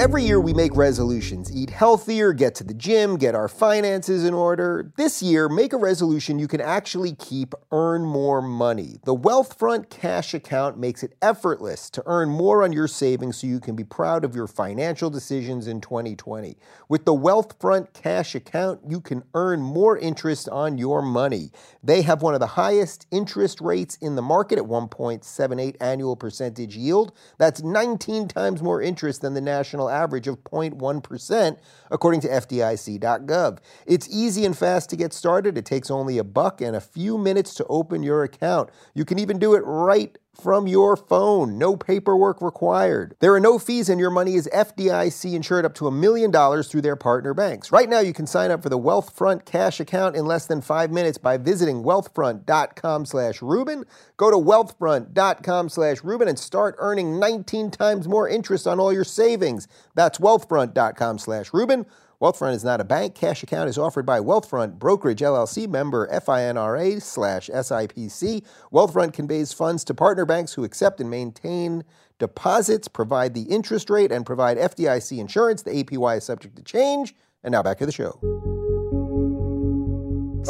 Every 0.00 0.24
year 0.24 0.40
we 0.40 0.54
make 0.54 0.74
resolutions 0.76 1.54
eat 1.54 1.68
healthier, 1.68 2.32
get 2.32 2.54
to 2.54 2.64
the 2.64 2.72
gym, 2.72 3.18
get 3.18 3.34
our 3.34 3.48
finances 3.48 4.24
in 4.24 4.32
order. 4.32 4.94
This 4.96 5.22
year, 5.22 5.46
make 5.46 5.74
a 5.74 5.76
resolution 5.76 6.38
you 6.38 6.48
can 6.48 6.62
actually 6.62 7.14
keep, 7.16 7.52
earn 7.70 8.06
more 8.06 8.40
money. 8.40 9.00
The 9.04 9.14
Wealthfront 9.14 9.90
Cash 9.90 10.32
Account 10.32 10.78
makes 10.78 11.02
it 11.02 11.16
effortless 11.20 11.90
to 11.90 12.02
earn 12.06 12.30
more 12.30 12.64
on 12.64 12.72
your 12.72 12.88
savings 12.88 13.36
so 13.36 13.46
you 13.46 13.60
can 13.60 13.76
be 13.76 13.84
proud 13.84 14.24
of 14.24 14.34
your 14.34 14.46
financial 14.46 15.10
decisions 15.10 15.66
in 15.66 15.82
2020. 15.82 16.56
With 16.88 17.04
the 17.04 17.12
Wealthfront 17.12 17.92
Cash 17.92 18.34
Account, 18.34 18.80
you 18.88 19.02
can 19.02 19.22
earn 19.34 19.60
more 19.60 19.98
interest 19.98 20.48
on 20.48 20.78
your 20.78 21.02
money. 21.02 21.50
They 21.82 22.00
have 22.00 22.22
one 22.22 22.32
of 22.32 22.40
the 22.40 22.46
highest 22.46 23.06
interest 23.10 23.60
rates 23.60 23.96
in 23.96 24.16
the 24.16 24.22
market 24.22 24.58
at 24.58 24.64
1.78 24.64 25.76
annual 25.78 26.16
percentage 26.16 26.74
yield. 26.74 27.12
That's 27.36 27.62
19 27.62 28.28
times 28.28 28.62
more 28.62 28.80
interest 28.80 29.20
than 29.20 29.34
the 29.34 29.42
national 29.42 29.89
average 29.90 30.28
of 30.28 30.42
0.1%, 30.44 31.58
according 31.90 32.20
to 32.22 32.28
FDIC.gov. 32.28 33.58
It's 33.86 34.08
easy 34.08 34.44
and 34.44 34.56
fast 34.56 34.88
to 34.90 34.96
get 34.96 35.12
started. 35.12 35.58
It 35.58 35.64
takes 35.64 35.90
only 35.90 36.18
a 36.18 36.24
buck 36.24 36.60
and 36.60 36.76
a 36.76 36.80
few 36.80 37.18
minutes 37.18 37.54
to 37.54 37.66
open 37.66 38.02
your 38.02 38.22
account. 38.22 38.70
You 38.94 39.04
can 39.04 39.18
even 39.18 39.38
do 39.38 39.54
it 39.54 39.62
right 39.66 40.16
from 40.34 40.66
your 40.66 40.96
phone. 40.96 41.58
No 41.58 41.76
paperwork 41.76 42.40
required. 42.40 43.14
There 43.20 43.34
are 43.34 43.40
no 43.40 43.58
fees, 43.58 43.88
and 43.88 44.00
your 44.00 44.10
money 44.10 44.34
is 44.34 44.48
FDIC 44.52 45.34
insured 45.34 45.64
up 45.64 45.74
to 45.74 45.86
a 45.86 45.90
million 45.90 46.30
dollars 46.30 46.68
through 46.68 46.82
their 46.82 46.96
partner 46.96 47.34
banks. 47.34 47.72
Right 47.72 47.88
now, 47.88 48.00
you 48.00 48.12
can 48.12 48.26
sign 48.26 48.50
up 48.50 48.62
for 48.62 48.68
the 48.68 48.78
Wealthfront 48.78 49.44
cash 49.44 49.80
account 49.80 50.16
in 50.16 50.26
less 50.26 50.46
than 50.46 50.60
five 50.60 50.90
minutes 50.90 51.18
by 51.18 51.36
visiting 51.36 51.82
wealthfront.com/rubin. 51.82 53.84
Go 54.16 54.30
to 54.30 54.36
wealthfront.com/rubin 54.36 56.28
and 56.28 56.38
start 56.38 56.76
earning 56.78 57.18
19 57.18 57.70
times 57.70 58.08
more 58.08 58.28
interest 58.28 58.66
on 58.66 58.80
all 58.80 58.92
your 58.92 59.04
savings. 59.04 59.68
That's 59.94 60.18
wealthfront.com/rubin. 60.18 61.86
Wealthfront 62.20 62.52
is 62.52 62.62
not 62.62 62.82
a 62.82 62.84
bank. 62.84 63.14
Cash 63.14 63.42
account 63.42 63.70
is 63.70 63.78
offered 63.78 64.04
by 64.04 64.20
Wealthfront 64.20 64.78
Brokerage 64.78 65.20
LLC 65.20 65.66
member 65.66 66.06
FINRA 66.08 67.00
slash 67.00 67.48
SIPC. 67.48 68.44
Wealthfront 68.70 69.14
conveys 69.14 69.54
funds 69.54 69.84
to 69.84 69.94
partner 69.94 70.26
banks 70.26 70.52
who 70.52 70.62
accept 70.62 71.00
and 71.00 71.08
maintain 71.08 71.82
deposits, 72.18 72.88
provide 72.88 73.32
the 73.32 73.44
interest 73.44 73.88
rate, 73.88 74.12
and 74.12 74.26
provide 74.26 74.58
FDIC 74.58 75.18
insurance. 75.18 75.62
The 75.62 75.82
APY 75.82 76.18
is 76.18 76.24
subject 76.24 76.56
to 76.56 76.62
change. 76.62 77.14
And 77.42 77.52
now 77.52 77.62
back 77.62 77.78
to 77.78 77.86
the 77.86 77.92
show. 77.92 78.18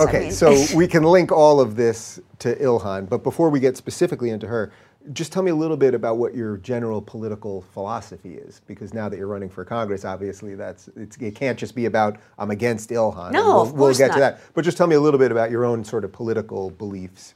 Okay, 0.01 0.31
so 0.31 0.65
we 0.75 0.89
can 0.89 1.05
link 1.05 1.31
all 1.31 1.61
of 1.61 1.77
this 1.77 2.19
to 2.41 2.57
Ilhan, 2.57 3.09
but 3.09 3.23
before 3.23 3.49
we 3.49 3.61
get 3.61 3.77
specifically 3.77 4.31
into 4.31 4.49
her, 4.49 4.73
just 5.13 5.33
tell 5.33 5.43
me 5.43 5.51
a 5.51 5.55
little 5.55 5.77
bit 5.77 5.95
about 5.95 6.19
what 6.19 6.35
your 6.35 6.57
general 6.59 7.01
political 7.03 7.63
philosophy 7.63 8.35
is, 8.35 8.61
because 8.67 8.95
now 8.95 9.09
that 9.09 9.17
you're 9.17 9.27
running 9.27 9.49
for 9.49 9.65
Congress, 9.65 10.05
obviously 10.05 10.55
that's 10.55 10.89
it 10.97 11.35
can't 11.35 11.59
just 11.59 11.75
be 11.75 11.87
about 11.87 12.19
I'm 12.39 12.51
against 12.51 12.91
Ilhan. 12.91 13.33
No, 13.33 13.45
we'll, 13.45 13.63
of 13.63 13.69
course 13.71 13.99
we'll 13.99 14.09
get 14.09 14.09
not. 14.09 14.15
to 14.15 14.21
that. 14.21 14.41
But 14.55 14.65
just 14.65 14.77
tell 14.77 14.87
me 14.87 14.95
a 14.95 15.01
little 15.01 15.19
bit 15.19 15.33
about 15.33 15.51
your 15.51 15.65
own 15.65 15.85
sort 15.85 16.05
of 16.05 16.13
political 16.13 16.71
beliefs. 16.71 17.35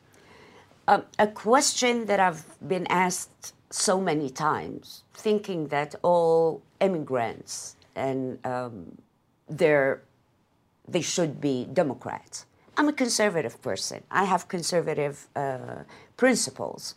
Um, 0.87 1.05
a 1.19 1.27
question 1.27 2.07
that 2.07 2.21
I've 2.21 2.45
been 2.69 2.87
asked 2.89 3.55
so 3.71 4.01
many 4.01 4.31
times, 4.31 5.03
thinking 5.15 5.69
that 5.69 5.95
all 6.03 6.63
immigrants 6.81 7.77
and 7.97 8.45
um, 8.47 8.99
they're 9.49 10.03
they 10.87 11.01
should 11.01 11.41
be 11.41 11.65
Democrats. 11.73 12.47
I'm 12.77 12.89
a 12.89 12.93
conservative 12.93 13.63
person. 13.63 14.03
I 14.11 14.25
have 14.25 14.49
conservative 14.49 15.29
uh, 15.35 15.85
principles 16.17 16.95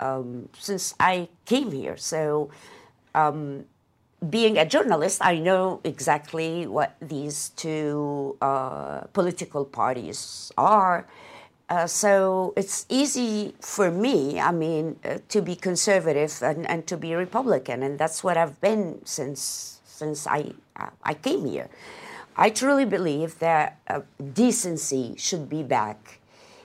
um, 0.00 0.48
since 0.58 0.94
I 0.98 1.28
came 1.44 1.70
here. 1.70 1.96
So, 1.96 2.50
um, 3.14 3.64
being 4.28 4.58
a 4.58 4.66
journalist, 4.66 5.20
I 5.22 5.38
know 5.38 5.80
exactly 5.84 6.66
what 6.66 6.96
these 7.00 7.50
two 7.50 8.36
uh, 8.42 9.00
political 9.12 9.64
parties 9.64 10.52
are. 10.58 11.06
Uh, 11.70 11.86
so 11.86 12.52
it's 12.56 12.84
easy 12.88 13.54
for 13.60 13.90
me, 13.90 14.40
I 14.40 14.50
mean, 14.50 14.98
uh, 15.04 15.18
to 15.28 15.40
be 15.40 15.54
conservative 15.54 16.42
and, 16.42 16.68
and 16.68 16.86
to 16.88 16.96
be 16.96 17.14
Republican, 17.14 17.82
and 17.82 17.98
that's 17.98 18.24
what 18.24 18.36
I've 18.36 18.60
been 18.60 19.00
since 19.04 19.80
since 19.84 20.26
I 20.26 20.52
I 21.04 21.14
came 21.14 21.44
here. 21.44 21.68
I 22.36 22.50
truly 22.50 22.86
believe 22.86 23.38
that 23.38 23.78
uh, 23.86 24.00
decency 24.32 25.14
should 25.18 25.48
be 25.48 25.62
back 25.62 26.19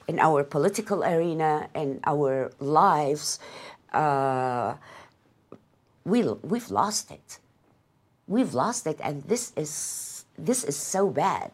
in 0.08 0.20
our 0.20 0.44
political 0.44 1.04
arena 1.04 1.70
and 1.74 2.00
our 2.06 2.52
lives, 2.60 3.40
uh, 3.94 4.76
we, 6.04 6.24
we've 6.24 6.70
lost 6.70 7.12
it. 7.12 7.40
We've 8.28 8.54
lost 8.54 8.88
it, 8.88 9.00
and 9.04 9.24
this 9.24 9.54
is 9.56 10.26
this 10.38 10.64
is 10.64 10.76
so 10.76 11.10
bad. 11.10 11.52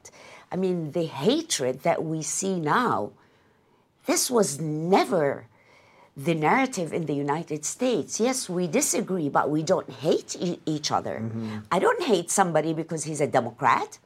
I 0.52 0.56
mean, 0.56 0.92
the 0.92 1.06
hatred 1.06 1.84
that 1.84 2.04
we 2.04 2.24
see 2.24 2.60
now, 2.60 3.12
this 4.06 4.32
was 4.32 4.60
never 4.60 5.46
the 6.18 6.34
narrative 6.34 6.92
in 6.92 7.06
the 7.06 7.14
United 7.14 7.64
States. 7.64 8.20
Yes, 8.20 8.50
we 8.50 8.68
disagree, 8.68 9.30
but 9.30 9.50
we 9.50 9.64
don't 9.64 9.90
hate 9.90 10.36
e- 10.40 10.60
each 10.66 10.92
other. 10.92 11.22
Mm-hmm. 11.24 11.60
I 11.72 11.80
don't 11.80 12.04
hate 12.04 12.30
somebody 12.30 12.74
because 12.74 13.06
he's 13.06 13.22
a 13.22 13.28
Democrat 13.28 14.00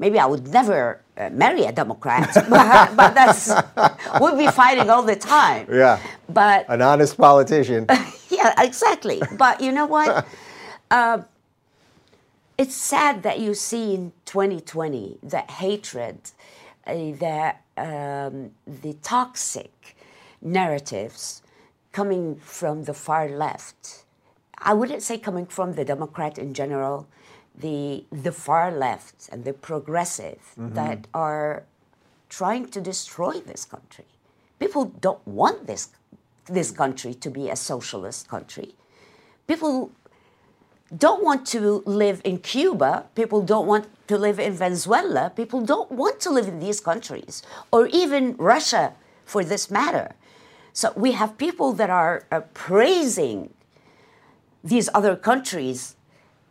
maybe 0.00 0.18
I 0.18 0.26
would 0.26 0.48
never 0.48 1.02
uh, 1.16 1.28
marry 1.30 1.64
a 1.64 1.72
Democrat, 1.72 2.28
but, 2.48 2.96
but 2.96 3.14
that's 3.14 3.52
we'd 4.20 4.38
be 4.38 4.48
fighting 4.50 4.90
all 4.90 5.04
the 5.04 5.14
time. 5.14 5.68
Yeah. 5.70 6.00
But 6.28 6.64
an 6.68 6.82
honest 6.82 7.16
politician. 7.16 7.86
yeah, 8.30 8.54
exactly. 8.58 9.22
But 9.38 9.60
you 9.60 9.70
know 9.70 9.86
what? 9.86 10.26
Uh, 10.90 11.18
it's 12.58 12.74
sad 12.74 13.22
that 13.22 13.38
you 13.38 13.54
see 13.54 13.94
in 13.94 14.12
2020 14.24 15.18
that 15.22 15.50
hatred, 15.50 16.18
uh, 16.86 17.12
that 17.20 17.62
um, 17.76 18.50
the 18.66 18.94
toxic 19.02 19.96
narratives 20.42 21.42
coming 21.92 22.36
from 22.36 22.84
the 22.84 22.94
far 22.94 23.28
left. 23.28 24.04
I 24.58 24.74
wouldn't 24.74 25.02
say 25.02 25.18
coming 25.18 25.46
from 25.46 25.74
the 25.74 25.84
Democrat 25.84 26.38
in 26.38 26.52
general, 26.52 27.08
the 27.60 28.04
the 28.10 28.32
far 28.32 28.70
left 28.70 29.28
and 29.30 29.44
the 29.44 29.52
progressive 29.52 30.42
mm-hmm. 30.58 30.74
that 30.74 31.06
are 31.14 31.64
trying 32.28 32.66
to 32.68 32.80
destroy 32.80 33.34
this 33.40 33.64
country. 33.64 34.06
people 34.60 34.84
don't 35.00 35.26
want 35.26 35.66
this, 35.66 35.88
this 36.46 36.70
country 36.70 37.12
to 37.14 37.28
be 37.30 37.48
a 37.48 37.56
socialist 37.56 38.28
country. 38.28 38.74
People 39.48 39.90
don't 40.96 41.24
want 41.24 41.46
to 41.46 41.82
live 41.86 42.20
in 42.24 42.38
Cuba. 42.38 43.06
People 43.14 43.42
don't 43.42 43.66
want 43.66 43.86
to 44.06 44.18
live 44.18 44.38
in 44.38 44.52
Venezuela. 44.52 45.32
People 45.34 45.60
don't 45.60 45.90
want 45.90 46.20
to 46.20 46.30
live 46.30 46.46
in 46.46 46.60
these 46.60 46.80
countries, 46.80 47.42
or 47.72 47.86
even 47.88 48.36
Russia 48.36 48.92
for 49.24 49.42
this 49.42 49.70
matter. 49.70 50.14
So 50.72 50.92
we 50.94 51.12
have 51.12 51.36
people 51.38 51.72
that 51.72 51.90
are 51.90 52.26
uh, 52.30 52.40
praising 52.54 53.50
these 54.62 54.88
other 54.94 55.16
countries. 55.16 55.96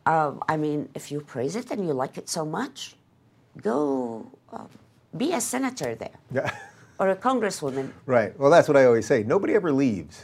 Uh, 0.09 0.33
I 0.53 0.57
mean, 0.57 0.89
if 0.95 1.11
you 1.11 1.21
praise 1.21 1.55
it 1.55 1.69
and 1.69 1.85
you 1.87 1.93
like 1.93 2.17
it 2.17 2.27
so 2.37 2.43
much, 2.59 2.95
go 3.61 4.25
uh, 4.51 4.65
be 5.15 5.33
a 5.33 5.41
senator 5.53 5.93
there 6.03 6.17
Yeah. 6.33 6.49
or 6.99 7.09
a 7.09 7.15
congresswoman. 7.15 7.91
Right. 8.07 8.31
Well, 8.39 8.49
that's 8.49 8.67
what 8.67 8.75
I 8.81 8.85
always 8.85 9.05
say. 9.05 9.21
Nobody 9.23 9.53
ever 9.53 9.71
leaves. 9.71 10.15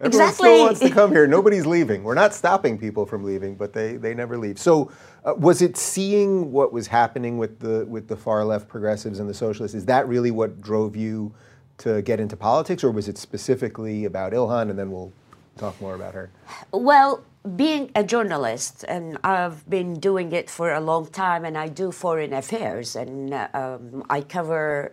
Everyone 0.00 0.28
Exactly. 0.28 0.48
still 0.50 0.64
wants 0.66 0.80
to 0.80 0.90
come 0.90 1.10
here. 1.10 1.26
Nobody's 1.26 1.66
leaving. 1.66 2.04
We're 2.04 2.14
not 2.24 2.32
stopping 2.32 2.78
people 2.78 3.06
from 3.06 3.24
leaving, 3.24 3.56
but 3.56 3.72
they, 3.72 3.96
they 3.96 4.14
never 4.14 4.36
leave. 4.38 4.56
So, 4.58 4.90
uh, 5.24 5.34
was 5.48 5.62
it 5.62 5.76
seeing 5.76 6.52
what 6.52 6.72
was 6.72 6.86
happening 6.86 7.38
with 7.38 7.58
the 7.58 7.86
with 7.86 8.06
the 8.08 8.16
far 8.16 8.44
left 8.44 8.68
progressives 8.68 9.18
and 9.20 9.28
the 9.28 9.34
socialists? 9.34 9.74
Is 9.74 9.86
that 9.86 10.06
really 10.08 10.30
what 10.30 10.60
drove 10.60 10.94
you 10.96 11.32
to 11.78 12.02
get 12.02 12.20
into 12.20 12.36
politics, 12.36 12.84
or 12.84 12.90
was 12.90 13.08
it 13.08 13.16
specifically 13.18 14.04
about 14.04 14.32
Ilhan? 14.32 14.68
And 14.70 14.78
then 14.78 14.90
we'll 14.92 15.12
talk 15.56 15.80
more 15.80 15.94
about 15.94 16.12
her. 16.14 16.30
Well, 16.72 17.22
being 17.44 17.90
a 17.94 18.02
journalist, 18.02 18.84
and 18.88 19.18
I've 19.22 19.68
been 19.68 20.00
doing 20.00 20.32
it 20.32 20.48
for 20.48 20.72
a 20.72 20.80
long 20.80 21.06
time, 21.06 21.44
and 21.44 21.58
I 21.58 21.68
do 21.68 21.92
foreign 21.92 22.32
affairs, 22.32 22.96
and 22.96 23.34
um, 23.52 24.04
I 24.08 24.22
cover 24.22 24.92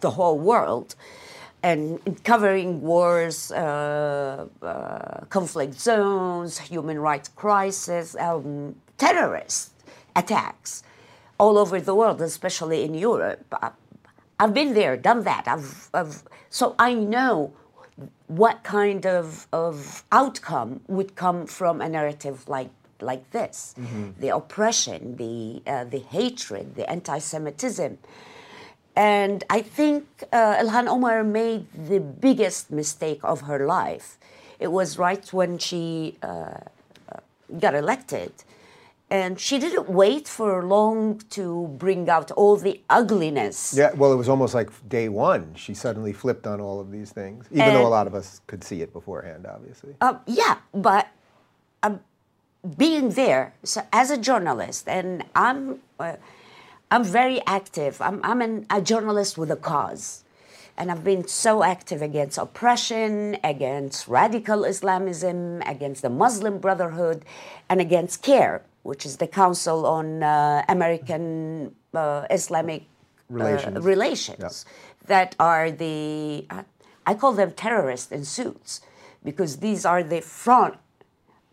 the 0.00 0.10
whole 0.10 0.38
world. 0.38 0.94
And 1.62 2.00
covering 2.22 2.80
wars, 2.82 3.50
uh, 3.50 4.46
uh, 4.62 5.24
conflict 5.30 5.74
zones, 5.74 6.58
human 6.58 6.98
rights 7.00 7.28
crisis, 7.28 8.14
um, 8.16 8.76
terrorist 8.98 9.72
attacks 10.14 10.84
all 11.40 11.58
over 11.58 11.80
the 11.80 11.94
world, 11.94 12.20
especially 12.22 12.84
in 12.84 12.94
Europe. 12.94 13.52
I've 14.38 14.54
been 14.54 14.74
there, 14.74 14.96
done 14.96 15.24
that. 15.24 15.48
I've, 15.48 15.90
I've, 15.92 16.22
so 16.50 16.74
I 16.78 16.94
know 16.94 17.52
what 18.26 18.62
kind 18.62 19.06
of, 19.06 19.46
of 19.52 20.04
outcome 20.12 20.80
would 20.88 21.14
come 21.16 21.46
from 21.46 21.80
a 21.80 21.88
narrative 21.88 22.48
like 22.48 22.70
like 23.00 23.30
this? 23.30 23.74
The 24.20 24.28
oppression 24.34 25.16
the 25.16 25.62
uh, 25.66 25.84
the 25.84 25.98
hatred 25.98 26.76
the 26.76 26.88
anti-semitism. 26.90 27.98
And 28.96 29.44
i 29.50 29.60
think 29.60 30.04
uh, 30.32 30.62
ilhan 30.62 30.86
omar 30.88 31.22
made 31.22 31.66
the 31.92 32.00
biggest 32.00 32.70
mistake 32.70 33.20
of 33.22 33.42
her 33.42 33.66
life. 33.66 34.16
It 34.58 34.72
was 34.72 34.98
right 34.98 35.24
when 35.32 35.58
she 35.58 36.16
uh, 36.22 36.26
uh, 36.26 37.20
got 37.60 37.74
elected 37.74 38.32
and 39.10 39.38
she 39.38 39.58
didn't 39.58 39.88
wait 39.88 40.26
for 40.26 40.64
long 40.64 41.18
to 41.30 41.68
bring 41.78 42.08
out 42.08 42.30
all 42.32 42.56
the 42.56 42.80
ugliness 42.90 43.74
Yeah. 43.76 43.92
Well, 43.94 44.12
it 44.12 44.16
was 44.16 44.28
almost 44.28 44.54
like 44.54 44.70
day 44.88 45.08
one. 45.08 45.54
She 45.54 45.74
suddenly 45.74 46.12
flipped 46.12 46.46
on 46.46 46.60
all 46.60 46.80
of 46.80 46.90
these 46.90 47.12
things, 47.12 47.46
even 47.52 47.72
though 47.74 47.86
a 47.86 47.88
lot 47.88 48.06
of 48.06 48.14
us 48.14 48.40
could 48.46 48.64
see 48.64 48.82
it 48.82 48.92
beforehand, 48.92 49.46
obviously. 49.46 49.94
Uh, 50.00 50.18
yeah, 50.26 50.58
but 50.74 51.08
um, 51.82 52.00
being 52.76 53.10
there 53.10 53.54
so 53.62 53.82
as 53.92 54.10
a 54.10 54.18
journalist, 54.18 54.88
and 54.88 55.24
I'm, 55.34 55.80
uh, 56.00 56.16
I'm 56.90 57.04
very 57.04 57.40
active. 57.46 58.00
I'm, 58.00 58.20
I'm 58.24 58.42
an, 58.42 58.66
a 58.70 58.80
journalist 58.82 59.38
with 59.38 59.50
a 59.50 59.56
cause. 59.56 60.24
And 60.78 60.90
I've 60.90 61.02
been 61.02 61.26
so 61.26 61.62
active 61.62 62.02
against 62.02 62.36
oppression, 62.36 63.38
against 63.42 64.08
radical 64.08 64.64
Islamism, 64.64 65.62
against 65.62 66.02
the 66.02 66.10
Muslim 66.10 66.58
Brotherhood, 66.58 67.24
and 67.70 67.80
against 67.80 68.22
CAIR, 68.22 68.62
which 68.86 69.04
is 69.04 69.16
the 69.16 69.26
Council 69.26 69.84
on 69.84 70.22
uh, 70.22 70.64
American 70.68 71.74
uh, 71.92 72.24
Islamic 72.30 72.82
uh, 72.82 73.34
Relations. 73.34 73.84
relations 73.84 74.64
that 75.06 75.34
are 75.40 75.70
the, 75.70 76.46
I 77.04 77.14
call 77.14 77.32
them 77.32 77.50
terrorists 77.52 78.12
in 78.12 78.24
suits 78.24 78.80
because 79.24 79.58
these 79.58 79.84
are 79.84 80.02
the 80.02 80.20
front 80.20 80.76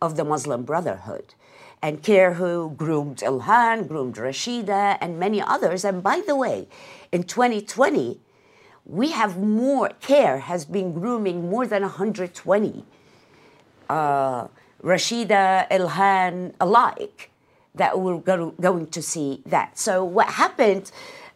of 0.02 0.16
the 0.16 0.24
Muslim 0.24 0.64
Brotherhood. 0.64 1.34
And 1.82 2.02
CAIR, 2.02 2.36
who 2.36 2.74
groomed 2.78 3.18
Ilhan, 3.18 3.88
groomed 3.90 4.16
Rashida, 4.16 4.98
and 5.02 5.20
many 5.20 5.42
others. 5.42 5.84
And 5.84 6.02
by 6.02 6.22
the 6.26 6.36
way, 6.36 6.68
in 7.12 7.24
2020, 7.24 8.20
we 8.86 9.12
have 9.12 9.38
more, 9.38 9.90
CAIR 10.00 10.38
has 10.40 10.64
been 10.66 10.94
grooming 10.94 11.50
more 11.50 11.68
than 11.68 11.82
120 11.82 12.86
uh, 13.90 14.48
Rashida, 14.84 15.68
Ilhan 15.70 16.54
alike 16.60 17.30
that 17.76 18.00
we're 18.00 18.18
go- 18.20 18.54
going 18.62 18.88
to 18.88 19.02
see 19.02 19.42
that. 19.46 19.78
So 19.80 20.04
what 20.04 20.28
happened 20.28 20.92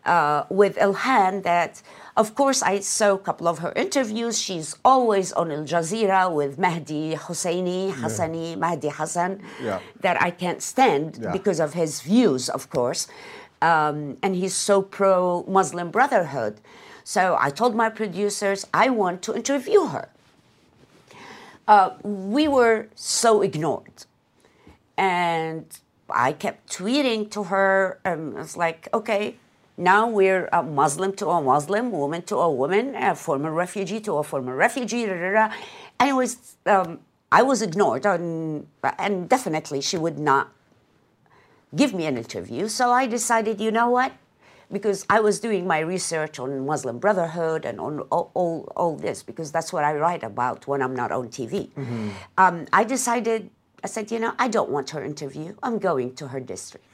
uh, 0.05 0.43
with 0.49 0.75
Ilhan 0.77 1.43
that, 1.43 1.81
of 2.15 2.36
course, 2.36 2.62
I 2.62 2.79
saw 2.79 3.13
a 3.15 3.17
couple 3.17 3.47
of 3.47 3.60
her 3.60 3.71
interviews. 3.75 4.39
She's 4.39 4.75
always 4.86 5.31
on 5.33 5.51
Al 5.51 5.63
Jazeera 5.63 6.31
with 6.31 6.57
Mahdi 6.60 7.15
Hosseini, 7.15 7.91
Hassani, 7.93 8.57
Mahdi 8.57 8.89
Hassan, 8.89 9.41
Yeah. 9.63 9.79
that 10.01 10.21
I 10.21 10.31
can't 10.31 10.62
stand 10.62 11.19
Yeah. 11.21 11.31
because 11.31 11.60
of 11.60 11.73
his 11.73 12.01
views, 12.01 12.49
of 12.49 12.69
course. 12.69 13.07
Um, 13.62 14.17
and 14.21 14.36
he's 14.36 14.53
so 14.55 14.81
pro 14.81 15.43
Muslim 15.47 15.89
Brotherhood. 15.89 16.62
So 17.03 17.38
I 17.39 17.49
told 17.49 17.73
my 17.75 17.89
producers 17.89 18.67
I 18.73 18.89
want 18.89 19.21
to 19.23 19.33
interview 19.36 19.86
her 19.88 20.10
we 22.03 22.47
were 22.47 22.88
so 22.95 23.41
ignored. 23.41 24.06
And 24.97 25.65
I 26.10 26.32
kept 26.34 26.71
tweeting 26.71 27.30
to 27.32 27.43
her. 27.43 27.99
Um, 28.06 28.38
it's 28.38 28.58
like, 28.58 28.88
okay, 28.93 29.36
now 29.77 30.08
we're 30.08 30.49
a 30.51 30.63
Muslim 30.63 31.13
to 31.17 31.27
a 31.27 31.41
Muslim, 31.41 31.91
woman 31.91 32.23
to 32.23 32.38
a 32.38 32.51
woman, 32.51 32.95
a 32.95 33.15
former 33.15 33.51
refugee 33.51 33.99
to 34.01 34.17
a 34.17 34.23
former 34.23 34.56
refugee. 34.56 35.06
Da. 35.06 35.51
And 35.99 36.10
it 36.10 36.13
was, 36.13 36.56
um, 36.65 36.99
I 37.32 37.43
was 37.43 37.62
ignored, 37.62 38.06
and, 38.06 38.67
and 38.97 39.30
definitely 39.30 39.82
she 39.82 39.97
would 39.97 40.17
not 40.17 40.51
give 41.75 41.93
me 41.93 42.06
an 42.06 42.17
interview. 42.17 42.67
So 42.69 42.91
I 42.91 43.06
decided, 43.08 43.60
you 43.60 43.71
know 43.71 43.89
what? 43.89 44.13
Because 44.71 45.06
I 45.10 45.21
was 45.21 45.39
doing 45.39 45.65
my 45.65 45.80
research 45.80 46.39
on 46.39 46.65
Muslim 46.65 46.99
Brotherhood 46.99 47.63
and 47.65 47.80
on 47.80 48.01
all, 48.12 48.32
all, 48.34 48.71
all 48.75 48.95
this, 48.97 49.23
because 49.23 49.51
that's 49.51 49.71
what 49.71 49.84
I 49.86 49.95
write 49.95 50.23
about 50.23 50.67
when 50.67 50.82
I'm 50.82 50.93
not 50.95 51.12
on 51.12 51.30
TV. 51.30 51.69
Um, 52.38 52.65
I 52.73 52.84
decided, 52.84 53.49
I 53.84 53.88
said, 53.88 54.12
you 54.12 54.19
know, 54.19 54.34
I 54.38 54.49
don't 54.49 54.69
want 54.69 54.89
her 54.89 55.03
interview. 55.03 55.56
I'm 55.63 55.80
going 55.80 56.15
to 56.15 56.27
her 56.30 56.41
district. 56.41 56.86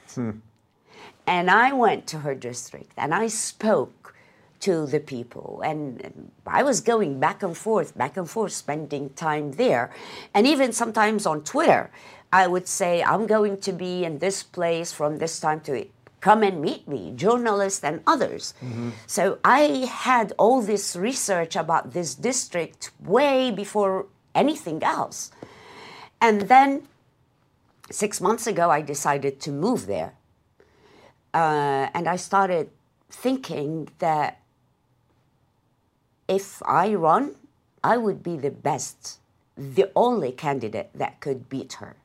And 1.26 1.50
I 1.50 1.72
went 1.72 2.06
to 2.08 2.18
her 2.18 2.34
district 2.34 2.92
and 2.96 3.12
I 3.14 3.26
spoke 3.28 4.14
to 4.60 4.86
the 4.86 5.00
people. 5.00 5.60
And 5.64 6.00
and 6.04 6.30
I 6.46 6.62
was 6.62 6.80
going 6.80 7.18
back 7.18 7.42
and 7.42 7.56
forth, 7.56 7.96
back 7.98 8.16
and 8.16 8.28
forth, 8.28 8.52
spending 8.52 9.10
time 9.10 9.52
there. 9.52 9.90
And 10.32 10.46
even 10.46 10.72
sometimes 10.72 11.26
on 11.26 11.42
Twitter, 11.42 11.90
I 12.32 12.46
would 12.46 12.66
say, 12.66 13.02
I'm 13.02 13.26
going 13.26 13.58
to 13.60 13.72
be 13.72 14.04
in 14.04 14.18
this 14.18 14.42
place 14.42 14.92
from 14.92 15.18
this 15.18 15.40
time 15.40 15.60
to 15.62 15.86
come 16.24 16.42
and 16.42 16.56
meet 16.68 16.88
me, 16.88 17.12
journalists 17.14 17.84
and 17.84 18.00
others. 18.06 18.54
So 19.06 19.38
I 19.44 19.60
had 20.08 20.32
all 20.38 20.62
this 20.62 20.96
research 20.96 21.54
about 21.54 21.92
this 21.92 22.14
district 22.14 22.82
way 23.14 23.50
before 23.50 24.06
anything 24.34 24.82
else. 24.82 25.18
And 26.22 26.36
then 26.52 26.88
six 27.90 28.22
months 28.22 28.46
ago, 28.46 28.70
I 28.70 28.80
decided 28.80 29.38
to 29.40 29.50
move 29.50 29.84
there. 29.86 30.12
Uh, 31.34 31.92
and 31.96 32.08
I 32.08 32.16
started 32.16 32.70
thinking 33.10 33.88
that 33.98 34.40
if 36.26 36.62
I 36.64 36.94
run, 36.94 37.36
I 37.92 37.98
would 37.98 38.22
be 38.22 38.36
the 38.38 38.54
best, 38.70 39.20
the 39.58 39.90
only 39.94 40.32
candidate 40.32 40.88
that 40.94 41.20
could 41.20 41.50
beat 41.50 41.74
her. 41.74 41.96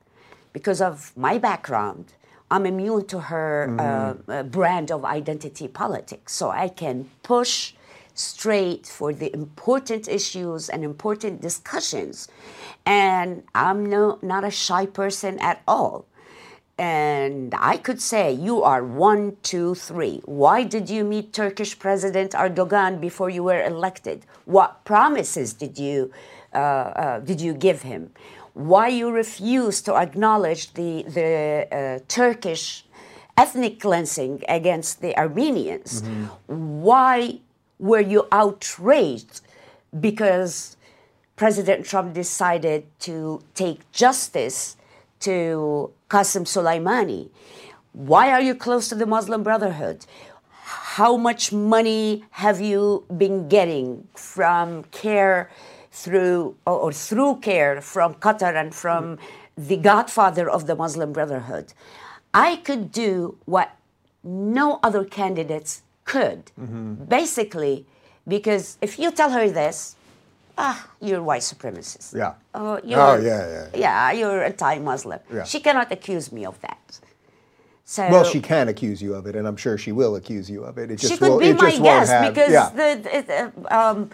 Because 0.52 0.82
of 0.82 1.16
my 1.16 1.38
background, 1.38 2.06
I'm 2.52 2.66
immune 2.66 3.06
to 3.08 3.20
her 3.20 3.76
uh, 3.80 4.32
uh, 4.32 4.44
brand 4.44 4.92
of 4.92 5.06
identity 5.06 5.68
politics. 5.68 6.34
So 6.34 6.50
I 6.50 6.68
can 6.68 7.10
push 7.24 7.74
straight 8.16 8.86
for 8.86 9.14
the 9.14 9.32
important 9.34 10.08
issues 10.08 10.68
and 10.68 10.84
important 10.84 11.42
discussions. 11.42 12.28
And 12.86 13.44
I'm 13.54 13.86
no, 13.86 14.20
not 14.22 14.44
a 14.44 14.52
shy 14.52 14.86
person 14.88 15.40
at 15.40 15.62
all. 15.68 16.06
And 16.78 17.54
I 17.60 17.76
could 17.76 18.02
say, 18.02 18.32
you 18.32 18.64
are 18.64 18.84
one, 18.84 19.36
two, 19.44 19.76
three. 19.76 20.22
Why 20.24 20.64
did 20.64 20.90
you 20.90 21.04
meet 21.04 21.34
Turkish 21.34 21.78
President 21.78 22.32
Erdogan 22.32 23.02
before 23.02 23.30
you 23.30 23.44
were 23.44 23.62
elected? 23.64 24.26
What 24.46 24.86
promises 24.86 25.54
did 25.54 25.78
you, 25.78 26.12
uh, 26.54 26.58
uh, 26.58 27.20
did 27.20 27.42
you 27.42 27.54
give 27.54 27.82
him? 27.82 28.12
Why 28.54 28.88
you 28.90 29.12
refuse 29.12 29.82
to 29.84 29.96
acknowledge 29.96 30.74
the, 30.74 31.04
the 31.04 31.68
uh, 31.72 32.00
Turkish 32.08 32.86
ethnic 33.38 33.80
cleansing 33.80 34.44
against 34.48 35.02
the 35.02 35.18
Armenians? 35.18 36.02
Why 36.48 37.40
were 37.80 38.02
you 38.02 38.28
outraged 38.32 39.42
because 40.00 40.76
President 41.36 41.86
Trump 41.86 42.14
decided 42.14 42.84
to 43.00 43.42
take 43.56 43.90
justice 43.92 44.76
to 45.22 45.92
Qasem 46.10 46.44
Soleimani? 46.44 47.30
Why 47.94 48.32
are 48.32 48.42
you 48.42 48.56
close 48.56 48.90
to 48.90 48.96
the 48.96 49.06
Muslim 49.06 49.44
Brotherhood? 49.44 50.06
How 50.98 51.16
much 51.16 51.54
money 51.54 52.26
have 52.32 52.60
you 52.60 53.06
been 53.18 53.48
getting 53.48 54.08
from 54.16 54.84
CAIR 54.92 55.50
through 55.92 56.56
or, 56.66 56.92
through 56.94 57.38
CAIR 57.42 57.82
from 57.82 58.16
Qatar 58.16 58.56
and 58.56 58.74
from 58.74 59.18
the 59.58 59.78
godfather 59.78 60.50
of 60.50 60.68
the 60.68 60.76
Muslim 60.76 61.12
Brotherhood? 61.14 61.74
I 62.34 62.58
could 62.58 62.92
do 62.92 63.38
what 63.46 63.76
no 64.24 64.80
other 64.84 65.04
candidates 65.04 65.82
could. 66.06 66.52
Basically, 67.10 67.86
because 68.28 68.78
if 68.82 69.00
you 69.00 69.12
tell 69.12 69.32
her 69.32 69.50
this, 69.50 69.96
ah, 70.58 70.88
you're 71.02 71.24
white 71.24 71.42
supremacist. 71.42 72.16
Yeah. 72.16 72.34
Oh, 72.54 72.80
you're, 72.84 73.00
Oh, 73.00 73.16
yeah, 73.18 73.30
yeah, 73.30 73.68
yeah. 73.74 73.80
Yeah, 73.80 74.12
you're 74.12 74.44
anti-Muslim. 74.44 75.20
Yeah. 75.34 75.44
She 75.44 75.60
cannot 75.60 75.92
accuse 75.92 76.32
me 76.32 76.46
of 76.46 76.60
that. 76.62 77.00
So 77.86 78.08
Well, 78.08 78.24
she 78.24 78.40
can 78.40 78.68
accuse 78.68 79.02
you 79.02 79.16
of 79.16 79.26
it, 79.26 79.36
and 79.36 79.48
I'm 79.48 79.58
sure 79.58 79.76
she 79.76 79.92
will 79.92 80.16
accuse 80.16 80.48
you 80.48 80.64
of 80.64 80.78
it. 80.78 80.92
It 80.92 81.00
just 81.00 81.14
she 81.14 81.18
could 81.18 81.30
will, 81.30 81.40
be 81.40 81.54
my 81.54 81.76
guest 81.76 82.12
have, 82.12 82.32
because 82.32 82.52
yeah. 82.52 82.70
the, 82.70 83.24
the 83.30 83.76
um, 83.76 84.12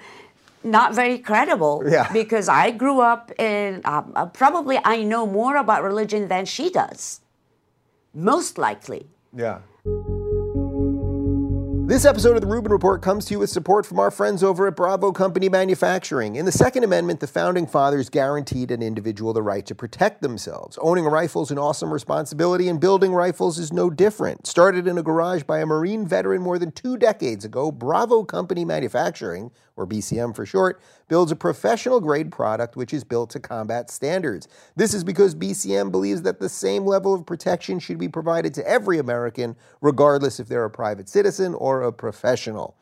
not 0.65 0.93
very 0.93 1.19
credible. 1.19 1.83
Yeah. 1.87 2.11
Because 2.11 2.49
I 2.49 2.71
grew 2.71 2.99
up 2.99 3.31
in 3.39 3.81
um, 3.85 4.11
uh, 4.15 4.25
probably 4.25 4.79
I 4.83 5.03
know 5.03 5.25
more 5.25 5.55
about 5.57 5.83
religion 5.83 6.27
than 6.27 6.45
she 6.45 6.69
does. 6.69 7.21
Most 8.13 8.57
likely. 8.57 9.07
Yeah. 9.33 9.59
This 11.87 12.03
episode 12.03 12.35
of 12.35 12.41
the 12.41 12.47
Rubin 12.47 12.71
Report 12.71 13.03
comes 13.03 13.25
to 13.25 13.35
you 13.35 13.39
with 13.39 13.51
support 13.51 13.85
from 13.85 13.99
our 13.99 14.09
friends 14.09 14.41
over 14.41 14.65
at 14.65 14.75
Bravo 14.75 15.11
Company 15.11 15.49
Manufacturing. 15.49 16.35
In 16.35 16.45
the 16.45 16.51
Second 16.51 16.83
Amendment, 16.83 17.19
the 17.19 17.27
founding 17.27 17.67
fathers 17.67 18.09
guaranteed 18.09 18.71
an 18.71 18.81
individual 18.81 19.33
the 19.33 19.43
right 19.43 19.63
to 19.67 19.75
protect 19.75 20.23
themselves. 20.23 20.79
Owning 20.81 21.05
a 21.05 21.09
rifle 21.09 21.43
is 21.43 21.51
an 21.51 21.59
awesome 21.59 21.93
responsibility, 21.93 22.69
and 22.69 22.79
building 22.79 23.13
rifles 23.13 23.59
is 23.59 23.71
no 23.71 23.91
different. 23.91 24.47
Started 24.47 24.87
in 24.87 24.97
a 24.97 25.03
garage 25.03 25.43
by 25.43 25.59
a 25.59 25.65
Marine 25.67 26.07
veteran 26.07 26.41
more 26.41 26.57
than 26.57 26.71
two 26.71 26.97
decades 26.97 27.45
ago, 27.45 27.71
Bravo 27.71 28.23
Company 28.23 28.65
Manufacturing, 28.65 29.51
or 29.77 29.85
BCM 29.85 30.35
for 30.35 30.45
short, 30.45 30.81
builds 31.07 31.31
a 31.31 31.35
professional 31.35 31.99
grade 31.99 32.31
product 32.31 32.75
which 32.75 32.93
is 32.93 33.03
built 33.03 33.29
to 33.31 33.39
combat 33.39 33.89
standards. 33.89 34.47
This 34.75 34.93
is 34.93 35.03
because 35.03 35.35
BCM 35.35 35.91
believes 35.91 36.21
that 36.23 36.39
the 36.39 36.49
same 36.49 36.85
level 36.85 37.13
of 37.13 37.25
protection 37.25 37.79
should 37.79 37.97
be 37.97 38.07
provided 38.07 38.53
to 38.55 38.67
every 38.67 38.99
American, 38.99 39.55
regardless 39.81 40.39
if 40.39 40.47
they're 40.47 40.65
a 40.65 40.69
private 40.69 41.09
citizen 41.09 41.53
or 41.55 41.83
a 41.83 41.91
professional. 41.91 42.75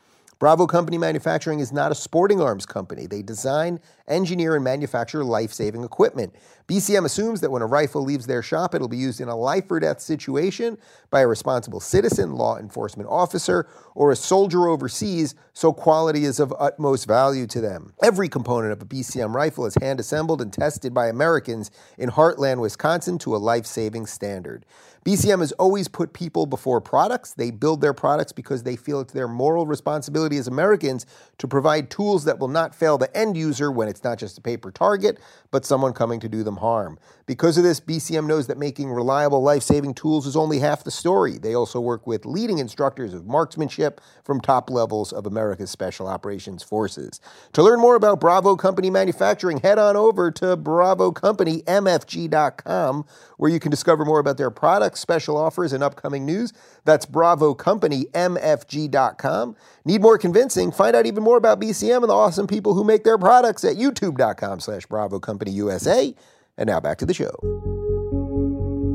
Bravo 0.43 0.67
Company 0.67 0.97
Manufacturing 0.97 1.61
is 1.61 1.71
not 1.71 1.93
a 1.93 1.95
sporting 1.95 2.41
arms 2.41 2.65
company. 2.65 3.07
They 3.07 3.21
design, 3.21 3.79
engineer, 4.09 4.55
and 4.55 4.63
manufacture 4.65 5.23
life 5.23 5.53
saving 5.53 5.85
equipment. 5.85 6.35
BCM 6.67 7.05
assumes 7.05 7.39
that 7.39 7.49
when 7.49 7.61
a 7.61 7.65
rifle 7.65 8.03
leaves 8.03 8.27
their 8.27 8.41
shop, 8.41 8.75
it'll 8.75 8.89
be 8.89 8.97
used 8.97 9.21
in 9.21 9.29
a 9.29 9.37
life 9.37 9.71
or 9.71 9.79
death 9.79 10.01
situation 10.01 10.77
by 11.09 11.21
a 11.21 11.27
responsible 11.27 11.79
citizen, 11.79 12.33
law 12.33 12.57
enforcement 12.57 13.09
officer, 13.09 13.69
or 13.95 14.11
a 14.11 14.17
soldier 14.17 14.67
overseas, 14.67 15.33
so 15.53 15.71
quality 15.71 16.25
is 16.25 16.41
of 16.41 16.53
utmost 16.59 17.07
value 17.07 17.47
to 17.47 17.61
them. 17.61 17.93
Every 18.03 18.27
component 18.27 18.73
of 18.73 18.81
a 18.81 18.85
BCM 18.85 19.33
rifle 19.33 19.65
is 19.65 19.75
hand 19.79 20.01
assembled 20.01 20.41
and 20.41 20.51
tested 20.51 20.93
by 20.93 21.07
Americans 21.07 21.71
in 21.97 22.09
Hartland, 22.09 22.59
Wisconsin 22.59 23.17
to 23.19 23.33
a 23.33 23.37
life 23.37 23.65
saving 23.65 24.07
standard. 24.07 24.65
BCM 25.05 25.39
has 25.39 25.51
always 25.53 25.87
put 25.89 26.13
people 26.13 26.45
before 26.45 26.79
products. 26.79 27.33
They 27.33 27.51
build 27.51 27.81
their 27.81 27.93
products 27.93 28.31
because 28.31 28.63
they 28.63 28.77
feel 28.77 29.01
it's 29.01 29.11
their 29.11 29.27
moral 29.27 29.67
responsibility 29.67 30.37
as 30.37 30.47
Americans 30.47 31.05
to 31.39 31.47
provide 31.47 31.89
tools 31.89 32.23
that 32.25 32.39
will 32.39 32.47
not 32.47 32.73
fail 32.73 32.97
the 32.97 33.13
end 33.15 33.35
user 33.35 33.69
when 33.71 33.89
it's 33.89 34.03
not 34.03 34.17
just 34.17 34.37
a 34.37 34.41
paper 34.41 34.71
target, 34.71 35.19
but 35.51 35.65
someone 35.65 35.91
coming 35.93 36.21
to 36.21 36.29
do 36.29 36.43
them 36.43 36.57
harm. 36.57 36.97
Because 37.25 37.57
of 37.57 37.63
this, 37.63 37.79
BCM 37.79 38.27
knows 38.27 38.47
that 38.47 38.57
making 38.57 38.91
reliable 38.91 39.41
life 39.41 39.63
saving 39.63 39.93
tools 39.93 40.25
is 40.25 40.35
only 40.35 40.59
half 40.59 40.83
the 40.83 40.91
story. 40.91 41.37
They 41.37 41.53
also 41.53 41.79
work 41.79 42.05
with 42.07 42.25
leading 42.25 42.59
instructors 42.59 43.13
of 43.13 43.25
marksmanship 43.25 44.01
from 44.23 44.41
top 44.41 44.69
levels 44.69 45.13
of 45.13 45.25
America's 45.25 45.71
Special 45.71 46.07
Operations 46.07 46.63
Forces. 46.63 47.19
To 47.53 47.63
learn 47.63 47.79
more 47.79 47.95
about 47.95 48.19
Bravo 48.19 48.55
Company 48.55 48.89
Manufacturing, 48.89 49.59
head 49.59 49.79
on 49.79 49.95
over 49.95 50.31
to 50.31 50.57
BravoCompanyMFG.com, 50.57 53.05
where 53.37 53.51
you 53.51 53.59
can 53.59 53.71
discover 53.71 54.05
more 54.05 54.19
about 54.19 54.37
their 54.37 54.51
products, 54.51 54.92
special 54.97 55.37
offers, 55.37 55.73
and 55.73 55.83
upcoming 55.83 56.25
news. 56.25 56.53
That's 56.85 57.05
BravoCompanyMFG.com. 57.05 59.55
Need 59.85 60.01
more 60.01 60.17
convincing? 60.17 60.71
Find 60.71 60.95
out 60.95 61.05
even 61.05 61.23
more 61.23 61.37
about 61.37 61.59
BCM 61.59 61.97
and 61.97 62.09
the 62.09 62.13
awesome 62.13 62.47
people 62.47 62.73
who 62.73 62.83
make 62.83 63.03
their 63.03 63.17
products 63.17 63.63
at 63.63 63.75
YouTube.com 63.75 64.59
slash 64.59 64.85
Bravo 64.85 65.19
Company 65.19 65.51
USA. 65.51 66.15
And 66.57 66.67
now 66.67 66.79
back 66.79 66.97
to 66.99 67.05
the 67.05 67.13
show. 67.13 67.31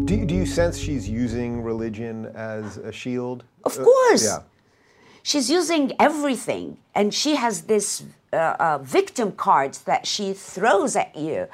Do 0.04 0.14
you, 0.14 0.24
do 0.24 0.34
you 0.34 0.46
sense 0.46 0.78
she's 0.78 1.08
using 1.08 1.62
religion 1.62 2.26
as 2.34 2.78
a 2.78 2.90
shield? 2.90 3.44
Of 3.64 3.78
uh, 3.78 3.84
course. 3.84 4.24
Yeah. 4.24 4.38
She's 5.28 5.50
using 5.50 5.92
everything, 5.98 6.78
and 6.94 7.12
she 7.12 7.34
has 7.36 7.54
this 7.72 8.02
uh, 8.32 8.56
uh, 8.58 8.78
victim 8.78 9.32
cards 9.32 9.82
that 9.82 10.06
she 10.06 10.32
throws 10.32 10.96
at 10.96 11.14
you. 11.14 11.48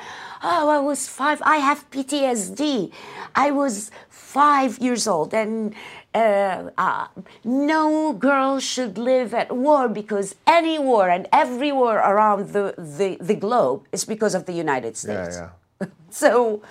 Oh, 0.45 0.69
I 0.69 0.79
was 0.79 1.09
five. 1.09 1.43
I 1.43 1.57
have 1.57 1.91
PTSD. 1.91 2.93
I 3.35 3.51
was 3.51 3.91
five 4.09 4.79
years 4.79 5.09
old, 5.09 5.35
and 5.35 5.75
uh, 6.15 6.71
uh, 6.79 7.09
no 7.43 8.13
girl 8.13 8.61
should 8.61 8.97
live 8.97 9.35
at 9.35 9.51
war 9.51 9.89
because 9.89 10.37
any 10.47 10.79
war 10.79 11.09
and 11.09 11.27
every 11.33 11.73
war 11.73 11.97
around 11.97 12.51
the, 12.51 12.75
the, 12.79 13.17
the 13.21 13.35
globe 13.35 13.89
is 13.91 14.05
because 14.05 14.37
of 14.37 14.47
the 14.47 14.53
United 14.53 14.97
States. 14.97 15.37
yeah. 15.37 15.51
yeah. 15.81 15.89
So 16.11 16.63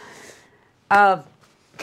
Can, 0.90 1.26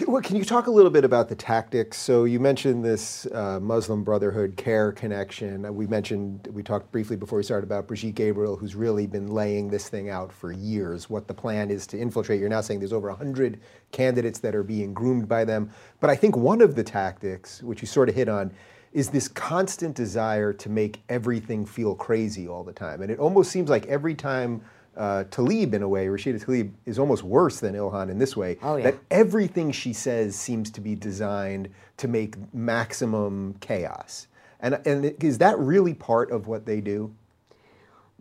well, 0.06 0.22
can 0.22 0.36
you 0.36 0.44
talk 0.44 0.66
a 0.66 0.70
little 0.70 0.90
bit 0.90 1.04
about 1.04 1.28
the 1.28 1.34
tactics? 1.34 1.98
So 1.98 2.24
you 2.24 2.38
mentioned 2.38 2.84
this 2.84 3.26
uh, 3.26 3.58
Muslim 3.60 4.04
Brotherhood 4.04 4.56
CAIR 4.56 4.92
connection. 4.92 5.66
Uh, 5.66 5.72
We 5.72 5.86
mentioned 5.86 6.48
we 6.52 6.62
talked 6.62 6.90
briefly 6.92 7.16
before 7.16 7.38
we 7.38 7.42
started 7.42 7.66
about 7.66 7.86
Brigitte 7.88 8.14
Gabriel, 8.14 8.56
who's 8.56 8.74
really 8.74 9.06
been 9.06 9.26
laying 9.26 9.68
this 9.68 9.88
thing 9.88 10.08
out 10.08 10.32
for 10.32 10.52
years. 10.52 11.10
What 11.10 11.26
the 11.26 11.34
plan 11.34 11.70
is 11.70 11.86
to 11.88 11.98
infiltrate. 11.98 12.40
You're 12.40 12.48
now 12.48 12.60
saying 12.60 12.80
there's 12.80 12.92
over 12.92 13.10
hundred 13.10 13.60
candidates 13.90 14.38
that 14.40 14.54
are 14.54 14.62
being 14.62 14.94
groomed 14.94 15.28
by 15.28 15.44
them. 15.44 15.70
But 15.98 16.08
I 16.08 16.16
think 16.16 16.36
one 16.36 16.62
of 16.62 16.76
the 16.76 16.84
tactics, 16.84 17.62
which 17.62 17.82
you 17.82 17.88
sort 17.88 18.08
of 18.08 18.14
hit 18.14 18.28
on, 18.28 18.52
is 18.92 19.10
this 19.10 19.28
constant 19.28 19.96
desire 19.96 20.52
to 20.52 20.68
make 20.68 21.02
everything 21.08 21.66
feel 21.66 21.94
crazy 21.94 22.46
all 22.48 22.64
the 22.64 22.72
time. 22.72 23.02
And 23.02 23.10
it 23.10 23.18
almost 23.18 23.50
seems 23.50 23.68
like 23.68 23.86
every 23.86 24.14
time. 24.14 24.62
Uh, 24.96 25.24
Tlaib, 25.30 25.72
in 25.72 25.82
a 25.82 25.88
way, 25.88 26.06
Rashida 26.06 26.44
Tlaib 26.44 26.72
is 26.84 26.98
almost 26.98 27.22
worse 27.22 27.60
than 27.60 27.74
Ilhan 27.74 28.10
in 28.10 28.18
this 28.18 28.36
way. 28.36 28.58
Oh, 28.62 28.76
yeah. 28.76 28.84
That 28.90 28.98
everything 29.10 29.70
she 29.72 29.92
says 29.92 30.36
seems 30.36 30.70
to 30.72 30.80
be 30.80 30.94
designed 30.94 31.70
to 31.98 32.08
make 32.08 32.34
maximum 32.52 33.54
chaos. 33.60 34.26
And, 34.60 34.80
and 34.84 35.04
is 35.22 35.38
that 35.38 35.58
really 35.58 35.94
part 35.94 36.30
of 36.30 36.46
what 36.46 36.66
they 36.66 36.80
do? 36.80 37.14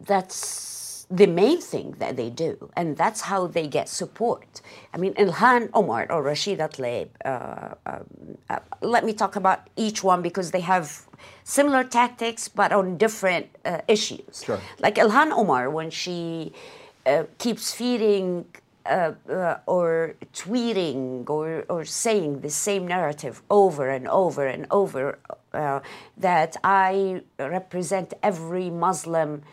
that's 0.05 0.35
the 1.09 1.25
main 1.25 1.59
thing 1.59 1.95
that 1.97 2.17
they 2.17 2.29
do, 2.29 2.69
and 2.75 2.95
that's 2.95 3.21
how 3.21 3.47
they 3.47 3.67
get 3.67 3.89
support. 3.89 4.61
I 4.93 4.97
mean, 4.97 5.13
Ilhan 5.15 5.71
Omar 5.73 6.11
or 6.11 6.23
Rashida 6.23 6.69
Tlaib, 6.69 7.09
uh, 7.25 7.73
um, 7.85 8.37
uh, 8.49 8.59
let 8.81 9.03
me 9.03 9.13
talk 9.13 9.35
about 9.35 9.67
each 9.75 10.03
one 10.03 10.21
because 10.21 10.51
they 10.51 10.59
have 10.61 11.07
similar 11.43 11.83
tactics 11.83 12.47
but 12.47 12.71
on 12.71 12.97
different 12.97 13.47
uh, 13.65 13.81
issues. 13.87 14.43
Sure. 14.45 14.59
Like 14.79 14.95
Ilhan 14.95 15.31
Omar, 15.31 15.71
when 15.71 15.89
she 15.89 16.53
uh, 17.07 17.23
keeps 17.39 17.73
feeding 17.73 18.45
uh, 18.85 19.13
uh, 19.29 19.57
or 19.65 20.15
tweeting 20.33 21.29
or, 21.29 21.63
or 21.69 21.85
saying 21.85 22.41
the 22.41 22.49
same 22.49 22.87
narrative 22.87 23.41
over 23.49 23.89
and 23.89 24.07
over 24.07 24.45
and 24.47 24.67
over 24.71 25.19
uh, 25.53 25.79
that 26.17 26.55
I 26.63 27.21
represent 27.39 28.13
every 28.21 28.69
Muslim 28.69 29.43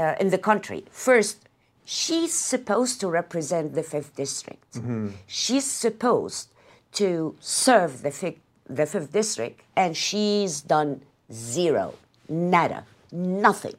uh, 0.00 0.22
in 0.22 0.28
the 0.30 0.38
country. 0.50 0.80
First, 1.08 1.36
she's 1.84 2.32
supposed 2.32 2.96
to 3.02 3.06
represent 3.20 3.66
the 3.78 3.84
fifth 3.92 4.12
district. 4.24 4.68
She's 5.26 5.68
supposed 5.86 6.46
to 7.00 7.08
serve 7.40 7.92
the 8.06 8.12
fifth, 8.20 8.40
the 8.78 8.86
fifth 8.92 9.10
district, 9.20 9.56
and 9.82 9.90
she's 10.06 10.52
done 10.76 10.90
zero, 11.56 11.94
nada, 12.28 12.80
nothing. 13.12 13.78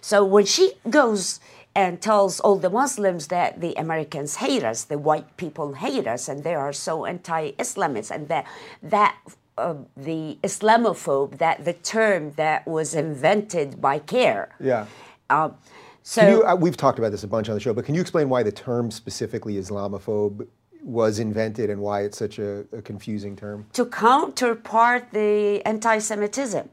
So 0.00 0.24
when 0.24 0.46
she 0.46 0.66
goes 0.88 1.40
and 1.74 2.00
tells 2.00 2.40
all 2.40 2.58
the 2.66 2.72
Muslims 2.82 3.28
that 3.28 3.60
the 3.60 3.72
Americans 3.84 4.36
hate 4.44 4.64
us, 4.64 4.84
the 4.84 4.98
white 4.98 5.36
people 5.36 5.68
hate 5.74 6.06
us, 6.14 6.28
and 6.28 6.42
they 6.42 6.54
are 6.54 6.72
so 6.72 7.04
anti-Islamists, 7.14 8.10
and 8.10 8.28
that 8.28 8.44
that 8.82 9.14
uh, 9.58 9.74
the 9.96 10.38
Islamophobe, 10.42 11.38
that 11.38 11.64
the 11.64 11.74
term 11.96 12.32
that 12.36 12.66
was 12.66 12.94
invented 12.94 13.80
by 13.80 13.98
CAIR. 13.98 14.48
Yeah. 14.58 14.86
Um, 15.30 15.54
so 16.02 16.20
Can 16.22 16.30
you, 16.30 16.44
uh, 16.44 16.54
we've 16.56 16.76
talked 16.76 16.98
about 16.98 17.12
this 17.12 17.24
a 17.24 17.28
bunch 17.28 17.48
on 17.48 17.54
the 17.54 17.60
show, 17.60 17.72
but 17.72 17.84
can 17.84 17.94
you 17.94 18.00
explain 18.00 18.28
why 18.28 18.42
the 18.42 18.52
term 18.52 18.90
specifically 18.90 19.54
Islamophobe 19.54 20.46
was 20.82 21.18
invented 21.18 21.70
and 21.70 21.80
why 21.80 22.02
it's 22.02 22.18
such 22.18 22.38
a, 22.38 22.64
a 22.72 22.82
confusing 22.82 23.36
term? 23.36 23.66
to 23.74 23.86
counterpart 23.86 25.12
the 25.12 25.62
anti-Semitism. 25.64 26.68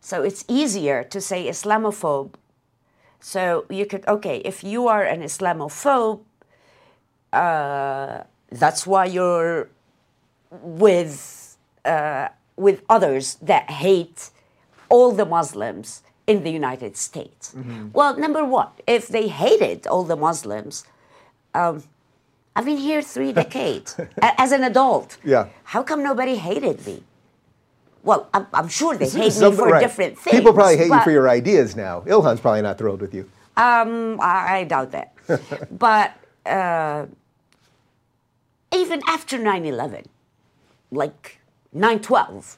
So 0.00 0.22
it's 0.22 0.44
easier 0.48 1.04
to 1.04 1.20
say 1.20 1.48
Islamophobe. 1.48 2.34
So 3.20 3.66
you 3.68 3.84
could, 3.84 4.06
okay, 4.06 4.38
if 4.38 4.62
you 4.62 4.86
are 4.86 5.02
an 5.02 5.22
Islamophobe, 5.22 6.20
uh, 7.32 8.22
that's 8.50 8.86
why 8.86 9.04
you're 9.06 9.68
with, 10.50 11.58
uh, 11.84 12.28
with 12.56 12.82
others 12.88 13.34
that 13.42 13.68
hate 13.70 14.30
all 14.88 15.12
the 15.12 15.26
Muslims 15.26 16.02
in 16.28 16.44
the 16.44 16.50
United 16.50 16.96
States. 16.96 17.56
Well, 17.92 18.16
number 18.16 18.44
one, 18.44 18.68
if 18.86 19.08
they 19.08 19.26
hated 19.28 19.86
all 19.86 20.04
the 20.04 20.14
Muslims, 20.14 20.84
um, 21.54 21.82
I've 22.54 22.66
been 22.66 22.76
here 22.76 23.02
three 23.02 23.32
decades 23.42 23.96
as 24.20 24.52
an 24.52 24.62
adult. 24.62 25.16
Yeah. 25.24 25.48
How 25.64 25.82
come 25.82 26.02
nobody 26.04 26.36
hated 26.36 26.86
me? 26.86 27.02
Well, 28.02 28.28
I'm, 28.32 28.46
I'm 28.52 28.68
sure 28.68 28.96
they 28.96 29.08
hate 29.08 29.36
me 29.40 29.52
for 29.52 29.68
right. 29.68 29.80
different 29.80 30.18
things. 30.18 30.36
People 30.36 30.52
probably 30.52 30.76
hate 30.76 30.88
you 30.88 31.00
for 31.00 31.10
your 31.10 31.28
ideas 31.28 31.74
now. 31.74 32.02
Ilhan's 32.02 32.40
probably 32.40 32.62
not 32.62 32.78
thrilled 32.78 33.00
with 33.00 33.14
you. 33.14 33.28
Um, 33.56 34.20
I, 34.20 34.58
I 34.58 34.64
doubt 34.64 34.92
that. 34.92 35.12
but 35.78 36.14
uh, 36.46 37.06
even 38.72 39.00
after 39.08 39.38
9 39.38 39.64
11, 39.64 40.06
like 40.90 41.40
9 41.72 42.00
12, 42.00 42.56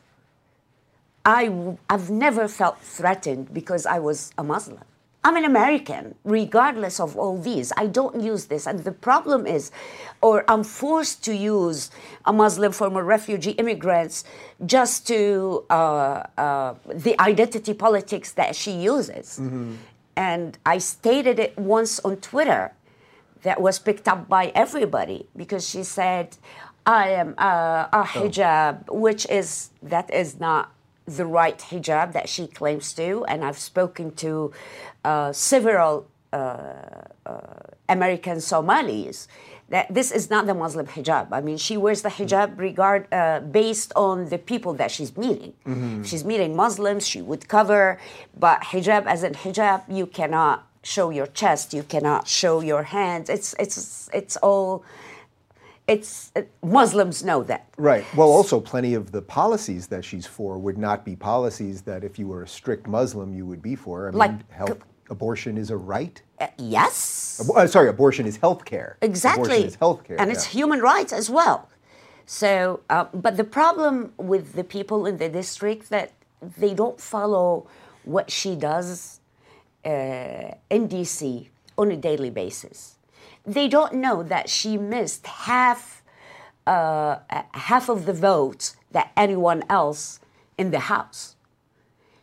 I, 1.25 1.47
w- 1.47 1.79
I've 1.89 2.11
never 2.11 2.49
felt 2.49 2.81
threatened 2.81 3.53
because 3.53 3.87
I 3.87 3.99
was 3.99 4.33
a 4.39 4.45
Muslim. 4.45 4.85
I'm 5.23 5.37
an 5.37 5.45
American, 5.45 6.15
regardless 6.25 6.99
of 6.99 7.15
all 7.15 7.37
these. 7.39 7.75
I 7.77 7.87
don't 7.89 8.23
use 8.23 8.47
this. 8.47 8.67
And 8.67 8.79
the 8.85 8.93
problem 8.93 9.47
is, 9.47 9.71
or 10.23 10.45
I'm 10.49 10.65
forced 10.65 11.23
to 11.25 11.35
use 11.37 11.91
a 12.25 12.33
Muslim 12.33 12.73
former 12.73 13.05
refugee 13.05 13.51
immigrants 13.51 14.25
just 14.65 15.07
to 15.09 15.65
uh, 15.69 16.23
uh, 16.39 16.75
the 16.89 17.21
identity 17.21 17.75
politics 17.75 18.33
that 18.33 18.57
she 18.57 18.73
uses. 18.73 19.39
And 20.17 20.57
I 20.65 20.79
stated 20.79 21.39
it 21.39 21.57
once 21.59 22.01
on 22.01 22.17
Twitter 22.17 22.73
that 23.43 23.61
was 23.61 23.79
picked 23.79 24.09
up 24.09 24.27
by 24.27 24.53
everybody 24.55 25.27
because 25.37 25.69
she 25.69 25.83
said, 25.85 26.39
I 26.87 27.11
am 27.11 27.35
uh, 27.37 27.89
a 27.93 28.05
hijab, 28.05 28.91
which 28.91 29.27
is, 29.29 29.69
that 29.83 30.13
is 30.15 30.41
not 30.41 30.73
the 31.07 31.27
right 31.27 31.59
hijab 31.59 32.13
that 32.13 32.29
she 32.29 32.47
claims 32.47 32.93
to. 32.95 33.25
And 33.27 33.45
I've 33.45 33.59
spoken 33.59 34.13
to 34.17 34.53
uh, 35.05 35.33
several 35.33 36.07
uh, 36.33 37.03
uh, 37.27 37.41
American 37.89 38.41
Somalis 38.41 39.27
that 39.71 39.93
this 39.93 40.11
is 40.11 40.31
not 40.31 40.47
the 40.47 40.55
Muslim 40.55 40.87
hijab. 40.87 41.29
I 41.33 41.41
mean, 41.41 41.57
she 41.57 41.77
wears 41.77 42.03
the 42.03 42.09
hijab 42.09 42.59
regard 42.59 43.07
uh, 43.13 43.41
based 43.41 43.93
on 43.97 44.29
the 44.29 44.39
people 44.39 44.75
that 44.75 44.91
she's 44.91 45.17
meeting. 45.17 45.55
If 46.01 46.07
she's 46.09 46.25
meeting 46.25 46.57
Muslims, 46.57 47.07
she 47.07 47.23
would 47.23 47.49
cover, 47.49 47.99
but 48.37 48.63
hijab 48.63 49.07
as 49.07 49.23
in 49.23 49.35
hijab, 49.35 49.83
you 49.89 50.07
cannot 50.07 50.67
show 50.83 51.11
your 51.11 51.27
chest, 51.27 51.73
you 51.73 51.85
cannot 51.85 52.27
show 52.27 52.61
your 52.61 52.83
hands. 52.83 53.29
It's 53.29 53.55
it's 53.59 54.11
it's 54.13 54.37
all. 54.37 54.85
It's 55.91 56.33
Muslims 56.63 57.25
know 57.25 57.43
that. 57.45 57.67
Right. 57.77 58.05
Well, 58.15 58.29
also, 58.29 58.61
plenty 58.61 58.95
of 58.95 59.11
the 59.11 59.21
policies 59.21 59.89
that 59.89 60.05
she's 60.05 60.25
for 60.25 60.57
would 60.57 60.79
not 60.79 61.05
be 61.05 61.17
policies 61.17 61.83
that 61.83 62.05
if 62.05 62.17
you 62.17 62.29
were 62.29 62.45
a 62.45 62.49
strict 62.49 62.87
Muslim, 62.87 63.35
you 63.35 63.45
would 63.45 63.61
be 63.61 63.75
for. 63.75 64.07
I 64.07 64.11
mean, 64.13 64.19
Like- 64.19 64.51
health, 64.53 64.79
abortion 65.11 65.59
is 65.59 65.71
a 65.71 65.77
right. 65.77 66.23
Uh, 66.41 66.47
yes. 66.59 67.41
Abo- 67.43 67.57
uh, 67.57 67.67
sorry, 67.67 67.89
abortion 67.89 68.25
is 68.25 68.37
health 68.37 68.65
care. 68.65 68.99
Exactly. 69.03 69.43
Abortion 69.43 69.67
is 69.67 69.75
health 69.75 70.05
care. 70.05 70.21
And 70.21 70.31
it's 70.31 70.45
human 70.47 70.81
rights 70.81 71.13
as 71.13 71.29
well. 71.29 71.69
So, 72.25 72.81
uh, 72.89 73.07
but 73.13 73.37
the 73.37 73.43
problem 73.43 74.13
with 74.17 74.53
the 74.53 74.63
people 74.63 75.07
in 75.07 75.17
the 75.17 75.29
district 75.29 75.91
that 75.91 76.13
they 76.57 76.73
don't 76.73 77.01
follow 77.01 77.67
what 78.05 78.31
she 78.31 78.55
does 78.55 79.19
uh, 79.85 80.55
in 80.71 80.89
DC 80.89 81.49
on 81.77 81.91
a 81.91 81.97
daily 81.97 82.31
basis. 82.31 82.97
They 83.47 83.69
don't 83.69 83.95
know 83.95 84.23
that 84.23 84.49
she 84.49 84.77
missed 84.77 85.27
half 85.27 86.03
uh, 86.67 87.19
half 87.53 87.89
of 87.89 88.07
the 88.07 88.13
votes 88.13 88.77
that 88.93 89.11
anyone 89.17 89.65
else 89.69 90.21
in 90.59 90.71
the 90.71 90.81
House. 90.81 91.37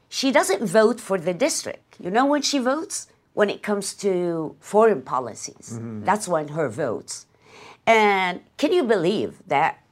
She 0.09 0.31
doesn't 0.31 0.65
vote 0.65 0.99
for 0.99 1.17
the 1.17 1.33
district. 1.33 1.97
You 1.99 2.11
know 2.11 2.25
when 2.25 2.41
she 2.41 2.59
votes? 2.59 3.07
When 3.33 3.49
it 3.49 3.61
comes 3.61 3.93
to 3.95 4.55
foreign 4.59 5.01
policies. 5.01 5.79
That's 6.05 6.27
when 6.27 6.49
her 6.49 6.69
votes. 6.69 7.25
And 7.85 8.41
can 8.57 8.71
you 8.71 8.83
believe 8.83 9.41
that 9.47 9.83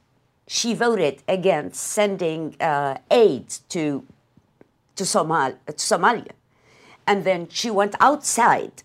she 0.48 0.74
voted 0.74 1.22
against 1.28 1.82
sending 1.82 2.56
uh, 2.60 2.98
aid 3.10 3.48
to, 3.70 4.04
to, 4.96 5.04
Somal- 5.04 5.58
to 5.66 5.72
Somalia? 5.72 6.32
And 7.06 7.24
then 7.24 7.48
she 7.48 7.70
went 7.70 7.94
outside 8.00 8.82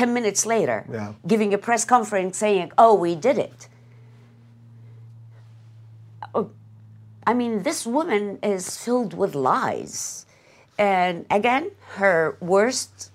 10 0.00 0.14
minutes 0.14 0.46
later, 0.46 0.86
Yeah. 0.90 1.12
giving 1.26 1.52
a 1.52 1.58
press 1.58 1.84
conference 1.84 2.38
saying, 2.38 2.72
oh, 2.78 2.94
we 2.94 3.14
did 3.14 3.36
it. 3.36 3.68
I 7.26 7.34
mean, 7.34 7.62
this 7.62 7.86
woman 7.86 8.38
is 8.42 8.64
filled 8.78 9.12
with 9.12 9.34
lies. 9.34 10.24
And 10.78 11.26
again, 11.30 11.72
her 12.00 12.38
worst 12.40 13.12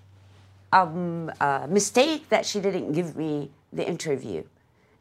um, 0.72 1.32
uh, 1.42 1.66
mistake 1.68 2.30
that 2.30 2.46
she 2.46 2.60
didn't 2.62 2.92
give 2.94 3.18
me 3.18 3.50
the 3.74 3.86
interview. 3.86 4.44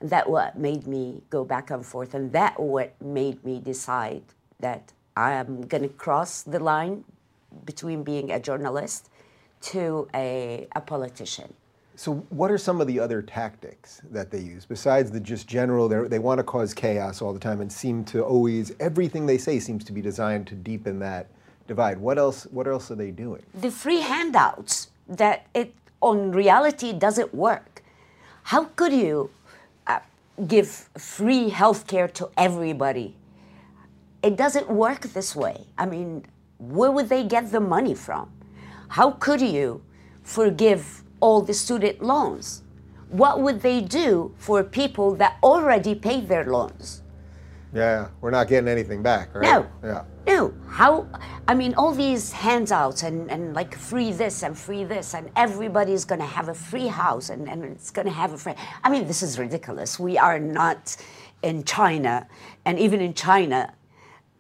And 0.01 0.09
that 0.09 0.29
what 0.29 0.59
made 0.59 0.87
me 0.87 1.21
go 1.29 1.45
back 1.45 1.71
and 1.71 1.85
forth. 1.85 2.15
And 2.15 2.33
that 2.33 2.59
what 2.59 2.91
made 3.03 3.45
me 3.45 3.61
decide 3.61 4.23
that 4.59 4.93
I 5.17 5.33
am 5.33 5.67
going 5.69 5.83
to 5.83 5.95
cross 6.05 6.43
the 6.43 6.59
line 6.59 7.05
between 7.67 8.03
being 8.03 8.33
a 8.33 8.41
journalist 8.41 9.11
to 9.73 10.09
a, 10.15 10.67
a 10.75 10.81
politician. 10.81 11.53
So, 11.97 12.15
what 12.31 12.51
are 12.51 12.59
some 12.59 12.81
of 12.81 12.89
the 12.89 12.99
other 12.99 13.23
tactics 13.23 14.03
that 14.11 14.31
they 14.31 14.41
use 14.41 14.67
besides 14.67 15.11
the 15.13 15.21
just 15.21 15.47
general? 15.47 15.89
they're- 15.89 16.09
want 16.21 16.39
to 16.39 16.45
cause 16.45 16.75
chaos 16.75 17.23
all 17.23 17.33
the 17.33 17.39
time 17.39 17.61
and 17.61 17.71
seem 17.73 18.05
to 18.07 18.23
always 18.25 18.73
everything 18.81 19.27
they 19.27 19.39
say 19.39 19.61
seems 19.61 19.85
to 19.85 19.93
be 19.93 20.01
designed 20.03 20.47
to 20.49 20.55
deepen 20.57 20.99
that 20.99 21.29
divide. 21.69 21.99
What 21.99 22.19
else? 22.19 22.45
What 22.51 22.67
else 22.67 22.91
are 22.91 22.97
they 22.97 23.11
doing? 23.13 23.43
the 23.55 23.71
free 23.71 24.01
handouts 24.01 24.89
that 25.09 25.47
it 25.55 25.73
on 26.01 26.33
reality 26.33 26.93
doesn't 26.93 27.33
work. 27.33 27.83
How 28.45 28.65
could 28.77 28.93
you 28.93 29.31
uh, 29.87 30.01
give 30.49 30.69
free 30.99 31.51
healthcare 31.51 32.13
to 32.15 32.29
everybody? 32.37 33.15
It 34.23 34.37
doesn't 34.37 34.69
work 34.69 35.03
this 35.03 35.37
way. 35.37 35.67
I 35.79 35.87
mean, 35.87 36.25
where 36.59 36.91
would 36.91 37.09
they 37.09 37.23
get 37.25 37.53
the 37.53 37.61
money 37.61 37.95
from? 37.95 38.31
How 38.89 39.13
could 39.13 39.41
you 39.41 39.83
forgive 40.23 41.04
all 41.25 41.41
the 41.41 41.55
student 41.55 42.03
loans? 42.03 42.63
What 43.09 43.41
would 43.41 43.63
they 43.63 43.81
do 43.81 44.35
for 44.37 44.63
people 44.63 45.15
that 45.17 45.39
already 45.43 45.95
paid 45.95 46.29
their 46.29 46.45
loans? 46.45 47.03
Yeah, 47.73 48.09
we're 48.21 48.31
not 48.31 48.47
getting 48.47 48.69
anything 48.69 49.03
back, 49.03 49.35
right? 49.35 49.43
No. 49.43 49.67
Yeah. 49.83 50.05
No. 50.27 50.53
How? 50.69 51.09
I 51.49 51.55
mean, 51.55 51.73
all 51.75 51.93
these 51.95 52.31
handouts 52.31 53.03
and, 53.03 53.31
and 53.31 53.55
like 53.55 53.75
free 53.75 54.13
this 54.13 54.43
and 54.43 54.57
free 54.57 54.85
this, 54.85 55.15
and 55.15 55.31
everybody's 55.35 56.05
going 56.05 56.21
to 56.21 56.27
have 56.27 56.49
a 56.51 56.55
free 56.55 56.89
house 56.89 57.31
and, 57.31 57.49
and 57.49 57.65
it's 57.65 57.91
going 57.91 58.07
to 58.07 58.13
have 58.13 58.33
a 58.35 58.39
free. 58.39 58.55
I 58.85 58.91
mean, 58.91 59.07
this 59.07 59.23
is 59.23 59.39
ridiculous. 59.39 59.99
We 59.99 60.19
are 60.19 60.39
not 60.39 60.95
in 61.43 61.65
China, 61.65 62.29
and 62.67 62.79
even 62.79 63.01
in 63.01 63.15
China, 63.15 63.73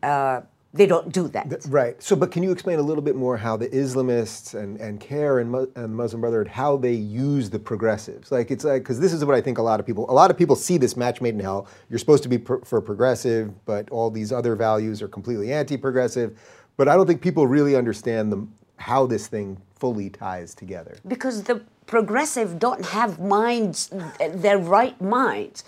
uh, 0.02 0.42
they 0.74 0.86
don't 0.86 1.12
do 1.12 1.28
that. 1.28 1.64
Right. 1.68 2.02
So, 2.02 2.16
but 2.16 2.32
can 2.32 2.42
you 2.42 2.50
explain 2.50 2.80
a 2.80 2.82
little 2.82 3.02
bit 3.02 3.14
more 3.14 3.36
how 3.36 3.56
the 3.56 3.68
Islamists 3.68 4.54
and, 4.60 4.80
and 4.80 5.00
CAIR 5.00 5.38
and, 5.38 5.50
Mu- 5.50 5.70
and 5.76 5.94
Muslim 5.94 6.20
Brotherhood, 6.20 6.48
how 6.48 6.76
they 6.76 6.92
use 6.92 7.48
the 7.48 7.60
progressives? 7.60 8.32
Like, 8.32 8.50
it's 8.50 8.64
like, 8.64 8.82
because 8.82 8.98
this 8.98 9.12
is 9.12 9.24
what 9.24 9.36
I 9.36 9.40
think 9.40 9.58
a 9.58 9.62
lot 9.62 9.78
of 9.78 9.86
people, 9.86 10.10
a 10.10 10.12
lot 10.12 10.32
of 10.32 10.36
people 10.36 10.56
see 10.56 10.76
this 10.76 10.96
match 10.96 11.20
made 11.20 11.34
in 11.34 11.40
hell. 11.40 11.68
You're 11.88 12.00
supposed 12.00 12.24
to 12.24 12.28
be 12.28 12.38
pro- 12.38 12.60
for 12.62 12.80
progressive, 12.80 13.52
but 13.64 13.88
all 13.90 14.10
these 14.10 14.32
other 14.32 14.56
values 14.56 15.00
are 15.00 15.08
completely 15.08 15.52
anti 15.52 15.76
progressive. 15.76 16.36
But 16.76 16.88
I 16.88 16.96
don't 16.96 17.06
think 17.06 17.22
people 17.22 17.46
really 17.46 17.76
understand 17.76 18.32
the, 18.32 18.44
how 18.76 19.06
this 19.06 19.28
thing 19.28 19.62
fully 19.78 20.10
ties 20.10 20.56
together. 20.56 20.96
because 21.06 21.44
the 21.44 21.62
progressive 21.86 22.58
don't 22.58 22.84
have 22.86 23.20
minds, 23.20 23.92
their 24.32 24.58
right 24.58 25.00
minds. 25.00 25.62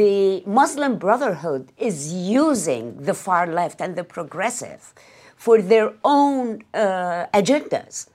The 0.00 0.44
Muslim 0.46 0.98
Brotherhood 0.98 1.72
is 1.76 2.12
using 2.12 2.84
the 3.08 3.12
far 3.26 3.44
left 3.48 3.80
and 3.80 3.96
the 3.96 4.04
progressive 4.04 4.94
for 5.34 5.60
their 5.60 5.88
own 6.04 6.62
uh, 6.72 7.26
agendas. 7.40 8.06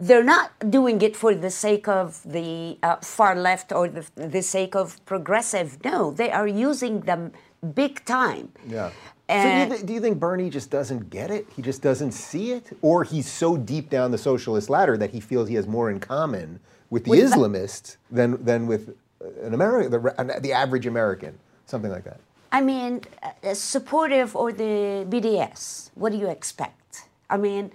They're 0.00 0.24
not 0.24 0.50
doing 0.78 1.00
it 1.00 1.14
for 1.14 1.32
the 1.32 1.50
sake 1.66 1.86
of 1.86 2.20
the 2.24 2.76
uh, 2.82 2.96
far 2.96 3.36
left 3.36 3.70
or 3.70 3.86
the, 3.86 4.04
the 4.16 4.42
sake 4.42 4.74
of 4.74 4.86
progressive. 5.06 5.68
No, 5.84 6.10
they 6.10 6.30
are 6.32 6.48
using 6.48 6.94
them 7.02 7.30
big 7.72 8.04
time. 8.04 8.50
Yeah. 8.66 8.90
And- 9.28 9.42
so 9.44 9.48
do 9.54 9.60
you, 9.60 9.68
th- 9.76 9.86
do 9.86 9.92
you 9.92 10.00
think 10.00 10.18
Bernie 10.18 10.50
just 10.50 10.70
doesn't 10.70 11.08
get 11.08 11.30
it? 11.30 11.46
He 11.54 11.62
just 11.62 11.82
doesn't 11.82 12.12
see 12.12 12.50
it? 12.50 12.76
Or 12.82 13.04
he's 13.04 13.30
so 13.30 13.56
deep 13.56 13.90
down 13.90 14.10
the 14.10 14.18
socialist 14.18 14.68
ladder 14.68 14.96
that 14.96 15.10
he 15.10 15.20
feels 15.20 15.48
he 15.48 15.54
has 15.54 15.68
more 15.68 15.88
in 15.88 16.00
common 16.00 16.58
with 16.90 17.04
the 17.04 17.10
With 17.10 17.20
Islamists 17.32 17.96
than, 18.10 18.44
than 18.44 18.66
with 18.66 18.96
an 19.42 19.54
American, 19.54 19.90
the, 19.90 20.40
the 20.40 20.52
average 20.52 20.86
American, 20.86 21.38
something 21.66 21.90
like 21.90 22.04
that. 22.04 22.20
I 22.50 22.60
mean, 22.60 23.02
uh, 23.22 23.54
supportive 23.54 24.36
or 24.36 24.52
the 24.52 25.06
BDS, 25.08 25.90
what 25.94 26.12
do 26.12 26.18
you 26.18 26.28
expect? 26.28 27.04
I 27.30 27.38
mean, 27.38 27.72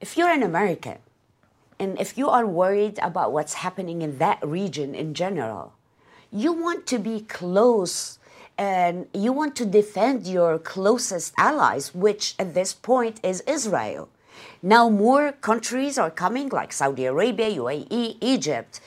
if 0.00 0.16
you're 0.16 0.30
an 0.30 0.42
American 0.42 0.98
and 1.78 2.00
if 2.00 2.16
you 2.16 2.28
are 2.28 2.46
worried 2.46 2.98
about 3.02 3.32
what's 3.32 3.54
happening 3.54 4.02
in 4.02 4.18
that 4.18 4.38
region 4.42 4.94
in 4.94 5.12
general, 5.12 5.74
you 6.32 6.52
want 6.52 6.86
to 6.86 6.98
be 6.98 7.20
close 7.20 8.18
and 8.56 9.06
you 9.14 9.32
want 9.32 9.56
to 9.56 9.64
defend 9.66 10.26
your 10.26 10.58
closest 10.58 11.32
allies, 11.38 11.94
which 11.94 12.34
at 12.38 12.54
this 12.54 12.72
point 12.74 13.20
is 13.22 13.42
Israel. 13.46 14.08
Now, 14.62 14.88
more 14.90 15.32
countries 15.32 15.96
are 15.98 16.10
coming, 16.10 16.50
like 16.50 16.72
Saudi 16.72 17.06
Arabia, 17.06 17.50
UAE, 17.50 18.16
Egypt. 18.20 18.80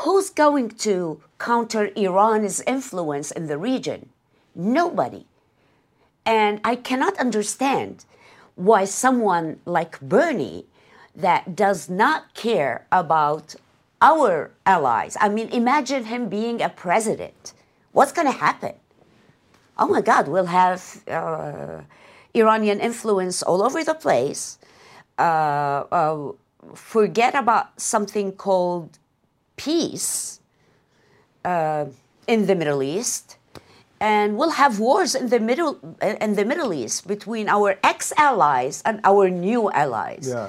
Who's 0.00 0.28
going 0.28 0.70
to 0.86 1.22
counter 1.38 1.90
Iran's 1.96 2.60
influence 2.66 3.30
in 3.30 3.46
the 3.46 3.56
region? 3.56 4.10
Nobody. 4.54 5.26
And 6.26 6.60
I 6.64 6.76
cannot 6.76 7.18
understand 7.18 8.04
why 8.56 8.84
someone 8.84 9.60
like 9.64 10.00
Bernie, 10.00 10.66
that 11.14 11.56
does 11.56 11.88
not 11.88 12.34
care 12.34 12.86
about 12.92 13.54
our 14.02 14.50
allies, 14.66 15.16
I 15.18 15.30
mean, 15.30 15.48
imagine 15.48 16.04
him 16.04 16.28
being 16.28 16.60
a 16.60 16.68
president. 16.68 17.54
What's 17.92 18.12
going 18.12 18.26
to 18.26 18.38
happen? 18.38 18.74
Oh 19.78 19.88
my 19.88 20.02
God, 20.02 20.28
we'll 20.28 20.46
have 20.46 21.02
uh, 21.08 21.80
Iranian 22.34 22.80
influence 22.80 23.42
all 23.42 23.62
over 23.62 23.82
the 23.82 23.94
place. 23.94 24.58
Uh, 25.18 25.84
uh, 25.90 26.32
forget 26.74 27.34
about 27.34 27.80
something 27.80 28.32
called 28.32 28.98
peace 29.56 30.40
uh, 31.44 31.86
in 32.26 32.46
the 32.46 32.54
Middle 32.54 32.82
East 32.82 33.36
and 34.00 34.36
we'll 34.36 34.50
have 34.50 34.78
wars 34.78 35.14
in 35.14 35.28
the 35.28 35.40
middle 35.40 35.78
in 36.02 36.34
the 36.34 36.44
Middle 36.44 36.72
East 36.74 37.08
between 37.08 37.48
our 37.48 37.78
ex-allies 37.82 38.82
and 38.84 39.00
our 39.04 39.30
new 39.30 39.70
allies. 39.70 40.28
Yeah. 40.28 40.48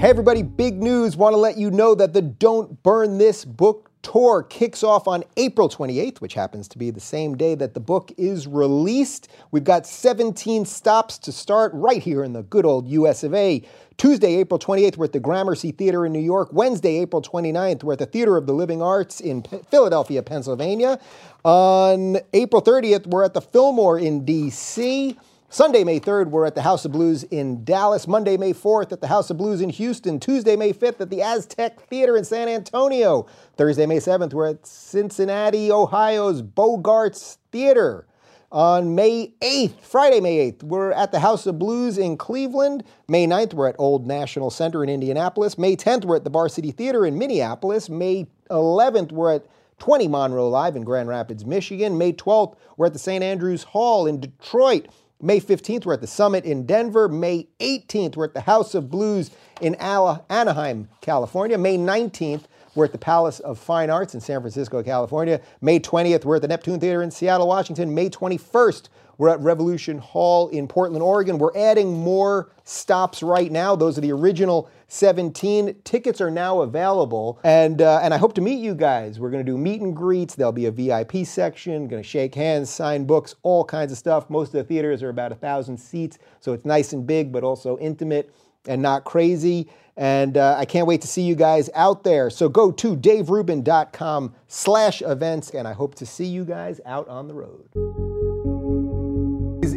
Hey 0.00 0.10
everybody, 0.10 0.42
big 0.42 0.82
news. 0.82 1.16
Want 1.16 1.34
to 1.34 1.38
let 1.38 1.56
you 1.56 1.70
know 1.70 1.94
that 1.94 2.12
the 2.12 2.22
Don't 2.22 2.82
Burn 2.82 3.18
This 3.18 3.44
book 3.44 3.91
tour 4.02 4.42
kicks 4.42 4.82
off 4.82 5.08
on 5.08 5.24
April 5.36 5.68
28th, 5.68 6.20
which 6.20 6.34
happens 6.34 6.68
to 6.68 6.78
be 6.78 6.90
the 6.90 7.00
same 7.00 7.36
day 7.36 7.54
that 7.54 7.74
the 7.74 7.80
book 7.80 8.12
is 8.16 8.46
released. 8.46 9.28
We've 9.50 9.64
got 9.64 9.86
17 9.86 10.64
stops 10.64 11.18
to 11.18 11.32
start 11.32 11.72
right 11.74 12.02
here 12.02 12.24
in 12.24 12.32
the 12.32 12.42
good 12.42 12.66
old 12.66 12.88
US 12.88 13.22
of 13.24 13.34
A. 13.34 13.62
Tuesday, 13.96 14.36
April 14.36 14.58
28th, 14.58 14.96
we're 14.96 15.04
at 15.04 15.12
the 15.12 15.20
Gramercy 15.20 15.70
Theater 15.70 16.04
in 16.04 16.12
New 16.12 16.18
York. 16.18 16.48
Wednesday, 16.52 16.98
April 16.98 17.22
29th, 17.22 17.84
we're 17.84 17.92
at 17.92 17.98
the 18.00 18.06
Theater 18.06 18.36
of 18.36 18.46
the 18.46 18.52
Living 18.52 18.82
Arts 18.82 19.20
in 19.20 19.42
P- 19.42 19.60
Philadelphia, 19.70 20.22
Pennsylvania. 20.22 20.98
On 21.44 22.18
April 22.32 22.62
30th, 22.62 23.06
we're 23.06 23.24
at 23.24 23.34
the 23.34 23.40
Fillmore 23.40 23.98
in 23.98 24.24
DC. 24.24 25.16
Sunday, 25.52 25.84
May 25.84 26.00
3rd, 26.00 26.28
we're 26.28 26.46
at 26.46 26.54
the 26.54 26.62
House 26.62 26.86
of 26.86 26.92
Blues 26.92 27.24
in 27.24 27.62
Dallas. 27.62 28.08
Monday, 28.08 28.38
May 28.38 28.54
4th, 28.54 28.90
at 28.90 29.02
the 29.02 29.08
House 29.08 29.28
of 29.28 29.36
Blues 29.36 29.60
in 29.60 29.68
Houston. 29.68 30.18
Tuesday, 30.18 30.56
May 30.56 30.72
5th, 30.72 31.02
at 31.02 31.10
the 31.10 31.20
Aztec 31.20 31.78
Theater 31.88 32.16
in 32.16 32.24
San 32.24 32.48
Antonio. 32.48 33.26
Thursday, 33.58 33.84
May 33.84 33.98
7th, 33.98 34.32
we're 34.32 34.48
at 34.48 34.66
Cincinnati, 34.66 35.70
Ohio's 35.70 36.40
Bogarts 36.40 37.36
Theater. 37.50 38.06
On 38.50 38.94
May 38.94 39.34
8th, 39.42 39.78
Friday, 39.82 40.20
May 40.20 40.52
8th, 40.52 40.62
we're 40.62 40.92
at 40.92 41.12
the 41.12 41.20
House 41.20 41.44
of 41.44 41.58
Blues 41.58 41.98
in 41.98 42.16
Cleveland. 42.16 42.82
May 43.06 43.26
9th, 43.26 43.52
we're 43.52 43.68
at 43.68 43.76
Old 43.78 44.06
National 44.06 44.48
Center 44.48 44.82
in 44.82 44.88
Indianapolis. 44.88 45.58
May 45.58 45.76
10th, 45.76 46.06
we're 46.06 46.16
at 46.16 46.24
the 46.24 46.30
Varsity 46.30 46.70
Theater 46.70 47.04
in 47.04 47.18
Minneapolis. 47.18 47.90
May 47.90 48.26
11th, 48.48 49.12
we're 49.12 49.34
at 49.34 49.44
20 49.80 50.08
Monroe 50.08 50.48
Live 50.48 50.76
in 50.76 50.84
Grand 50.84 51.10
Rapids, 51.10 51.44
Michigan. 51.44 51.98
May 51.98 52.14
12th, 52.14 52.56
we're 52.78 52.86
at 52.86 52.94
the 52.94 52.98
St. 52.98 53.22
Andrews 53.22 53.64
Hall 53.64 54.06
in 54.06 54.18
Detroit. 54.18 54.86
May 55.24 55.40
15th, 55.40 55.86
we're 55.86 55.92
at 55.92 56.00
the 56.00 56.08
Summit 56.08 56.44
in 56.44 56.66
Denver. 56.66 57.08
May 57.08 57.46
18th, 57.60 58.16
we're 58.16 58.24
at 58.24 58.34
the 58.34 58.40
House 58.40 58.74
of 58.74 58.90
Blues 58.90 59.30
in 59.60 59.76
Anaheim, 59.76 60.88
California. 61.00 61.56
May 61.56 61.78
19th, 61.78 62.42
we're 62.74 62.86
at 62.86 62.92
the 62.92 62.98
Palace 62.98 63.38
of 63.38 63.56
Fine 63.56 63.88
Arts 63.88 64.14
in 64.14 64.20
San 64.20 64.40
Francisco, 64.40 64.82
California. 64.82 65.40
May 65.60 65.78
20th, 65.78 66.24
we're 66.24 66.36
at 66.36 66.42
the 66.42 66.48
Neptune 66.48 66.80
Theater 66.80 67.04
in 67.04 67.12
Seattle, 67.12 67.46
Washington. 67.46 67.94
May 67.94 68.10
21st, 68.10 68.88
we're 69.16 69.28
at 69.28 69.38
Revolution 69.38 69.98
Hall 69.98 70.48
in 70.48 70.66
Portland, 70.66 71.04
Oregon. 71.04 71.38
We're 71.38 71.56
adding 71.56 71.96
more 71.96 72.50
stops 72.64 73.22
right 73.22 73.52
now. 73.52 73.76
Those 73.76 73.96
are 73.96 74.00
the 74.00 74.10
original 74.10 74.68
17. 74.92 75.74
Tickets 75.84 76.20
are 76.20 76.30
now 76.30 76.60
available, 76.60 77.40
and 77.44 77.80
uh, 77.80 78.00
and 78.02 78.12
I 78.12 78.18
hope 78.18 78.34
to 78.34 78.42
meet 78.42 78.62
you 78.62 78.74
guys. 78.74 79.18
We're 79.18 79.30
going 79.30 79.44
to 79.44 79.50
do 79.50 79.56
meet 79.56 79.80
and 79.80 79.96
greets. 79.96 80.34
There'll 80.34 80.52
be 80.52 80.66
a 80.66 80.70
VIP 80.70 81.24
section. 81.24 81.88
Going 81.88 82.02
to 82.02 82.06
shake 82.06 82.34
hands, 82.34 82.68
sign 82.68 83.06
books, 83.06 83.34
all 83.42 83.64
kinds 83.64 83.90
of 83.90 83.96
stuff. 83.96 84.28
Most 84.28 84.48
of 84.48 84.52
the 84.52 84.64
theaters 84.64 85.02
are 85.02 85.08
about 85.08 85.32
a 85.32 85.34
thousand 85.34 85.78
seats, 85.78 86.18
so 86.40 86.52
it's 86.52 86.66
nice 86.66 86.92
and 86.92 87.06
big, 87.06 87.32
but 87.32 87.42
also 87.42 87.78
intimate 87.78 88.34
and 88.66 88.82
not 88.82 89.04
crazy. 89.04 89.70
And 89.96 90.36
uh, 90.36 90.56
I 90.58 90.66
can't 90.66 90.86
wait 90.86 91.00
to 91.00 91.08
see 91.08 91.22
you 91.22 91.36
guys 91.36 91.70
out 91.74 92.04
there. 92.04 92.28
So 92.28 92.50
go 92.50 92.70
to 92.70 92.94
daverubin.com 92.94 94.34
slash 94.46 95.00
events, 95.00 95.48
and 95.50 95.66
I 95.66 95.72
hope 95.72 95.94
to 95.96 96.06
see 96.06 96.26
you 96.26 96.44
guys 96.44 96.82
out 96.84 97.08
on 97.08 97.28
the 97.28 97.34
road. 97.34 98.31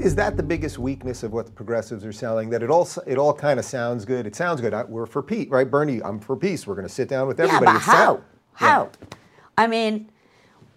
Is, 0.05 0.13
that 0.15 0.37
the 0.37 0.43
biggest 0.43 0.77
weakness 0.77 1.23
of 1.23 1.33
what 1.33 1.47
the 1.47 1.51
progressives 1.51 2.05
are 2.05 2.13
selling? 2.13 2.51
That 2.51 2.61
it 2.61 2.69
all 2.69 2.87
it 3.07 3.17
all 3.17 3.33
kind 3.33 3.57
of 3.59 3.65
sounds 3.65 4.05
good. 4.05 4.27
It 4.27 4.35
sounds 4.35 4.61
good. 4.61 4.71
I, 4.71 4.83
we're 4.83 5.07
for 5.07 5.23
peace, 5.23 5.49
right, 5.49 5.69
Bernie? 5.69 5.99
I'm 6.03 6.19
for 6.19 6.35
peace. 6.35 6.67
We're 6.67 6.75
going 6.75 6.87
to 6.87 6.93
sit 6.93 7.09
down 7.09 7.27
with 7.27 7.39
everybody. 7.39 7.65
Yeah, 7.65 7.73
but 7.73 7.81
It 7.81 7.85
sound- 7.85 8.23
how? 8.53 8.67
How? 8.67 8.83
Yeah. 8.83 9.07
I 9.57 9.67
mean, 9.67 10.09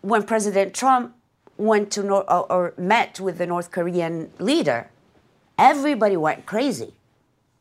when 0.00 0.22
President 0.22 0.72
Trump 0.72 1.14
went 1.58 1.90
to 1.92 2.02
Nor- 2.02 2.30
or, 2.32 2.50
or 2.50 2.74
met 2.78 3.20
with 3.20 3.36
the 3.36 3.46
North 3.46 3.70
Korean 3.70 4.30
leader, 4.38 4.88
everybody 5.58 6.16
went 6.16 6.46
crazy. 6.46 6.94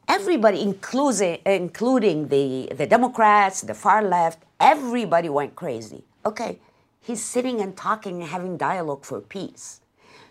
Everybody, 0.08 0.62
including 0.62 1.40
including 1.46 2.30
the 2.30 2.72
the 2.78 2.88
Democrats, 2.88 3.62
the 3.62 3.74
far 3.74 4.02
left, 4.02 4.40
everybody 4.60 5.28
went 5.28 5.56
crazy. 5.58 6.06
Okay, 6.26 6.60
he's 7.02 7.22
sitting 7.24 7.60
and 7.60 7.76
talking 7.76 8.22
and 8.22 8.30
having 8.30 8.56
dialogue 8.56 9.04
for 9.04 9.20
peace. 9.20 9.82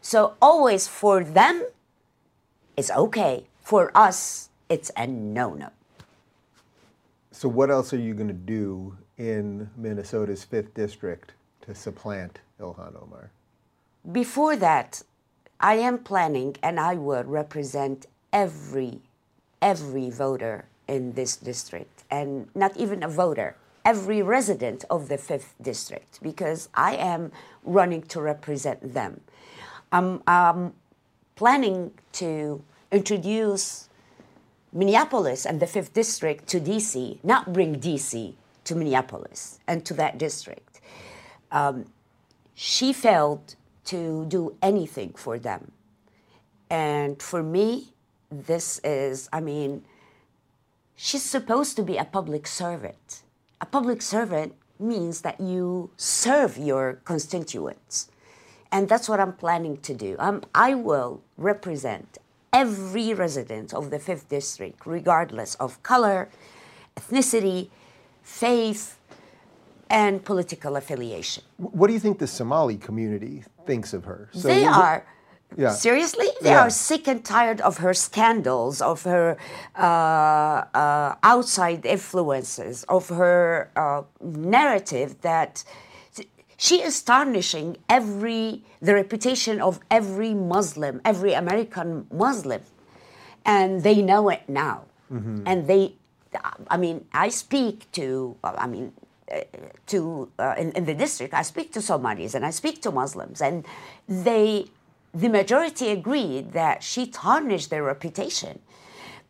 So 0.07 0.35
always 0.41 0.87
for 0.87 1.25
them, 1.25 1.67
it's 2.77 2.93
okay. 2.93 3.49
For 3.61 3.91
us, 3.93 4.51
it's 4.69 4.93
a 4.97 5.05
no-no. 5.05 5.71
So 7.33 7.49
what 7.49 7.73
else 7.73 7.93
are 7.93 7.99
you 7.99 8.15
going 8.15 8.29
to 8.29 8.43
do 8.61 8.97
in 9.19 9.69
Minnesota's 9.77 10.45
fifth 10.45 10.73
district 10.75 11.33
to 11.63 11.75
supplant 11.75 12.39
Ilhan 12.61 13.03
Omar? 13.03 13.33
Before 14.13 14.55
that, 14.55 15.03
I 15.59 15.75
am 15.75 15.99
planning 15.99 16.55
and 16.63 16.79
I 16.79 16.95
will 16.95 17.25
represent 17.25 18.07
every 18.33 19.01
every 19.61 20.11
voter 20.11 20.67
in 20.87 21.15
this 21.15 21.35
district 21.35 22.05
and 22.13 22.47
not 22.55 22.77
even 22.77 23.03
a 23.03 23.09
voter, 23.09 23.57
every 23.85 24.23
resident 24.23 24.85
of 24.89 25.09
the 25.09 25.19
5th 25.19 25.55
district 25.61 26.21
because 26.23 26.69
I 26.75 26.95
am 26.95 27.33
running 27.65 28.03
to 28.03 28.21
represent 28.21 28.95
them. 28.95 29.23
I'm, 29.97 30.23
I'm 30.27 30.75
planning 31.37 31.93
to 32.13 32.63
introduce 32.93 33.89
Minneapolis 34.71 35.47
and 35.47 35.59
the 35.59 35.65
5th 35.65 35.95
district 35.95 36.49
to 36.49 36.61
DC, 36.61 37.19
not 37.25 37.55
bring 37.55 37.81
DC 37.81 38.35
to 38.65 38.75
Minneapolis 38.75 39.59
and 39.67 39.87
to 39.87 39.95
that 39.95 40.19
district. 40.19 40.83
Um, 41.51 41.87
she 42.55 42.93
failed 42.93 43.57
to 43.87 44.27
do 44.27 44.55
anything 44.61 45.15
for 45.17 45.39
them. 45.39 45.73
And 46.69 47.23
for 47.23 47.43
me, 47.43 47.95
this 48.31 48.79
is, 48.85 49.31
I 49.33 49.41
mean, 49.41 49.83
she's 50.95 51.23
supposed 51.23 51.75
to 51.77 51.83
be 51.83 51.97
a 51.97 52.05
public 52.05 52.47
servant. 52.47 53.23
A 53.63 53.67
public 53.67 54.03
servant 54.03 54.57
means 54.79 55.23
that 55.23 55.41
you 55.41 55.91
serve 55.97 56.59
your 56.59 57.01
constituents. 57.07 58.11
And 58.77 58.91
that's 58.91 59.09
what 59.09 59.21
I'm 59.21 59.33
planning 59.33 59.79
to 59.89 59.95
do. 59.95 60.17
Um, 60.19 60.43
I 60.55 60.75
will 60.75 61.23
represent 61.39 62.19
every 62.53 63.15
resident 63.15 63.73
of 63.73 63.89
the 63.93 63.99
5th 63.99 64.29
District, 64.29 64.79
regardless 64.85 65.55
of 65.55 65.83
color, 65.83 66.29
ethnicity, 66.99 67.71
faith, 68.23 68.99
and 69.89 70.23
political 70.23 70.77
affiliation. 70.77 71.43
What 71.57 71.87
do 71.87 71.95
you 71.95 72.01
think 72.07 72.19
the 72.19 72.27
Somali 72.27 72.77
community 72.77 73.45
thinks 73.65 73.95
of 73.95 74.05
her? 74.05 74.29
So 74.35 74.49
they 74.49 74.67
are. 74.67 75.07
Yeah. 75.57 75.71
Seriously, 75.71 76.29
they 76.43 76.51
Yeah. 76.51 76.65
are 76.65 76.71
sick 76.71 77.09
and 77.09 77.25
tired 77.25 77.61
of 77.63 77.79
her 77.79 77.95
scandals, 77.95 78.83
of 78.83 79.05
her 79.05 79.39
uh, 79.79 79.87
uh, 80.75 81.15
outside 81.23 81.87
influences, 81.87 82.85
of 82.97 83.09
her 83.09 83.71
uh, 83.75 84.03
narrative 84.21 85.11
that 85.23 85.65
she 86.57 86.83
is 86.83 87.03
tarnishing 87.03 87.77
every 87.89 88.65
the 88.81 88.95
reputation 88.95 89.61
of 89.61 89.81
every 89.91 90.35
Muslim, 90.35 91.01
every 91.05 91.33
American 91.35 92.07
Muslim, 92.13 92.63
and 93.45 93.83
they 93.83 94.03
know 94.03 94.29
it 94.29 94.49
now. 94.49 94.85
And 95.47 95.67
they, 95.69 95.95
I 96.69 96.77
mean, 96.77 97.07
I 97.13 97.29
speak 97.29 97.91
to, 97.93 98.37
I 98.43 98.67
mean, 98.67 98.93
uh, 99.31 99.41
to 99.87 100.31
uh, 100.39 100.55
in, 100.59 100.73
in 100.73 100.85
the 100.85 100.95
district, 100.95 101.35
I 101.35 101.43
speak 101.43 101.73
to 101.73 101.81
Somalis 101.83 102.35
and 102.35 102.45
I 102.47 102.51
speak 102.51 102.83
to 102.83 102.91
Muslims, 102.91 103.41
and 103.41 103.65
they, 104.09 104.67
the 105.15 105.29
majority 105.29 105.91
agreed 105.91 106.53
that 106.53 106.83
she 106.83 107.07
tarnished 107.07 107.71
their 107.71 107.83
reputation. 107.83 108.61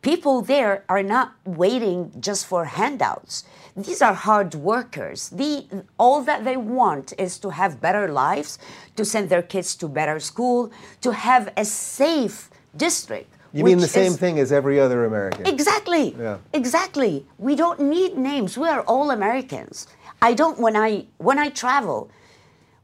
People 0.03 0.43
there 0.43 0.85
are 0.89 1.03
not 1.03 1.33
waiting 1.45 2.13
just 2.21 2.47
for 2.47 2.65
handouts. 2.65 3.45
These 3.77 4.01
are 4.03 4.15
hard 4.15 4.55
workers. 4.55 5.29
The, 5.31 5.67
all 5.99 6.23
that 6.23 6.45
they 6.45 6.57
want 6.57 7.13
is 7.19 7.39
to 7.41 7.51
have 7.51 7.81
better 7.81 8.09
lives, 8.09 8.59
to 8.97 9.05
send 9.05 9.29
their 9.29 9.43
kids 9.43 9.75
to 9.77 9.89
better 9.89 10.19
school, 10.21 10.71
to 11.03 11.13
have 11.13 11.53
a 11.57 11.65
safe 11.65 12.49
district. 12.77 13.33
You 13.53 13.65
mean 13.65 13.79
the 13.79 13.89
same 13.89 14.13
is- 14.13 14.19
thing 14.19 14.39
as 14.39 14.53
every 14.53 14.79
other 14.81 15.05
American? 15.05 15.47
Exactly. 15.47 16.15
Yeah. 16.19 16.39
Exactly. 16.53 17.27
We 17.39 17.55
don't 17.57 17.81
need 17.81 18.17
names. 18.17 18.57
We 18.59 18.69
are 18.69 18.83
all 18.83 19.11
Americans. 19.11 19.87
I 20.23 20.35
don't 20.35 20.59
when 20.59 20.77
I 20.77 21.07
when 21.19 21.39
I 21.39 21.49
travel, 21.51 22.11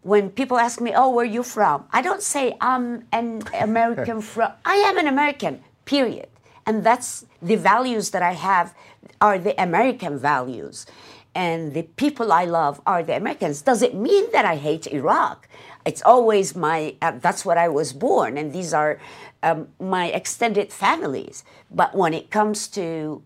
when 0.02 0.30
people 0.30 0.58
ask 0.58 0.80
me, 0.80 0.92
"Oh, 0.94 1.10
where 1.10 1.24
you 1.24 1.42
from?" 1.42 1.84
I 1.92 2.00
don't 2.02 2.22
say 2.22 2.54
I'm 2.60 3.06
an 3.12 3.42
American 3.68 4.20
from. 4.20 4.52
I 4.64 4.76
am 4.88 4.98
an 4.98 5.06
American. 5.06 5.62
Period. 5.84 6.28
And 6.66 6.84
that's 6.84 7.26
the 7.40 7.56
values 7.56 8.10
that 8.10 8.22
I 8.22 8.32
have 8.32 8.74
are 9.20 9.38
the 9.38 9.60
American 9.60 10.18
values. 10.18 10.86
And 11.34 11.72
the 11.72 11.82
people 11.82 12.32
I 12.32 12.44
love 12.44 12.80
are 12.86 13.02
the 13.02 13.16
Americans. 13.16 13.62
Does 13.62 13.82
it 13.82 13.94
mean 13.94 14.30
that 14.32 14.44
I 14.44 14.56
hate 14.56 14.86
Iraq? 14.86 15.48
It's 15.84 16.02
always 16.02 16.54
my, 16.54 16.94
uh, 17.02 17.12
that's 17.18 17.44
what 17.44 17.58
I 17.58 17.68
was 17.68 17.92
born, 17.92 18.38
and 18.38 18.52
these 18.52 18.72
are 18.72 19.00
um, 19.42 19.68
my 19.80 20.06
extended 20.06 20.72
families. 20.72 21.42
But 21.70 21.94
when 21.94 22.14
it 22.14 22.30
comes 22.30 22.68
to 22.68 23.22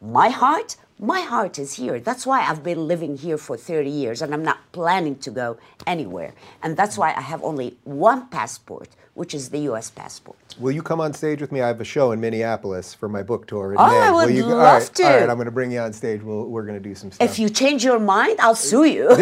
my 0.00 0.28
heart, 0.28 0.76
my 1.00 1.20
heart 1.22 1.58
is 1.58 1.74
here. 1.74 1.98
That's 1.98 2.26
why 2.26 2.42
I've 2.46 2.62
been 2.62 2.86
living 2.86 3.16
here 3.16 3.38
for 3.38 3.56
30 3.56 3.88
years 3.90 4.22
and 4.22 4.34
I'm 4.34 4.44
not 4.44 4.58
planning 4.72 5.16
to 5.16 5.30
go 5.30 5.56
anywhere. 5.86 6.34
And 6.62 6.76
that's 6.76 6.98
why 6.98 7.14
I 7.16 7.22
have 7.22 7.42
only 7.42 7.78
one 7.84 8.28
passport, 8.28 8.88
which 9.14 9.32
is 9.34 9.48
the 9.48 9.60
US 9.70 9.90
passport. 9.90 10.36
Will 10.58 10.72
you 10.72 10.82
come 10.82 11.00
on 11.00 11.12
stage 11.14 11.40
with 11.40 11.52
me? 11.52 11.62
I 11.62 11.68
have 11.68 11.80
a 11.80 11.84
show 11.84 12.12
in 12.12 12.20
Minneapolis 12.20 12.92
for 12.92 13.08
my 13.08 13.22
book 13.22 13.46
tour. 13.46 13.72
In 13.72 13.78
Oh, 13.80 13.86
May. 13.88 13.98
I 13.98 14.10
Will 14.10 14.26
would 14.26 14.34
you, 14.34 14.44
love 14.44 14.82
right, 14.82 14.94
to. 14.96 15.02
All 15.04 15.10
right, 15.20 15.30
I'm 15.30 15.36
going 15.36 15.46
to 15.46 15.50
bring 15.52 15.70
you 15.72 15.78
on 15.80 15.92
stage. 15.94 16.22
We'll, 16.22 16.46
we're 16.46 16.64
going 16.64 16.80
to 16.82 16.86
do 16.88 16.94
some 16.94 17.10
stuff. 17.12 17.30
If 17.30 17.38
you 17.38 17.48
change 17.48 17.82
your 17.84 17.98
mind, 17.98 18.38
I'll 18.40 18.54
sue 18.54 18.84
you. 18.84 19.06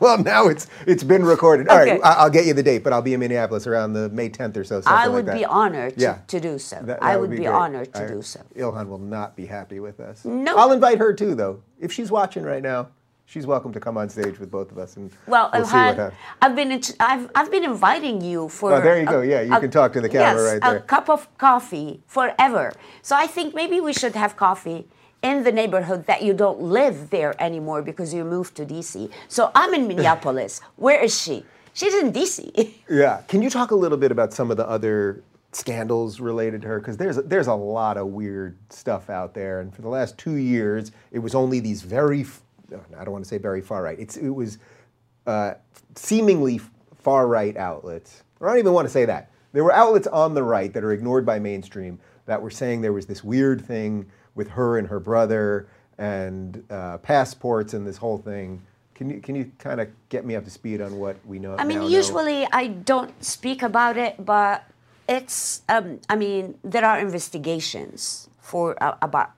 well, 0.00 0.18
now 0.22 0.48
it's 0.48 0.66
it's 0.86 1.04
been 1.04 1.24
recorded. 1.24 1.68
All 1.68 1.76
right, 1.76 1.92
Okay. 1.92 2.02
I- 2.02 2.14
I'll 2.14 2.30
get 2.30 2.46
you 2.46 2.54
the 2.54 2.62
date, 2.62 2.82
but 2.82 2.92
I'll 2.92 3.02
be 3.02 3.14
in 3.14 3.20
Minneapolis 3.20 3.66
around 3.66 3.92
the 3.92 4.08
May 4.08 4.28
10th 4.30 4.56
or 4.56 4.64
so. 4.64 4.82
I 4.86 5.06
like 5.06 5.14
would 5.14 5.26
that. 5.26 5.36
be 5.38 5.44
honored 5.44 5.94
to, 5.96 6.00
Yeah. 6.00 6.18
to 6.28 6.40
do 6.40 6.58
so. 6.58 6.80
That- 6.82 7.02
I 7.02 7.12
that 7.12 7.20
would 7.20 7.30
be, 7.30 7.36
great. 7.36 7.48
honored 7.48 7.92
to 7.94 8.08
do 8.08 8.22
so. 8.22 8.40
Ilhan 8.56 8.88
will 8.88 8.98
not 8.98 9.36
be 9.36 9.46
happy 9.46 9.78
with 9.80 10.00
us. 10.00 10.15
No. 10.24 10.56
I'll 10.56 10.72
invite 10.72 10.98
her 10.98 11.12
too, 11.12 11.34
though. 11.34 11.62
If 11.78 11.92
she's 11.92 12.10
watching 12.10 12.42
right 12.42 12.62
now, 12.62 12.88
she's 13.26 13.46
welcome 13.46 13.72
to 13.72 13.80
come 13.80 13.96
on 13.98 14.08
stage 14.08 14.38
with 14.38 14.50
both 14.50 14.70
of 14.72 14.78
us, 14.78 14.96
and 14.96 15.10
Well, 15.26 15.50
we'll 15.52 15.66
see 15.66 15.76
what 15.76 15.96
Ilhan, 15.96 15.96
happens. 15.96 16.14
I've 16.42 16.56
been 16.56 16.82
I've 17.00 17.30
I've 17.34 17.50
been 17.50 17.64
inviting 17.64 18.20
you 18.20 18.48
for. 18.48 18.72
Oh, 18.72 18.80
there 18.80 18.98
you 18.98 19.06
go. 19.06 19.20
Yeah, 19.20 19.42
you 19.42 19.58
can 19.60 19.70
talk 19.70 19.92
to 19.92 20.00
the 20.00 20.08
camera 20.08 20.42
yes, 20.42 20.52
right 20.52 20.62
there. 20.62 20.76
a 20.76 20.80
cup 20.80 21.10
of 21.10 21.28
coffee 21.38 22.00
forever. 22.06 22.72
So 23.02 23.14
I 23.16 23.26
think 23.26 23.54
maybe 23.54 23.80
we 23.80 23.92
should 23.92 24.14
have 24.14 24.36
coffee 24.36 24.86
in 25.22 25.42
the 25.42 25.52
neighborhood 25.52 26.06
that 26.06 26.22
you 26.22 26.32
don't 26.32 26.60
live 26.60 27.10
there 27.10 27.34
anymore 27.42 27.82
because 27.82 28.14
you 28.14 28.24
moved 28.24 28.54
to 28.56 28.64
DC. 28.64 29.10
So 29.28 29.50
I'm 29.54 29.74
in 29.74 29.88
Minneapolis. 29.88 30.60
Where 30.76 31.02
is 31.02 31.20
she? 31.20 31.44
She's 31.74 31.94
in 31.94 32.12
DC. 32.12 32.74
Yeah. 32.88 33.22
Can 33.28 33.42
you 33.42 33.50
talk 33.50 33.70
a 33.72 33.74
little 33.74 33.98
bit 33.98 34.12
about 34.12 34.32
some 34.32 34.50
of 34.50 34.56
the 34.56 34.66
other 34.68 35.22
scandals 35.56 36.20
related 36.20 36.62
to 36.62 36.68
her? 36.68 36.78
Because 36.78 36.96
there's 36.96 37.16
there's 37.16 37.46
a 37.46 37.54
lot 37.54 37.96
of 37.96 38.08
weird 38.08 38.56
stuff 38.70 39.10
out 39.10 39.34
there, 39.34 39.60
and 39.60 39.74
for 39.74 39.82
the 39.82 39.88
last 39.88 40.18
two 40.18 40.34
years, 40.34 40.92
it 41.10 41.18
was 41.18 41.34
only 41.34 41.60
these 41.60 41.82
very 41.82 42.24
I 42.98 43.04
don't 43.04 43.12
want 43.12 43.24
to 43.24 43.28
say 43.28 43.38
very 43.38 43.60
far 43.60 43.82
right. 43.82 43.98
It's 43.98 44.16
it 44.16 44.30
was 44.30 44.58
uh, 45.26 45.54
seemingly 45.94 46.60
far 46.98 47.26
right 47.26 47.56
outlets, 47.56 48.22
or 48.40 48.48
I 48.48 48.52
don't 48.52 48.58
even 48.58 48.72
want 48.72 48.86
to 48.86 48.92
say 48.92 49.04
that. 49.06 49.30
There 49.52 49.64
were 49.64 49.72
outlets 49.72 50.06
on 50.08 50.34
the 50.34 50.42
right 50.42 50.72
that 50.72 50.84
are 50.84 50.92
ignored 50.92 51.24
by 51.24 51.38
mainstream 51.38 51.98
that 52.26 52.42
were 52.42 52.50
saying 52.50 52.82
there 52.82 52.92
was 52.92 53.06
this 53.06 53.24
weird 53.24 53.64
thing 53.64 54.06
with 54.34 54.50
her 54.50 54.78
and 54.78 54.88
her 54.88 55.00
brother 55.00 55.68
and 55.96 56.62
uh, 56.68 56.98
passports 56.98 57.72
and 57.72 57.86
this 57.86 57.96
whole 57.96 58.18
thing. 58.18 58.62
Can 58.94 59.10
you 59.10 59.20
can 59.20 59.34
you 59.34 59.50
kind 59.58 59.80
of 59.80 59.88
get 60.08 60.24
me 60.24 60.36
up 60.36 60.44
to 60.44 60.50
speed 60.50 60.80
on 60.80 60.98
what 60.98 61.16
we 61.24 61.38
know? 61.38 61.56
I 61.58 61.64
mean, 61.64 61.78
now 61.78 61.84
know? 61.84 61.88
usually 61.88 62.46
I 62.52 62.68
don't 62.68 63.12
speak 63.24 63.62
about 63.62 63.96
it, 63.96 64.24
but 64.24 64.64
it's. 65.08 65.62
Um, 65.68 66.00
I 66.08 66.16
mean, 66.16 66.58
there 66.62 66.84
are 66.84 66.98
investigations 66.98 68.28
for 68.40 68.80
uh, 68.82 68.96
about 69.02 69.30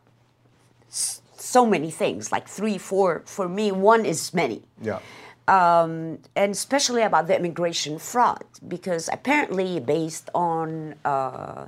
so 0.88 1.64
many 1.66 1.90
things, 1.90 2.32
like 2.32 2.48
three, 2.48 2.78
four. 2.78 3.22
For 3.24 3.48
me, 3.48 3.72
one 3.72 4.04
is 4.04 4.34
many. 4.34 4.62
Yeah. 4.82 5.00
um, 5.48 6.18
and 6.36 6.52
especially 6.52 7.02
about 7.02 7.26
the 7.26 7.36
immigration 7.36 7.98
fraud, 7.98 8.44
because 8.68 9.08
apparently, 9.10 9.80
based 9.80 10.28
on 10.34 10.94
uh, 11.04 11.66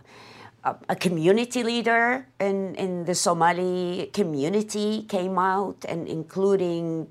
a, 0.64 0.76
a 0.90 0.96
community 0.96 1.62
leader 1.64 2.26
in, 2.38 2.74
in 2.76 3.06
the 3.06 3.14
Somali 3.14 4.10
community 4.12 5.02
came 5.08 5.38
out 5.38 5.84
and 5.88 6.06
including 6.06 7.08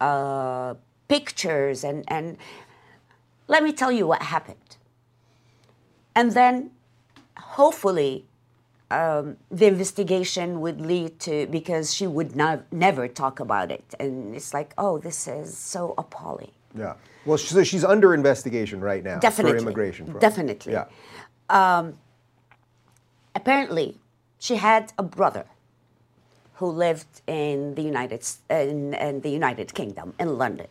uh, 0.00 0.74
pictures 1.06 1.84
and, 1.84 2.04
and 2.08 2.36
let 3.46 3.62
me 3.62 3.72
tell 3.72 3.92
you 3.92 4.06
what 4.06 4.22
happened. 4.22 4.58
And 6.14 6.32
then 6.32 6.70
hopefully 7.36 8.26
um, 8.92 9.36
the 9.50 9.66
investigation 9.66 10.60
would 10.60 10.80
lead 10.80 11.18
to 11.20 11.46
because 11.46 11.94
she 11.94 12.06
would 12.06 12.36
not 12.36 12.70
never 12.72 13.08
talk 13.08 13.40
about 13.40 13.70
it 13.70 13.94
and 13.98 14.34
it's 14.34 14.52
like 14.52 14.74
oh 14.76 14.98
this 14.98 15.26
is 15.26 15.56
so 15.56 15.94
appalling 15.96 16.52
Yeah. 16.76 16.94
Well, 17.24 17.38
so 17.38 17.62
she's 17.64 17.84
under 17.84 18.12
investigation 18.14 18.80
right 18.80 19.04
now 19.04 19.18
Definitely. 19.18 19.58
for 19.58 19.62
immigration 19.64 20.06
fraud. 20.06 20.20
Definitely. 20.20 20.72
Yeah. 20.72 20.86
apparently 23.34 23.98
she 24.38 24.56
had 24.56 24.92
a 24.98 25.02
brother 25.02 25.46
who 26.54 26.66
lived 26.66 27.22
in 27.26 27.74
the 27.74 27.82
United 27.82 28.22
in, 28.50 28.94
in 28.94 29.20
the 29.20 29.30
United 29.30 29.74
Kingdom 29.74 30.14
in 30.18 30.38
London. 30.38 30.68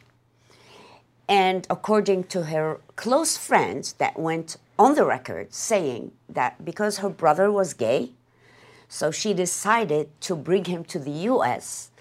And 1.27 1.65
according 1.69 2.25
to 2.25 2.43
her 2.43 2.81
close 2.95 3.37
friends 3.37 3.93
that 3.93 4.19
went 4.19 4.57
on 4.81 4.95
the 4.95 5.05
record 5.05 5.53
saying 5.53 6.11
that 6.29 6.51
because 6.65 6.93
her 7.03 7.09
brother 7.09 7.51
was 7.51 7.73
gay, 7.73 8.11
so 8.87 9.11
she 9.11 9.33
decided 9.33 10.05
to 10.21 10.35
bring 10.35 10.65
him 10.65 10.83
to 10.93 10.99
the 10.99 11.15
US 11.31 11.91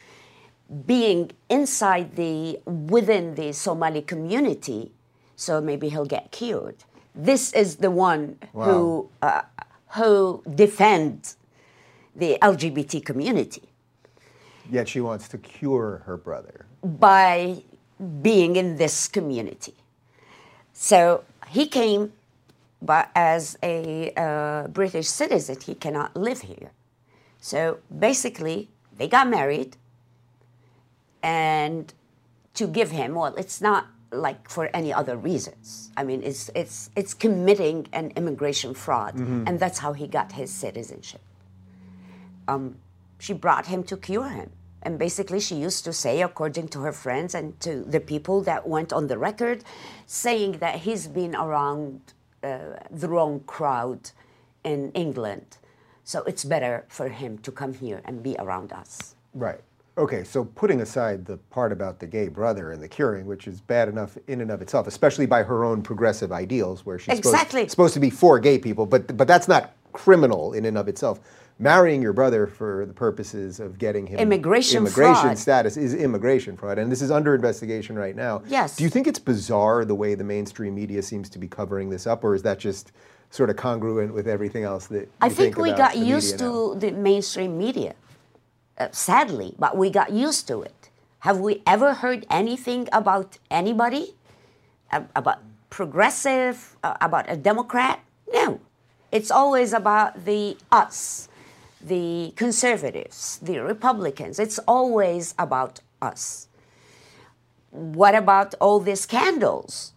being 0.86 1.30
inside 1.48 2.16
the 2.16 2.60
within 2.66 3.34
the 3.34 3.52
Somali 3.52 4.02
community, 4.02 4.92
so 5.36 5.60
maybe 5.60 5.88
he'll 5.88 6.12
get 6.18 6.30
cured. 6.30 6.78
This 7.14 7.52
is 7.52 7.76
the 7.76 7.90
one 7.90 8.38
who 8.52 9.10
uh, 9.22 9.42
who 9.98 10.42
defends 10.64 11.36
the 12.14 12.38
LGBT 12.40 13.04
community 13.04 13.70
Yet 14.70 14.88
she 14.88 15.00
wants 15.00 15.28
to 15.28 15.38
cure 15.38 16.02
her 16.06 16.16
brother. 16.16 16.66
by 16.82 17.62
being 18.22 18.56
in 18.56 18.76
this 18.76 19.08
community. 19.08 19.74
So 20.72 21.24
he 21.48 21.66
came, 21.66 22.12
but 22.82 23.10
as 23.14 23.58
a 23.62 24.12
uh, 24.16 24.68
British 24.68 25.08
citizen, 25.08 25.56
he 25.60 25.74
cannot 25.74 26.16
live 26.16 26.42
here. 26.42 26.72
So 27.40 27.78
basically, 27.98 28.68
they 28.96 29.08
got 29.08 29.28
married, 29.28 29.76
and 31.22 31.92
to 32.54 32.66
give 32.66 32.90
him, 32.90 33.14
well, 33.14 33.34
it's 33.36 33.60
not 33.60 33.86
like 34.12 34.48
for 34.48 34.68
any 34.74 34.92
other 34.92 35.16
reasons. 35.16 35.90
I 35.96 36.04
mean, 36.04 36.22
it's 36.22 36.50
it's 36.54 36.90
it's 36.96 37.14
committing 37.14 37.86
an 37.92 38.12
immigration 38.16 38.74
fraud, 38.74 39.14
and 39.46 39.60
that's 39.60 39.78
how 39.78 39.92
he 39.92 40.06
got 40.06 40.32
his 40.32 40.50
citizenship. 40.52 41.20
Um, 42.48 42.76
she 43.18 43.32
brought 43.34 43.66
him 43.66 43.84
to 43.84 43.96
cure 43.96 44.28
him. 44.28 44.50
And 44.82 44.98
basically, 44.98 45.40
she 45.40 45.56
used 45.56 45.84
to 45.84 45.92
say, 45.92 46.22
according 46.22 46.68
to 46.68 46.80
her 46.80 46.92
friends 46.92 47.34
and 47.34 47.58
to 47.60 47.84
the 47.84 48.00
people 48.00 48.40
that 48.42 48.66
went 48.66 48.94
on 48.94 49.08
the 49.08 49.18
record, 49.18 49.62
saying 50.06 50.52
that 50.58 50.76
he's 50.80 51.06
been 51.06 51.36
around 51.36 52.00
Uh, 52.42 52.76
the 52.90 53.08
wrong 53.08 53.40
crowd 53.46 54.10
in 54.64 54.90
England. 54.92 55.58
So 56.04 56.22
it's 56.24 56.44
better 56.44 56.84
for 56.88 57.08
him 57.08 57.38
to 57.38 57.52
come 57.52 57.74
here 57.74 58.00
and 58.04 58.22
be 58.22 58.34
around 58.38 58.72
us. 58.72 59.14
Right. 59.34 59.60
Okay, 59.98 60.24
so 60.24 60.44
putting 60.44 60.80
aside 60.80 61.26
the 61.26 61.36
part 61.50 61.70
about 61.72 61.98
the 61.98 62.06
gay 62.06 62.28
brother 62.28 62.72
and 62.72 62.82
the 62.82 62.88
curing, 62.88 63.26
which 63.26 63.46
is 63.46 63.60
bad 63.60 63.88
enough 63.88 64.16
in 64.28 64.40
and 64.40 64.50
of 64.50 64.62
itself, 64.62 64.86
especially 64.86 65.26
by 65.26 65.42
her 65.42 65.64
own 65.64 65.82
progressive 65.82 66.32
ideals, 66.32 66.86
where 66.86 66.98
she's 66.98 67.18
Exactly. 67.18 67.60
supposed, 67.62 67.70
supposed 67.72 67.94
to 67.94 68.00
be 68.00 68.08
for 68.08 68.38
gay 68.38 68.58
people, 68.58 68.86
but 68.86 69.14
but 69.16 69.28
that's 69.28 69.46
not 69.46 69.74
criminal 69.92 70.54
in 70.54 70.64
and 70.64 70.78
of 70.78 70.88
itself. 70.88 71.20
Marrying 71.60 72.00
your 72.00 72.14
brother 72.14 72.46
for 72.46 72.86
the 72.86 72.94
purposes 72.94 73.60
of 73.60 73.78
getting 73.78 74.06
him 74.06 74.18
Immigration 74.18 74.78
immigration 74.78 75.14
fraud. 75.22 75.38
status 75.38 75.76
is 75.76 75.92
immigration 75.92 76.56
fraud, 76.56 76.78
and 76.78 76.90
this 76.90 77.02
is 77.02 77.10
under 77.10 77.34
investigation 77.34 77.96
right 77.96 78.16
now. 78.16 78.42
Yes. 78.46 78.76
Do 78.76 78.84
you 78.84 78.88
think 78.88 79.06
it's 79.06 79.18
bizarre 79.18 79.84
the 79.84 79.94
way 79.94 80.14
the 80.14 80.24
mainstream 80.24 80.74
media 80.74 81.02
seems 81.02 81.28
to 81.28 81.38
be 81.38 81.46
covering 81.46 81.90
this 81.90 82.06
up, 82.06 82.24
or 82.24 82.34
is 82.34 82.42
that 82.44 82.58
just 82.58 82.92
sort 83.28 83.50
of 83.50 83.56
congruent 83.56 84.14
with 84.14 84.26
everything 84.26 84.64
else 84.64 84.86
that 84.86 85.10
I 85.20 85.26
you 85.26 85.34
think, 85.34 85.58
we 85.58 85.72
got 85.72 85.98
used 85.98 86.40
now? 86.40 86.72
to 86.72 86.78
the 86.80 86.92
mainstream 86.92 87.58
media, 87.58 87.94
uh, 88.78 88.88
sadly, 88.92 89.54
but 89.58 89.76
we 89.76 89.90
got 89.90 90.12
used 90.12 90.48
to 90.48 90.62
it. 90.62 90.88
Have 91.18 91.40
we 91.40 91.62
ever 91.66 91.92
heard 91.92 92.24
anything 92.30 92.88
about 92.90 93.36
anybody, 93.50 94.14
uh, 94.90 95.02
about 95.14 95.40
progressive, 95.68 96.76
uh, 96.82 96.94
about 97.02 97.26
a 97.28 97.36
Democrat? 97.36 98.00
No. 98.32 98.60
It's 99.12 99.30
always 99.30 99.72
about 99.72 100.24
the 100.24 100.56
us, 100.72 101.28
the 101.80 102.32
conservatives, 102.36 103.38
the 103.42 103.58
Republicans. 103.58 104.38
It's 104.38 104.58
always 104.66 105.34
about 105.38 105.80
us. 106.02 106.48
What 107.70 108.14
about 108.14 108.54
all 108.60 108.80
these 108.80 109.00
scandals 109.00 109.92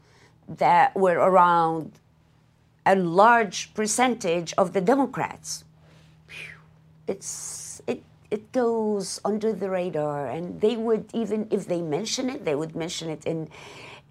that 0.47 0.95
were 0.95 1.17
around 1.17 1.91
a 2.85 2.95
large 2.95 3.73
percentage 3.73 4.53
of 4.57 4.73
the 4.73 4.81
Democrats? 4.81 5.63
It's 7.07 7.81
it 7.87 8.03
it 8.31 8.51
goes 8.51 9.19
under 9.25 9.51
the 9.51 9.69
radar, 9.69 10.27
and 10.27 10.61
they 10.61 10.77
would 10.77 11.09
even 11.13 11.47
if 11.51 11.67
they 11.67 11.81
mention 11.81 12.29
it, 12.29 12.45
they 12.45 12.55
would 12.55 12.75
mention 12.75 13.09
it 13.09 13.25
in 13.25 13.49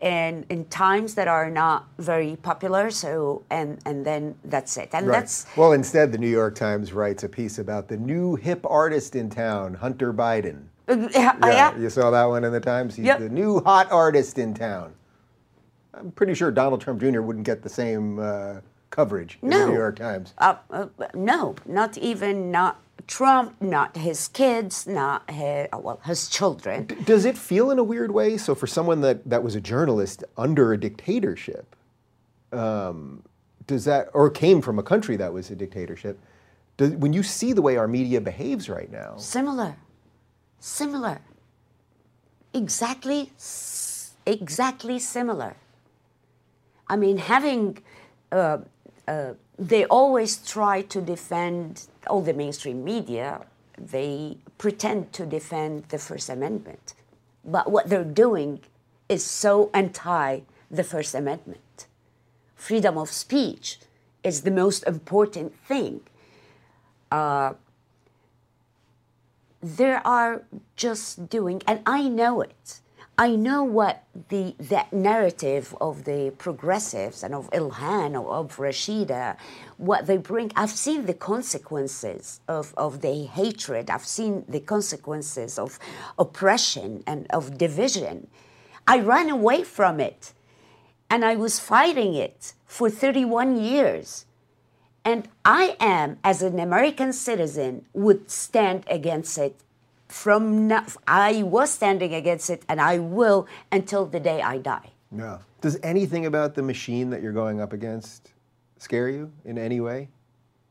and 0.03 0.45
in 0.51 0.65
times 0.67 1.15
that 1.15 1.29
are 1.29 1.49
not 1.49 1.87
very 1.99 2.37
popular. 2.37 2.91
So 2.91 3.43
and 3.51 3.79
and 3.87 4.05
then 4.05 4.35
that's 4.45 4.77
it. 4.77 4.91
And 4.93 5.07
Right. 5.07 5.21
that's 5.21 5.47
Well, 5.57 5.73
instead, 5.73 6.13
the 6.13 6.19
New 6.19 6.29
York 6.29 6.55
Times 6.57 6.93
writes 6.93 7.23
a 7.23 7.29
piece 7.29 7.59
about 7.59 7.89
the 7.89 7.97
new 7.97 8.35
hip 8.37 8.67
artist 8.69 9.15
in 9.17 9.31
town, 9.31 9.75
Hunter 9.75 10.13
Biden. 10.13 10.65
uh, 10.89 11.09
yeah, 11.15 11.37
yeah. 11.43 11.79
you 11.79 11.89
saw 11.89 12.11
that 12.11 12.25
one 12.25 12.45
in 12.45 12.53
the 12.53 12.61
Times. 12.61 12.97
He's 12.97 13.07
Yep. 13.07 13.19
the 13.21 13.29
new 13.29 13.61
hot 13.61 13.91
artist 13.93 14.37
in 14.39 14.53
town. 14.53 14.93
I'm 15.95 16.11
pretty 16.11 16.35
sure 16.35 16.51
Donald 16.51 16.81
Trump 16.81 17.01
Jr. 17.01 17.21
wouldn't 17.21 17.47
get 17.47 17.63
the 17.63 17.69
same 17.69 18.19
uh, 18.19 18.55
coverage 18.91 19.39
in 19.43 19.51
the 19.51 19.67
New 19.67 19.75
York 19.75 19.97
Times. 19.97 20.35
Uh, 20.39 20.57
uh, 20.71 20.87
no, 21.15 21.55
not 21.67 21.97
even 21.99 22.51
not 22.51 22.81
Trump, 23.07 23.61
not 23.61 23.97
his 23.97 24.29
kids, 24.29 24.87
not 24.87 25.31
his, 25.31 25.69
well 25.73 26.01
his 26.05 26.29
children. 26.29 26.87
Does 27.05 27.25
it 27.25 27.37
feel 27.39 27.71
in 27.71 27.79
a 27.79 27.85
weird 27.85 28.11
way? 28.13 28.37
So, 28.37 28.55
for 28.55 28.67
someone 28.67 29.01
that, 29.03 29.29
that 29.29 29.43
was 29.43 29.55
a 29.55 29.61
journalist 29.61 30.25
under 30.37 30.73
a 30.73 30.79
dictatorship, 30.79 31.77
um, 32.53 33.23
does 33.67 33.85
that, 33.85 34.09
or 34.15 34.31
came 34.31 34.61
from 34.61 34.79
a 34.79 34.83
country 34.83 35.17
that 35.17 35.33
was 35.33 35.51
a 35.51 35.57
dictatorship, 35.57 36.19
does, 36.77 36.93
when 36.93 37.13
you 37.13 37.23
see 37.23 37.53
the 37.53 37.63
way 37.63 37.77
our 37.77 37.89
media 37.89 38.21
behaves 38.21 38.69
right 38.69 38.91
now, 38.91 39.17
Similar, 39.17 39.77
similar, 40.59 41.21
exactly, 42.55 43.33
exactly 44.27 44.99
similar. 44.99 45.57
I 46.89 46.97
mean, 46.97 47.17
having, 47.19 47.79
uh, 48.31 48.59
uh, 49.09 49.33
they 49.59 49.85
always 49.87 50.37
try 50.37 50.83
to 50.83 51.01
defend 51.01 51.87
all 52.07 52.23
the 52.23 52.33
mainstream 52.33 52.85
media. 52.85 53.47
They 53.79 54.39
pretend 54.59 55.13
to 55.15 55.27
defend 55.27 55.85
the 55.89 55.99
First 55.99 56.29
Amendment, 56.29 56.95
but 57.45 57.71
what 57.71 57.89
they're 57.89 58.05
doing 58.05 58.61
is 59.09 59.25
so 59.25 59.71
anti 59.75 60.41
the 60.71 60.85
First 60.85 61.15
Amendment. 61.15 61.87
Freedom 62.55 62.97
of 62.97 63.11
speech 63.11 63.79
is 64.23 64.43
the 64.43 64.51
most 64.51 64.85
important 64.85 65.55
thing 65.67 66.01
uh, 67.13 67.53
they 69.63 69.93
are 70.05 70.43
just 70.75 71.29
doing, 71.29 71.63
and 71.67 71.81
I 71.87 72.09
know 72.09 72.41
it. 72.41 72.81
I 73.19 73.37
know 73.37 73.63
what 73.63 74.05
the 74.31 74.55
that 74.59 74.91
narrative 74.93 75.77
of 75.81 76.05
the 76.05 76.33
progressives 76.39 77.23
and 77.23 77.35
of 77.35 77.51
Ilhan 77.51 78.21
or 78.21 78.33
of 78.33 78.57
Rashida, 78.57 79.37
what 79.77 80.07
they 80.07 80.17
bring. 80.17 80.51
I've 80.57 80.71
seen 80.71 81.05
the 81.05 81.15
consequences 81.15 82.41
of, 82.49 82.73
of 82.77 83.03
the 83.03 83.25
hatred. 83.25 83.91
I've 83.91 84.07
seen 84.07 84.45
the 84.49 84.61
consequences 84.61 85.59
of 85.59 85.79
oppression 86.19 87.05
and 87.07 87.27
of 87.31 87.59
division. 87.59 88.29
I 88.87 89.01
ran 89.01 89.29
away 89.29 89.63
from 89.63 90.01
it, 90.01 90.33
and 91.11 91.23
I 91.23 91.37
was 91.37 91.61
fighting 91.61 92.15
it 92.15 92.55
for 92.67 92.89
31 92.89 93.61
years. 93.61 94.25
And 95.05 95.29
I 95.45 95.77
am, 95.81 96.19
as 96.25 96.43
an 96.43 96.59
American 96.59 97.13
citizen, 97.13 97.85
would 97.93 98.31
stand 98.31 98.85
against 98.89 99.37
it 99.37 99.61
from 100.13 100.69
now. 100.69 100.85
I 101.07 101.43
was 101.43 101.71
standing 101.71 102.15
against 102.15 102.51
it, 102.51 102.63
and 102.69 102.81
I 102.81 102.99
will 102.99 103.47
until 103.71 104.05
the 104.07 104.21
day 104.21 104.41
I 104.43 104.59
die. 104.59 104.91
no. 105.11 105.39
Does 105.61 105.79
anything 105.85 106.27
about 106.27 106.55
the 106.57 106.63
machine 106.63 107.11
that 107.11 107.23
you're 107.23 107.33
going 107.45 107.61
up 107.61 107.73
against 107.73 108.33
scare 108.79 109.09
you 109.09 109.31
in 109.45 109.57
any 109.59 109.81
way? 109.81 110.09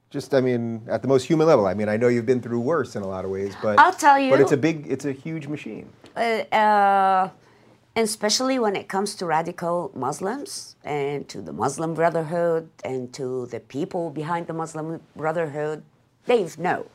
Just, 0.10 0.34
I 0.34 0.42
mean, 0.42 0.82
at 0.90 1.02
the 1.02 1.08
most 1.08 1.24
human 1.24 1.48
level. 1.48 1.66
I 1.66 1.74
mean, 1.74 1.88
I 1.88 1.96
know 1.96 2.10
you've 2.10 2.26
been 2.26 2.42
through 2.42 2.60
worse 2.60 2.98
in 2.98 3.02
a 3.02 3.08
lot 3.08 3.24
of 3.24 3.32
ways, 3.32 3.56
but 3.64 3.80
I'll 3.80 3.94
tell 3.94 4.20
you- 4.20 4.30
But 4.30 4.42
it's 4.42 4.52
a 4.52 4.58
big, 4.58 4.86
it's 4.92 5.06
a 5.06 5.14
huge 5.14 5.48
machine. 5.48 5.88
Uh, 6.18 7.30
and 7.96 8.04
especially 8.04 8.60
when 8.60 8.76
it 8.76 8.90
comes 8.90 9.16
to 9.16 9.26
radical 9.26 9.92
Muslims 9.96 10.76
and 10.84 11.28
to 11.30 11.42
the 11.42 11.54
Muslim 11.54 11.94
Brotherhood 11.94 12.70
and 12.84 13.14
to 13.14 13.46
the 13.48 13.62
people 13.62 14.10
behind 14.10 14.48
the 14.48 14.54
Muslim 14.54 15.00
Brotherhood, 15.16 15.84
they 16.26 16.46
know. 16.58 16.86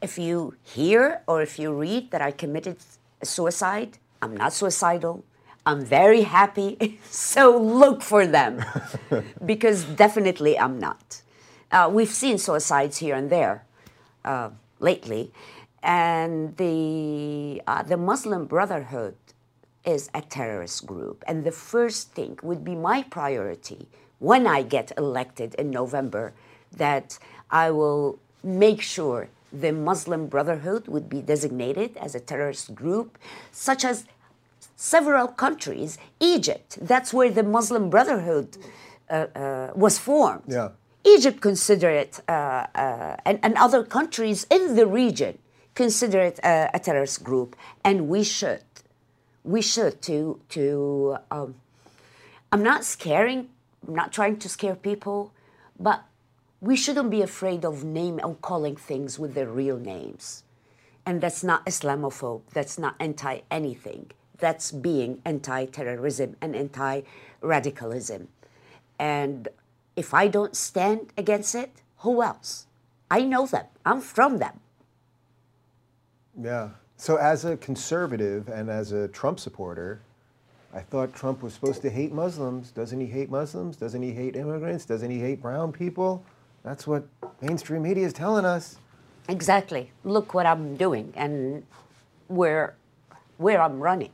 If 0.00 0.18
you 0.18 0.54
hear 0.62 1.22
or 1.26 1.42
if 1.42 1.58
you 1.58 1.72
read 1.72 2.10
that 2.10 2.22
I 2.22 2.30
committed 2.30 2.76
suicide, 3.22 3.98
I'm 4.22 4.36
not 4.36 4.52
suicidal. 4.52 5.24
I'm 5.66 5.84
very 5.84 6.22
happy. 6.22 6.98
so 7.10 7.56
look 7.56 8.02
for 8.02 8.26
them 8.26 8.64
because 9.44 9.84
definitely 9.84 10.58
I'm 10.58 10.78
not. 10.78 11.22
Uh, 11.70 11.88
we've 11.92 12.10
seen 12.10 12.38
suicides 12.38 12.98
here 12.98 13.14
and 13.14 13.30
there 13.30 13.64
uh, 14.24 14.50
lately, 14.80 15.30
and 15.82 16.56
the 16.56 17.62
uh, 17.66 17.82
the 17.82 17.96
Muslim 17.96 18.46
Brotherhood 18.46 19.14
is 19.84 20.10
a 20.12 20.20
terrorist 20.20 20.86
group, 20.86 21.22
and 21.28 21.44
the 21.44 21.52
first 21.52 22.12
thing 22.12 22.38
would 22.42 22.64
be 22.64 22.74
my 22.74 23.02
priority 23.04 23.88
when 24.18 24.46
I 24.46 24.62
get 24.62 24.92
elected 24.98 25.54
in 25.54 25.70
November 25.70 26.32
that 26.76 27.18
I 27.50 27.70
will 27.70 28.18
make 28.42 28.82
sure 28.82 29.28
the 29.52 29.72
Muslim 29.72 30.26
Brotherhood 30.26 30.88
would 30.88 31.08
be 31.08 31.20
designated 31.20 31.96
as 31.96 32.14
a 32.14 32.20
terrorist 32.20 32.74
group, 32.74 33.18
such 33.52 33.84
as 33.84 34.04
several 34.76 35.28
countries. 35.28 35.98
Egypt, 36.20 36.78
that's 36.80 37.12
where 37.12 37.30
the 37.30 37.42
Muslim 37.42 37.90
Brotherhood 37.90 38.56
uh, 39.08 39.26
uh, 39.34 39.70
was 39.74 39.98
formed. 39.98 40.44
Yeah. 40.46 40.70
Egypt 41.04 41.40
consider 41.40 41.90
it, 41.90 42.20
uh, 42.28 42.32
uh, 42.74 43.16
and, 43.24 43.38
and 43.42 43.56
other 43.56 43.82
countries 43.82 44.46
in 44.50 44.76
the 44.76 44.86
region 44.86 45.38
consider 45.74 46.20
it 46.20 46.38
a, 46.44 46.70
a 46.74 46.78
terrorist 46.78 47.24
group, 47.24 47.56
and 47.82 48.08
we 48.08 48.22
should. 48.22 48.64
We 49.44 49.62
should 49.62 50.02
to 50.02 50.40
to. 50.50 51.16
Um, 51.30 51.54
I'm 52.52 52.62
not 52.62 52.84
scaring. 52.84 53.48
I'm 53.86 53.94
not 53.94 54.12
trying 54.12 54.36
to 54.38 54.48
scare 54.48 54.74
people, 54.74 55.32
but 55.78 56.04
we 56.60 56.76
shouldn't 56.76 57.10
be 57.10 57.22
afraid 57.22 57.64
of 57.64 57.84
name 57.84 58.20
of 58.20 58.40
calling 58.42 58.76
things 58.76 59.18
with 59.18 59.34
their 59.34 59.48
real 59.48 59.78
names, 59.78 60.44
and 61.06 61.20
that's 61.20 61.42
not 61.42 61.64
Islamophobe. 61.66 62.42
That's 62.52 62.78
not 62.78 62.94
anti 63.00 63.40
anything. 63.50 64.10
That's 64.38 64.72
being 64.72 65.20
anti-terrorism 65.24 66.36
and 66.40 66.56
anti-radicalism, 66.56 68.28
and 68.98 69.48
if 69.96 70.14
I 70.14 70.28
don't 70.28 70.56
stand 70.56 71.12
against 71.16 71.54
it, 71.54 71.82
who 71.98 72.22
else? 72.22 72.66
I 73.10 73.20
know 73.22 73.46
them. 73.46 73.66
I'm 73.84 74.00
from 74.00 74.38
them. 74.38 74.60
Yeah. 76.40 76.70
So, 76.96 77.16
as 77.16 77.44
a 77.44 77.56
conservative 77.56 78.48
and 78.48 78.70
as 78.70 78.92
a 78.92 79.08
Trump 79.08 79.40
supporter, 79.40 80.00
I 80.72 80.80
thought 80.80 81.14
Trump 81.14 81.42
was 81.42 81.54
supposed 81.54 81.82
to 81.82 81.90
hate 81.90 82.12
Muslims. 82.12 82.70
Doesn't 82.70 83.00
he 83.00 83.06
hate 83.06 83.30
Muslims? 83.30 83.76
Doesn't 83.76 84.02
he 84.02 84.12
hate 84.12 84.36
immigrants? 84.36 84.84
Doesn't 84.84 85.10
he 85.10 85.18
hate 85.18 85.42
brown 85.42 85.72
people? 85.72 86.24
That's 86.62 86.86
what 86.86 87.06
mainstream 87.40 87.82
media 87.82 88.06
is 88.06 88.12
telling 88.12 88.44
us. 88.44 88.76
Exactly. 89.28 89.92
Look 90.04 90.34
what 90.34 90.46
I'm 90.46 90.76
doing 90.76 91.12
and 91.16 91.64
where 92.28 92.74
where 93.38 93.62
I'm 93.62 93.80
running. 93.80 94.12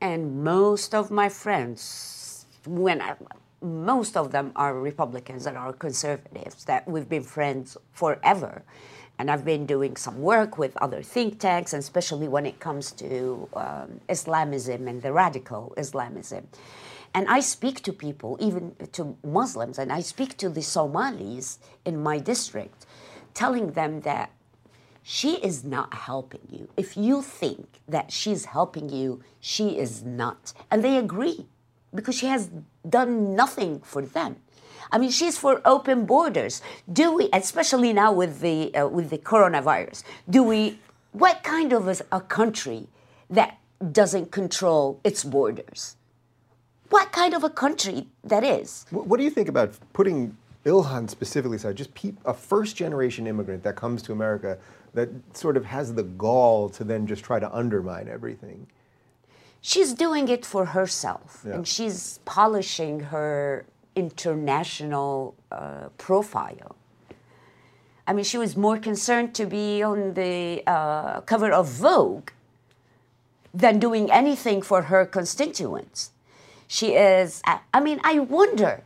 And 0.00 0.44
most 0.44 0.94
of 0.94 1.10
my 1.10 1.28
friends, 1.28 2.46
when 2.66 3.00
I, 3.00 3.16
most 3.60 4.16
of 4.16 4.30
them 4.30 4.52
are 4.54 4.78
Republicans 4.78 5.46
and 5.46 5.56
are 5.56 5.72
conservatives 5.72 6.64
that 6.66 6.86
we've 6.86 7.08
been 7.08 7.22
friends 7.24 7.76
forever. 7.92 8.62
And 9.18 9.30
I've 9.30 9.44
been 9.44 9.64
doing 9.64 9.96
some 9.96 10.20
work 10.20 10.58
with 10.58 10.76
other 10.76 11.02
think 11.02 11.38
tanks, 11.38 11.72
and 11.72 11.80
especially 11.80 12.28
when 12.28 12.46
it 12.46 12.60
comes 12.60 12.92
to 12.92 13.48
um, 13.54 14.00
Islamism 14.08 14.88
and 14.88 15.02
the 15.02 15.12
radical 15.12 15.72
Islamism. 15.76 16.46
And 17.14 17.28
I 17.28 17.40
speak 17.40 17.82
to 17.82 17.92
people, 17.92 18.36
even 18.40 18.74
to 18.92 19.16
Muslims, 19.22 19.78
and 19.78 19.92
I 19.92 20.00
speak 20.00 20.36
to 20.38 20.48
the 20.48 20.62
Somalis 20.62 21.60
in 21.84 22.02
my 22.02 22.18
district, 22.18 22.86
telling 23.34 23.72
them 23.72 24.00
that 24.00 24.30
she 25.02 25.36
is 25.36 25.62
not 25.64 25.94
helping 25.94 26.40
you. 26.50 26.68
If 26.76 26.96
you 26.96 27.22
think 27.22 27.78
that 27.86 28.10
she's 28.10 28.46
helping 28.46 28.88
you, 28.88 29.22
she 29.38 29.78
is 29.78 30.02
not. 30.02 30.52
And 30.70 30.82
they 30.82 30.96
agree 30.96 31.46
because 31.94 32.16
she 32.16 32.26
has 32.26 32.50
done 32.88 33.36
nothing 33.36 33.80
for 33.80 34.02
them. 34.02 34.36
I 34.90 34.98
mean, 34.98 35.10
she's 35.10 35.38
for 35.38 35.60
open 35.64 36.06
borders. 36.06 36.62
Do 36.92 37.12
we, 37.12 37.28
especially 37.32 37.92
now 37.92 38.12
with 38.12 38.40
the 38.40 38.74
uh, 38.74 38.88
with 38.88 39.10
the 39.10 39.18
coronavirus, 39.18 40.04
do 40.28 40.42
we? 40.42 40.78
What 41.12 41.44
kind 41.44 41.72
of 41.72 41.86
a, 41.86 41.96
a 42.10 42.20
country 42.20 42.88
that 43.30 43.58
doesn't 43.92 44.32
control 44.32 45.00
its 45.04 45.22
borders? 45.22 45.96
What 46.96 47.10
kind 47.10 47.34
of 47.34 47.42
a 47.42 47.50
country 47.50 48.06
that 48.22 48.44
is? 48.44 48.86
What 48.90 49.16
do 49.16 49.24
you 49.24 49.30
think 49.30 49.48
about 49.48 49.70
putting 49.92 50.36
Ilhan 50.64 51.10
specifically 51.10 51.58
said, 51.58 51.74
just 51.76 51.90
a 52.24 52.32
first 52.32 52.76
generation 52.76 53.26
immigrant 53.26 53.64
that 53.64 53.74
comes 53.74 54.00
to 54.02 54.12
America 54.12 54.58
that 54.94 55.08
sort 55.32 55.56
of 55.56 55.64
has 55.64 55.94
the 55.94 56.04
gall 56.04 56.68
to 56.70 56.84
then 56.84 57.06
just 57.08 57.24
try 57.24 57.40
to 57.40 57.52
undermine 57.52 58.06
everything. 58.08 58.68
She's 59.60 59.92
doing 59.92 60.28
it 60.28 60.46
for 60.46 60.66
herself, 60.66 61.42
Yeah. 61.44 61.54
and 61.54 61.66
she's 61.66 62.20
polishing 62.24 63.00
her 63.14 63.64
international 63.96 65.34
uh, 65.50 65.88
profile. 65.98 66.76
I 68.06 68.12
mean, 68.12 68.24
she 68.24 68.38
was 68.38 68.56
more 68.56 68.78
concerned 68.78 69.34
to 69.34 69.46
be 69.46 69.82
on 69.82 70.14
the 70.14 70.62
uh, 70.66 71.22
cover 71.22 71.50
of 71.50 71.66
Vogue 71.68 72.30
than 73.52 73.80
doing 73.80 74.12
anything 74.12 74.62
for 74.62 74.82
her 74.82 75.04
constituents. 75.04 76.13
She 76.74 76.88
is, 76.94 77.40
I 77.46 77.60
I 77.72 77.78
mean, 77.78 78.00
I 78.02 78.18
wonder, 78.18 78.82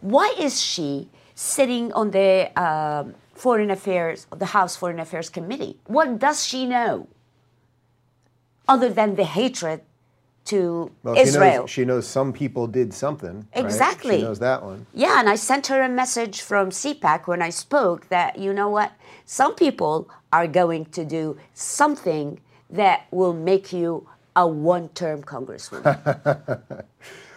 why 0.00 0.34
is 0.36 0.60
she 0.60 1.08
sitting 1.36 1.92
on 1.92 2.10
the 2.10 2.50
um, 2.60 3.14
Foreign 3.34 3.70
Affairs, 3.70 4.26
the 4.36 4.46
House 4.46 4.74
Foreign 4.74 4.98
Affairs 4.98 5.30
Committee? 5.30 5.78
What 5.86 6.18
does 6.18 6.44
she 6.44 6.66
know 6.66 7.06
other 8.66 8.88
than 8.88 9.14
the 9.14 9.22
hatred 9.22 9.82
to 10.46 10.90
Well, 11.04 11.14
she 11.14 11.20
Israel? 11.20 11.60
knows, 11.62 11.70
she 11.70 11.84
knows 11.84 12.08
some 12.08 12.32
people 12.32 12.66
did 12.66 12.92
something. 12.92 13.46
right? 13.54 13.64
Exactly. 13.64 14.16
She 14.16 14.22
knows 14.22 14.40
that 14.40 14.64
one. 14.64 14.86
Yeah, 14.92 15.20
and 15.20 15.28
I 15.28 15.36
sent 15.36 15.68
her 15.68 15.80
a 15.80 15.88
message 15.88 16.40
from 16.40 16.70
CPAC 16.70 17.28
when 17.28 17.40
I 17.40 17.50
spoke 17.50 18.08
that, 18.08 18.36
you 18.36 18.52
know 18.52 18.68
what, 18.68 18.90
some 19.26 19.54
people 19.54 20.10
are 20.32 20.48
going 20.48 20.86
to 20.86 21.04
do 21.04 21.38
something 21.54 22.40
that 22.68 23.06
will 23.12 23.32
make 23.32 23.72
you 23.72 24.08
a 24.34 24.44
one 24.44 24.88
term 24.88 25.22
congresswoman. 25.22 26.62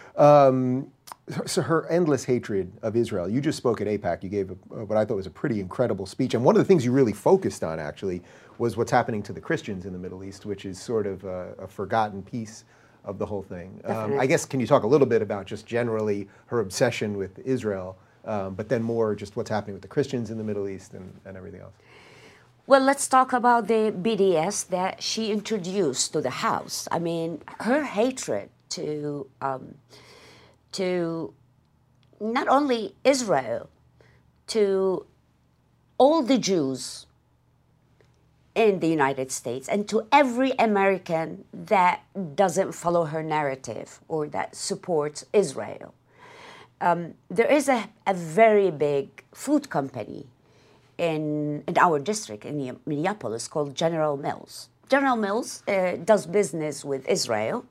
So 1.46 1.62
her 1.62 1.86
endless 1.88 2.24
hatred 2.24 2.72
of 2.82 2.96
Israel. 2.96 3.28
You 3.28 3.40
just 3.40 3.56
spoke 3.56 3.80
at 3.80 3.86
APAC. 3.86 4.22
You 4.22 4.28
gave 4.28 4.50
a, 4.50 4.54
what 4.84 4.98
I 4.98 5.04
thought 5.04 5.16
was 5.16 5.26
a 5.26 5.30
pretty 5.30 5.60
incredible 5.60 6.04
speech, 6.04 6.34
and 6.34 6.44
one 6.44 6.56
of 6.56 6.58
the 6.58 6.64
things 6.64 6.84
you 6.84 6.92
really 6.92 7.12
focused 7.12 7.62
on 7.64 7.78
actually 7.78 8.22
was 8.58 8.76
what's 8.76 8.90
happening 8.90 9.22
to 9.22 9.32
the 9.32 9.40
Christians 9.40 9.86
in 9.86 9.92
the 9.92 9.98
Middle 9.98 10.24
East, 10.24 10.44
which 10.44 10.64
is 10.66 10.80
sort 10.80 11.06
of 11.06 11.24
a, 11.24 11.54
a 11.58 11.66
forgotten 11.66 12.22
piece 12.22 12.64
of 13.04 13.18
the 13.18 13.26
whole 13.26 13.42
thing. 13.42 13.80
Um, 13.84 14.18
I 14.18 14.26
guess 14.26 14.44
can 14.44 14.60
you 14.60 14.66
talk 14.66 14.82
a 14.82 14.86
little 14.86 15.06
bit 15.06 15.22
about 15.22 15.46
just 15.46 15.66
generally 15.66 16.28
her 16.46 16.60
obsession 16.60 17.16
with 17.16 17.38
Israel, 17.40 17.96
um, 18.24 18.54
but 18.54 18.68
then 18.68 18.82
more 18.82 19.14
just 19.14 19.36
what's 19.36 19.50
happening 19.50 19.74
with 19.74 19.82
the 19.82 19.88
Christians 19.88 20.30
in 20.30 20.38
the 20.38 20.44
Middle 20.44 20.68
East 20.68 20.94
and, 20.94 21.12
and 21.24 21.36
everything 21.36 21.60
else. 21.60 21.74
well, 22.66 22.80
let's 22.80 23.08
talk 23.08 23.32
about 23.32 23.66
the 23.68 23.92
BDS 23.96 24.68
that 24.68 25.02
she 25.02 25.32
introduced 25.32 26.12
to 26.12 26.20
the 26.20 26.30
House. 26.30 26.86
I 26.92 26.98
mean, 26.98 27.40
her 27.60 27.84
hatred 27.84 28.50
to, 28.70 29.26
um, 29.40 29.74
to 30.72 31.34
not 32.20 32.48
only 32.48 32.94
Israel, 33.04 33.68
to 34.48 35.06
all 35.98 36.22
the 36.22 36.38
Jews 36.38 37.06
in 38.54 38.80
the 38.80 38.88
United 38.88 39.32
States 39.32 39.68
and 39.68 39.88
to 39.88 40.06
every 40.12 40.52
American 40.58 41.44
that 41.52 42.02
doesn't 42.34 42.72
follow 42.72 43.04
her 43.06 43.22
narrative 43.22 44.00
or 44.08 44.26
that 44.28 44.54
supports 44.54 45.24
Israel. 45.32 45.94
Um, 46.80 47.14
there 47.30 47.50
is 47.50 47.68
a, 47.68 47.88
a 48.06 48.14
very 48.14 48.70
big 48.70 49.24
food 49.32 49.70
company 49.70 50.26
in, 50.98 51.64
in 51.66 51.78
our 51.78 51.98
district 51.98 52.44
in 52.44 52.78
Minneapolis 52.84 53.48
called 53.48 53.74
General 53.74 54.16
Mills. 54.16 54.68
General 54.88 55.16
Mills 55.16 55.62
uh, 55.68 55.96
does 56.04 56.26
business 56.26 56.84
with 56.84 57.08
Israel. 57.08 57.64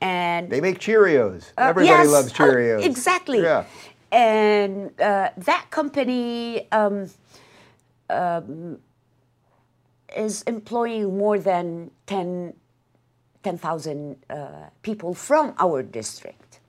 And 0.00 0.50
They 0.50 0.60
make 0.60 0.78
Cheerios. 0.78 1.50
uh, 1.58 1.70
Everybody 1.70 1.86
yes, 1.86 2.08
loves 2.08 2.32
uh, 2.32 2.34
Cheerios. 2.36 2.84
exactly. 2.84 3.42
Yeah. 3.42 3.64
And 4.12 4.98
uh, 5.00 5.30
that 5.36 5.66
company 5.70 6.68
um, 6.72 7.10
um, 8.08 8.78
is 10.16 10.42
employing 10.42 11.16
more 11.18 11.38
than 11.38 11.90
10 12.06 12.54
10,000 13.44 14.16
uh, 14.28 14.48
people 14.82 15.14
from 15.14 15.54
our 15.58 15.82
district. 15.82 16.60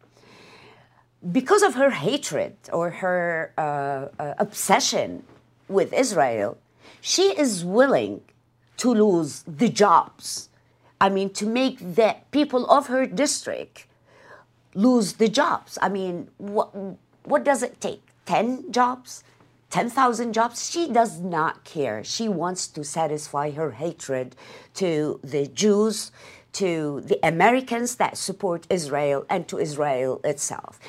Because 1.32 1.63
of 1.63 1.73
her 1.75 1.89
hatred 1.89 2.55
or 2.71 2.91
her 2.91 3.53
uh, 3.57 3.61
uh, 3.61 4.34
obsession 4.38 5.23
with 5.67 5.91
Israel, 5.93 6.57
she 7.01 7.38
is 7.38 7.65
willing 7.65 8.21
to 8.77 8.93
lose 8.93 9.43
the 9.47 9.67
jobs. 9.67 10.49
I 11.02 11.10
mean, 11.10 11.30
to 11.32 11.45
make 11.45 11.80
the 11.80 12.18
people 12.32 12.70
of 12.70 12.88
her 12.88 13.06
district 13.06 13.86
lose 14.74 15.14
the 15.14 15.28
jobs. 15.28 15.78
I 15.82 15.89
mean, 15.89 16.30
what, 16.38 16.74
what 17.24 17.43
does 17.43 17.64
it 17.64 17.80
take? 17.80 18.02
10 18.26 18.72
jobs? 18.72 19.24
10,000 19.70 20.34
jobs? 20.34 20.70
She 20.70 20.89
does 20.91 21.20
not 21.20 21.64
care. 21.64 22.04
She 22.04 22.28
wants 22.28 22.68
to 22.68 22.84
satisfy 22.84 23.52
her 23.52 23.72
hatred 23.72 24.36
to 24.76 25.20
the 25.24 25.47
Jews, 25.47 26.12
to 26.54 27.02
the 27.02 27.20
Americans 27.26 27.95
that 27.95 28.18
support 28.18 28.66
Israel, 28.70 29.26
and 29.30 29.47
to 29.47 29.58
Israel 29.58 30.22
itself. 30.24 30.80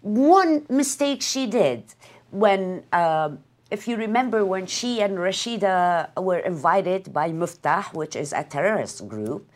One 0.00 0.66
mistake 0.68 1.22
she 1.22 1.46
did 1.46 1.84
when, 2.30 2.84
um, 2.92 3.38
if 3.70 3.86
you 3.86 3.96
remember, 3.96 4.44
when 4.44 4.66
she 4.66 5.00
and 5.00 5.18
Rashida 5.18 6.10
were 6.20 6.38
invited 6.38 7.12
by 7.12 7.30
Miftah, 7.30 7.94
which 7.94 8.16
is 8.16 8.32
a 8.32 8.44
terrorist 8.44 9.06
group, 9.06 9.48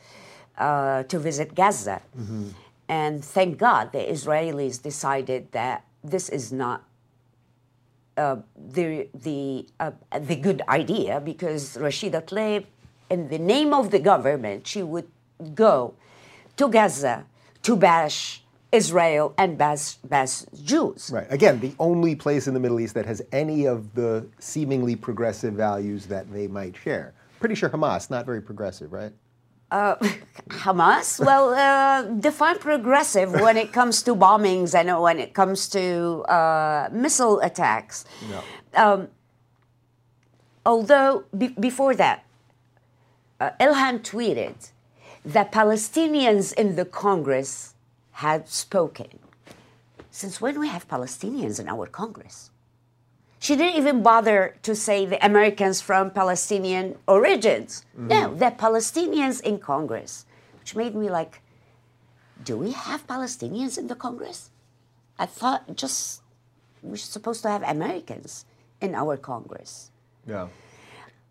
uh, 0.59 1.03
to 1.05 1.19
visit 1.19 1.55
Gaza. 1.55 2.01
And 2.89 3.25
thank 3.25 3.59
God 3.59 3.93
the 3.93 3.99
Israelis 3.99 4.81
decided 4.81 5.53
that 5.53 5.85
this 6.05 6.29
is 6.29 6.53
not 6.53 6.85
uh, 8.17 8.37
the, 8.57 9.09
the, 9.15 9.67
uh, 9.81 9.91
the 10.21 10.37
good 10.37 10.63
idea 10.69 11.21
because 11.21 11.77
Rashida 11.77 12.23
Tlaib, 12.25 12.65
in 13.11 13.29
the 13.29 13.39
name 13.39 13.75
of 13.75 13.91
the 13.91 13.99
government, 13.99 14.67
she 14.67 14.83
would 14.83 15.09
go 15.55 15.95
to 16.57 16.69
Gaza 16.69 17.27
to 17.63 17.77
bash 17.77 18.43
Israel 18.73 19.35
and 19.37 19.59
bash, 19.59 19.95
bash 19.97 20.43
Jews. 20.65 21.11
Right. 21.13 21.27
Again, 21.31 21.61
the 21.61 21.75
only 21.79 22.15
place 22.15 22.47
in 22.47 22.55
the 22.55 22.61
Middle 22.61 22.81
East 22.81 22.95
that 22.95 23.07
has 23.07 23.23
any 23.33 23.67
of 23.67 23.95
the 23.95 24.27
seemingly 24.39 24.97
progressive 24.97 25.55
values 25.55 26.07
that 26.07 26.33
they 26.33 26.47
might 26.47 26.77
share. 26.77 27.15
Pretty 27.41 27.55
sure 27.55 27.69
Hamas, 27.69 28.11
not 28.11 28.25
very 28.25 28.41
progressive, 28.41 28.93
right? 28.93 29.13
Hamas? 30.49 31.25
Well, 31.25 31.55
uh, 31.55 32.03
define 32.21 32.59
progressive 32.59 33.33
when 33.33 33.57
it 33.57 33.73
comes 33.73 34.03
to 34.05 34.14
bombings 34.14 34.75
and 34.75 35.01
when 35.01 35.19
it 35.19 35.35
comes 35.35 35.69
to 35.71 36.23
uh, 36.23 36.89
missile 36.93 37.41
attacks. 37.41 38.05
No. 38.31 39.09
Although, 40.64 41.25
be- 41.37 41.55
before 41.59 41.95
that, 41.95 42.25
uh, 43.41 43.51
Ilhan 43.61 44.03
tweeted 44.03 44.71
that 45.25 45.53
Palestinians 45.53 46.53
in 46.55 46.77
the 46.77 46.85
Congress 46.85 47.75
had 48.12 48.49
spoken. 48.49 49.19
Since 50.11 50.41
when 50.41 50.59
we 50.59 50.69
have 50.69 50.89
Palestinians 50.89 51.61
in 51.61 51.69
our 51.69 51.87
Congress? 51.87 52.51
She 53.39 53.55
didn't 53.57 53.76
even 53.76 54.03
bother 54.03 54.57
to 54.62 54.74
say 54.74 55.05
the 55.07 55.24
Americans 55.24 55.80
from 55.80 56.11
Palestinian 56.11 56.97
origins. 57.07 57.84
No, 57.97 58.34
the 58.34 58.51
Palestinians 58.51 59.41
in 59.43 59.59
Congress, 59.59 60.24
which 60.59 60.74
made 60.74 60.95
me 60.95 61.11
like, 61.11 61.43
do 62.43 62.57
we 62.57 62.72
have 62.72 63.07
Palestinians 63.07 63.76
in 63.78 63.87
the 63.89 63.95
Congress? 63.95 64.51
I 65.18 65.26
thought 65.26 65.76
just 65.76 66.22
we're 66.82 66.97
supposed 66.97 67.43
to 67.43 67.49
have 67.51 67.62
Americans 67.62 68.45
in 68.80 68.95
our 68.95 69.16
Congress. 69.16 69.91
Yeah. 70.26 70.49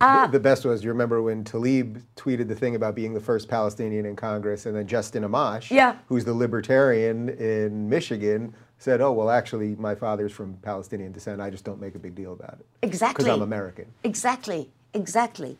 Uh, 0.01 0.25
the, 0.25 0.33
the 0.33 0.39
best 0.39 0.65
was, 0.65 0.83
you 0.83 0.89
remember 0.89 1.21
when 1.21 1.43
Tlaib 1.43 2.01
tweeted 2.17 2.47
the 2.49 2.55
thing 2.55 2.75
about 2.75 2.95
being 2.95 3.13
the 3.13 3.19
first 3.19 3.47
Palestinian 3.47 4.05
in 4.05 4.15
Congress, 4.15 4.65
and 4.65 4.75
then 4.75 4.85
Justin 4.87 5.23
Amash, 5.23 5.71
Yeah. 5.71 5.97
who's 6.07 6.25
the 6.25 6.33
libertarian 6.33 7.29
in 7.29 7.87
Michigan, 7.87 8.53
said, 8.77 9.01
"Oh, 9.01 9.11
well, 9.11 9.29
actually, 9.29 9.75
my 9.75 9.95
father's 9.95 10.31
from 10.31 10.55
Palestinian 10.61 11.11
descent. 11.11 11.41
I 11.41 11.49
just 11.49 11.63
don't 11.63 11.81
make 11.81 11.95
a 11.95 11.99
big 11.99 12.15
deal 12.15 12.33
about 12.33 12.57
it 12.59 12.65
Exactly. 12.81 13.25
because 13.25 13.35
I'm 13.35 13.41
American." 13.41 13.85
Exactly, 14.03 14.69
exactly. 14.93 15.57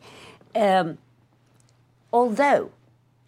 Um, 0.55 0.97
although 2.11 2.72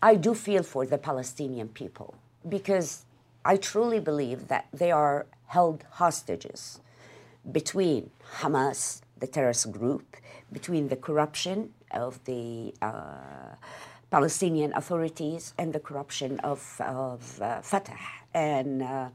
I 0.02 0.16
do 0.16 0.34
feel 0.34 0.64
for 0.64 0.86
the 0.86 0.98
Palestinian 0.98 1.70
people 1.70 2.16
because 2.48 3.06
I 3.44 3.58
truly 3.58 4.00
believe 4.00 4.48
that 4.48 4.68
they 4.74 4.92
are 4.92 5.26
held 5.48 5.86
hostages 5.92 6.80
between 7.52 8.12
Hamas, 8.40 9.02
the 9.18 9.28
terrorist 9.28 9.72
group, 9.72 10.18
between 10.52 10.90
the 10.90 10.96
corruption 10.96 11.74
of 11.92 12.24
the 12.26 12.74
uh, 12.82 13.56
Palestinian 14.12 14.74
authorities 14.76 15.54
and 15.58 15.74
the 15.74 15.80
corruption 15.80 16.40
of, 16.42 16.80
of 16.82 17.42
uh, 17.42 17.62
Fatah. 17.62 17.98
And 18.34 18.84
uh, 18.84 19.10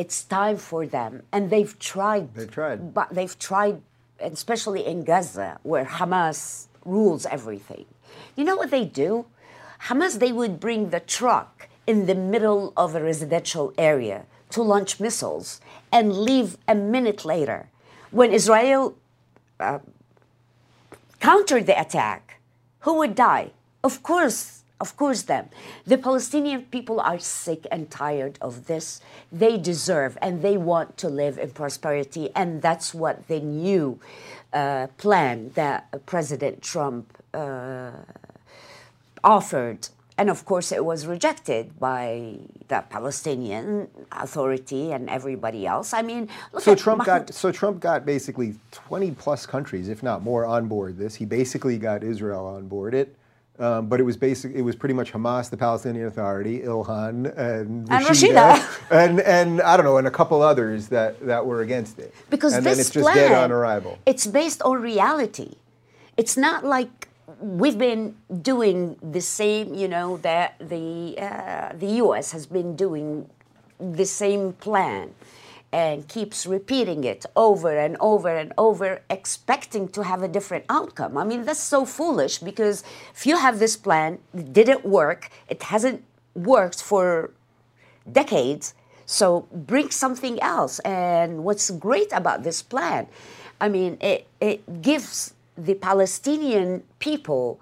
it's 0.00 0.24
time 0.24 0.56
for 0.56 0.86
them, 0.86 1.12
and 1.30 1.50
they've 1.50 1.78
tried. 1.78 2.34
They've 2.34 2.50
tried. 2.50 2.94
But 2.94 3.08
they've 3.16 3.38
tried, 3.38 3.82
especially 4.18 4.86
in 4.86 5.04
Gaza, 5.04 5.58
where 5.62 5.84
Hamas 5.84 6.68
rules 6.86 7.26
everything. 7.26 7.84
You 8.34 8.44
know 8.44 8.56
what 8.56 8.70
they 8.70 8.86
do? 8.86 9.26
Hamas, 9.88 10.18
they 10.18 10.32
would 10.32 10.58
bring 10.58 10.88
the 10.88 11.00
truck 11.00 11.68
in 11.86 12.06
the 12.06 12.14
middle 12.14 12.72
of 12.78 12.94
a 12.94 13.02
residential 13.02 13.74
area 13.76 14.24
to 14.54 14.62
launch 14.62 15.00
missiles 15.00 15.60
and 15.92 16.16
leave 16.16 16.56
a 16.66 16.74
minute 16.74 17.26
later. 17.26 17.68
When 18.10 18.32
Israel 18.32 18.96
uh, 19.60 19.80
countered 21.20 21.66
the 21.66 21.78
attack, 21.78 22.40
who 22.84 22.94
would 23.00 23.14
die? 23.14 23.52
Of 23.84 24.02
course, 24.02 24.59
of 24.80 24.96
course, 24.96 25.22
them. 25.22 25.48
The 25.86 25.98
Palestinian 25.98 26.62
people 26.62 27.00
are 27.00 27.18
sick 27.18 27.66
and 27.70 27.90
tired 27.90 28.38
of 28.40 28.66
this. 28.66 29.00
They 29.30 29.58
deserve 29.58 30.16
and 30.22 30.42
they 30.42 30.56
want 30.56 30.96
to 30.98 31.08
live 31.08 31.38
in 31.38 31.50
prosperity, 31.50 32.30
and 32.34 32.62
that's 32.62 32.94
what 32.94 33.28
the 33.28 33.40
new 33.40 34.00
uh, 34.52 34.88
plan 34.96 35.52
that 35.54 36.06
President 36.06 36.62
Trump 36.62 37.16
uh, 37.34 37.90
offered. 39.22 39.88
And 40.16 40.28
of 40.28 40.44
course, 40.44 40.70
it 40.70 40.84
was 40.84 41.06
rejected 41.06 41.80
by 41.80 42.36
the 42.68 42.84
Palestinian 42.90 43.88
Authority 44.12 44.92
and 44.92 45.08
everybody 45.08 45.66
else. 45.66 45.94
I 45.94 46.02
mean, 46.02 46.28
so 46.58 46.74
Trump 46.74 46.98
Mahmoud. 46.98 47.26
got 47.28 47.34
so 47.34 47.50
Trump 47.50 47.80
got 47.80 48.04
basically 48.04 48.56
20 48.72 49.12
plus 49.12 49.46
countries, 49.46 49.88
if 49.88 50.02
not 50.02 50.22
more, 50.22 50.44
on 50.44 50.68
board 50.68 50.98
this. 50.98 51.14
He 51.14 51.24
basically 51.24 51.78
got 51.78 52.04
Israel 52.04 52.44
on 52.44 52.68
board 52.68 52.92
it. 52.92 53.16
Um, 53.60 53.88
but 53.88 54.00
it 54.00 54.04
was 54.04 54.16
basic. 54.16 54.54
It 54.54 54.62
was 54.62 54.74
pretty 54.74 54.94
much 54.94 55.12
Hamas, 55.12 55.50
the 55.50 55.56
Palestinian 55.56 56.06
Authority, 56.06 56.60
Ilhan, 56.60 57.36
and 57.36 57.86
Rashida, 57.86 57.94
and, 57.98 58.06
Rashida. 58.06 58.80
and, 58.90 59.20
and 59.20 59.60
I 59.60 59.76
don't 59.76 59.84
know, 59.84 59.98
and 59.98 60.06
a 60.06 60.10
couple 60.10 60.40
others 60.40 60.88
that, 60.88 61.20
that 61.26 61.44
were 61.44 61.60
against 61.60 61.98
it. 61.98 62.14
Because 62.30 62.54
and 62.54 62.64
this 62.64 62.76
then 62.76 62.80
it's 62.80 62.90
just 62.90 63.02
plan, 63.04 63.16
dead 63.16 63.32
on 63.32 63.52
arrival. 63.52 63.98
It's 64.06 64.26
based 64.26 64.62
on 64.62 64.80
reality. 64.80 65.56
It's 66.16 66.38
not 66.38 66.64
like 66.64 67.08
we've 67.38 67.76
been 67.76 68.16
doing 68.40 68.96
the 69.02 69.20
same. 69.20 69.74
You 69.74 69.88
know 69.88 70.16
that 70.18 70.54
the 70.58 71.16
uh, 71.18 71.76
the 71.76 71.96
U.S. 72.04 72.32
has 72.32 72.46
been 72.46 72.76
doing 72.76 73.28
the 73.78 74.06
same 74.06 74.54
plan 74.54 75.14
and 75.72 76.08
keeps 76.08 76.46
repeating 76.46 77.04
it 77.04 77.24
over 77.36 77.76
and 77.76 77.96
over 78.00 78.28
and 78.28 78.52
over, 78.58 79.02
expecting 79.08 79.88
to 79.88 80.02
have 80.02 80.22
a 80.22 80.28
different 80.28 80.64
outcome. 80.68 81.16
I 81.16 81.24
mean, 81.24 81.44
that's 81.44 81.60
so 81.60 81.84
foolish 81.84 82.38
because 82.38 82.82
if 83.14 83.24
you 83.24 83.36
have 83.36 83.58
this 83.58 83.76
plan, 83.76 84.18
it 84.34 84.52
didn't 84.52 84.84
work, 84.84 85.30
it 85.48 85.62
hasn't 85.62 86.02
worked 86.34 86.82
for 86.82 87.30
decades, 88.10 88.74
so 89.06 89.46
bring 89.52 89.90
something 89.90 90.40
else. 90.42 90.80
And 90.80 91.44
what's 91.44 91.70
great 91.70 92.12
about 92.12 92.42
this 92.42 92.62
plan, 92.62 93.06
I 93.60 93.68
mean, 93.68 93.96
it, 94.00 94.26
it 94.40 94.82
gives 94.82 95.34
the 95.56 95.74
Palestinian 95.74 96.82
people 96.98 97.60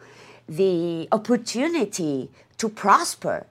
the 0.48 1.08
opportunity 1.12 2.30
to 2.56 2.68
prosper 2.68 3.46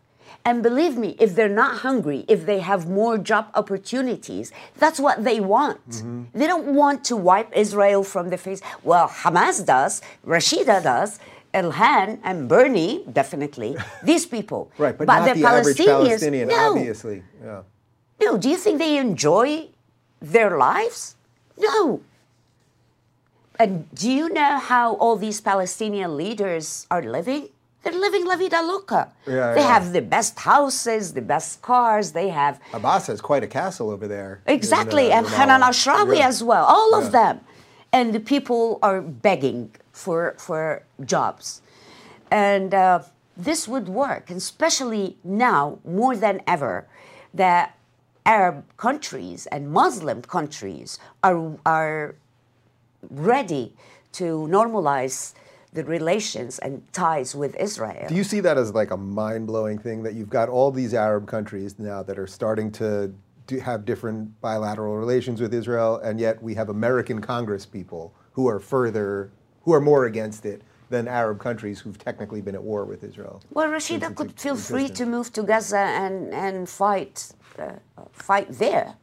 and 0.46 0.64
believe 0.64 0.98
me, 0.98 1.16
if 1.20 1.36
they're 1.36 1.58
not 1.64 1.80
hungry, 1.80 2.26
if 2.28 2.46
they 2.46 2.60
have 2.60 2.88
more 2.88 3.18
job 3.18 3.50
opportunities, 3.56 4.52
that's 4.78 5.00
what 5.00 5.24
they 5.24 5.40
want. 5.40 5.88
Mm-hmm. 5.90 6.24
They 6.34 6.48
don't 6.48 6.74
want 6.74 7.04
to 7.06 7.16
wipe 7.16 7.56
Israel 7.56 8.04
from 8.04 8.30
the 8.30 8.38
face. 8.38 8.62
Well, 8.84 9.08
Hamas 9.08 9.66
does, 9.66 10.02
Rashida 10.26 10.84
does. 10.84 11.20
Ilhan 11.54 12.20
and 12.24 12.48
Bernie, 12.48 13.04
definitely, 13.12 13.76
these 14.04 14.26
people. 14.26 14.70
right, 14.78 14.96
but, 14.98 15.08
but 15.08 15.20
not 15.20 15.34
the, 15.34 15.42
the 15.42 15.48
average 15.48 15.78
Palestinian, 15.78 16.50
no. 16.50 16.72
obviously. 16.72 17.24
Yeah. 17.44 17.62
No, 18.22 18.38
do 18.38 18.50
you 18.50 18.58
think 18.58 18.80
they 18.80 18.98
enjoy 18.98 19.70
their 20.20 20.58
lives? 20.58 21.16
No. 21.58 22.02
And 23.60 23.90
do 23.96 24.12
you 24.12 24.30
know 24.30 24.60
how 24.60 24.96
all 24.96 25.16
these 25.16 25.42
Palestinian 25.42 26.16
leaders 26.16 26.86
are 26.92 27.02
living? 27.02 27.50
They're 27.88 28.00
living 28.02 28.26
la 28.26 28.36
vida 28.36 28.62
loca. 28.62 29.14
Yeah, 29.26 29.54
they 29.54 29.62
yeah. 29.62 29.74
have 29.74 29.94
the 29.94 30.02
best 30.02 30.38
houses, 30.40 31.14
the 31.14 31.22
best 31.22 31.62
cars. 31.62 32.12
They 32.12 32.28
have. 32.28 32.60
Abbas 32.74 33.08
has 33.08 33.22
quite 33.22 33.44
a 33.44 33.48
castle 33.48 33.90
over 33.90 34.10
there. 34.10 34.42
Exactly, 34.46 35.06
in, 35.06 35.12
uh, 35.14 35.18
and 35.18 35.28
Hanan 35.28 35.62
Ashrawi 35.62 36.18
yeah. 36.18 36.28
as 36.28 36.44
well. 36.44 36.66
All 36.66 36.96
of 36.96 37.14
them, 37.14 37.40
and 37.94 38.14
the 38.14 38.20
people 38.20 38.80
are 38.84 39.00
begging 39.02 39.72
for 39.94 40.36
for 40.38 40.84
jobs, 41.06 41.62
and 42.30 42.74
uh, 42.74 43.04
this 43.38 43.70
would 43.70 43.88
work, 43.88 44.30
and 44.30 44.38
especially 44.38 45.18
now 45.24 45.80
more 45.86 46.18
than 46.18 46.42
ever, 46.46 46.88
that 47.34 47.78
Arab 48.26 48.66
countries 48.76 49.46
and 49.48 49.72
Muslim 49.72 50.22
countries 50.24 51.00
are 51.24 51.56
are 51.66 52.16
ready 53.10 53.74
to 54.12 54.46
normalize 54.52 55.34
the 55.78 55.84
relations 55.84 56.58
and 56.58 56.82
ties 56.92 57.36
with 57.36 57.56
Israel. 57.58 58.08
Do 58.10 58.16
you 58.16 58.24
see 58.24 58.40
that 58.40 58.58
as 58.58 58.74
like 58.74 58.90
a 58.90 58.98
mind 58.98 59.46
blowing 59.46 59.78
thing 59.78 60.02
that 60.02 60.16
you've 60.16 60.30
got 60.40 60.50
all 60.50 60.72
these 60.72 60.96
Arab 60.96 61.28
countries 61.28 61.78
now 61.78 62.02
that 62.02 62.18
are 62.18 62.26
starting 62.26 62.72
to 62.72 63.14
do, 63.46 63.60
have 63.60 63.86
different 63.86 64.42
bilateral 64.42 64.98
relations 64.98 65.40
with 65.40 65.54
Israel, 65.54 65.98
and 65.98 66.20
yet 66.20 66.42
we 66.42 66.56
have 66.56 66.70
American 66.70 67.22
Congress 67.22 67.64
people 67.68 68.12
who 68.32 68.48
are 68.48 68.60
further, 68.60 69.30
who 69.66 69.72
are 69.72 69.80
more 69.80 70.06
against 70.06 70.48
it 70.48 70.64
than 70.90 71.08
Arab 71.08 71.40
countries 71.40 71.80
who've 71.82 72.00
technically 72.00 72.42
been 72.42 72.56
at 72.56 72.64
war 72.64 72.84
with 72.84 73.04
Israel. 73.04 73.44
Well, 73.52 73.68
Rashida 73.70 74.16
could 74.16 74.32
feel 74.40 74.56
free 74.56 74.90
to 74.90 75.06
move 75.06 75.32
to 75.34 75.44
Gaza 75.44 75.78
and, 75.78 76.34
and 76.34 76.68
fight, 76.68 77.34
uh, 77.60 77.74
fight 78.12 78.48
there. 78.50 78.96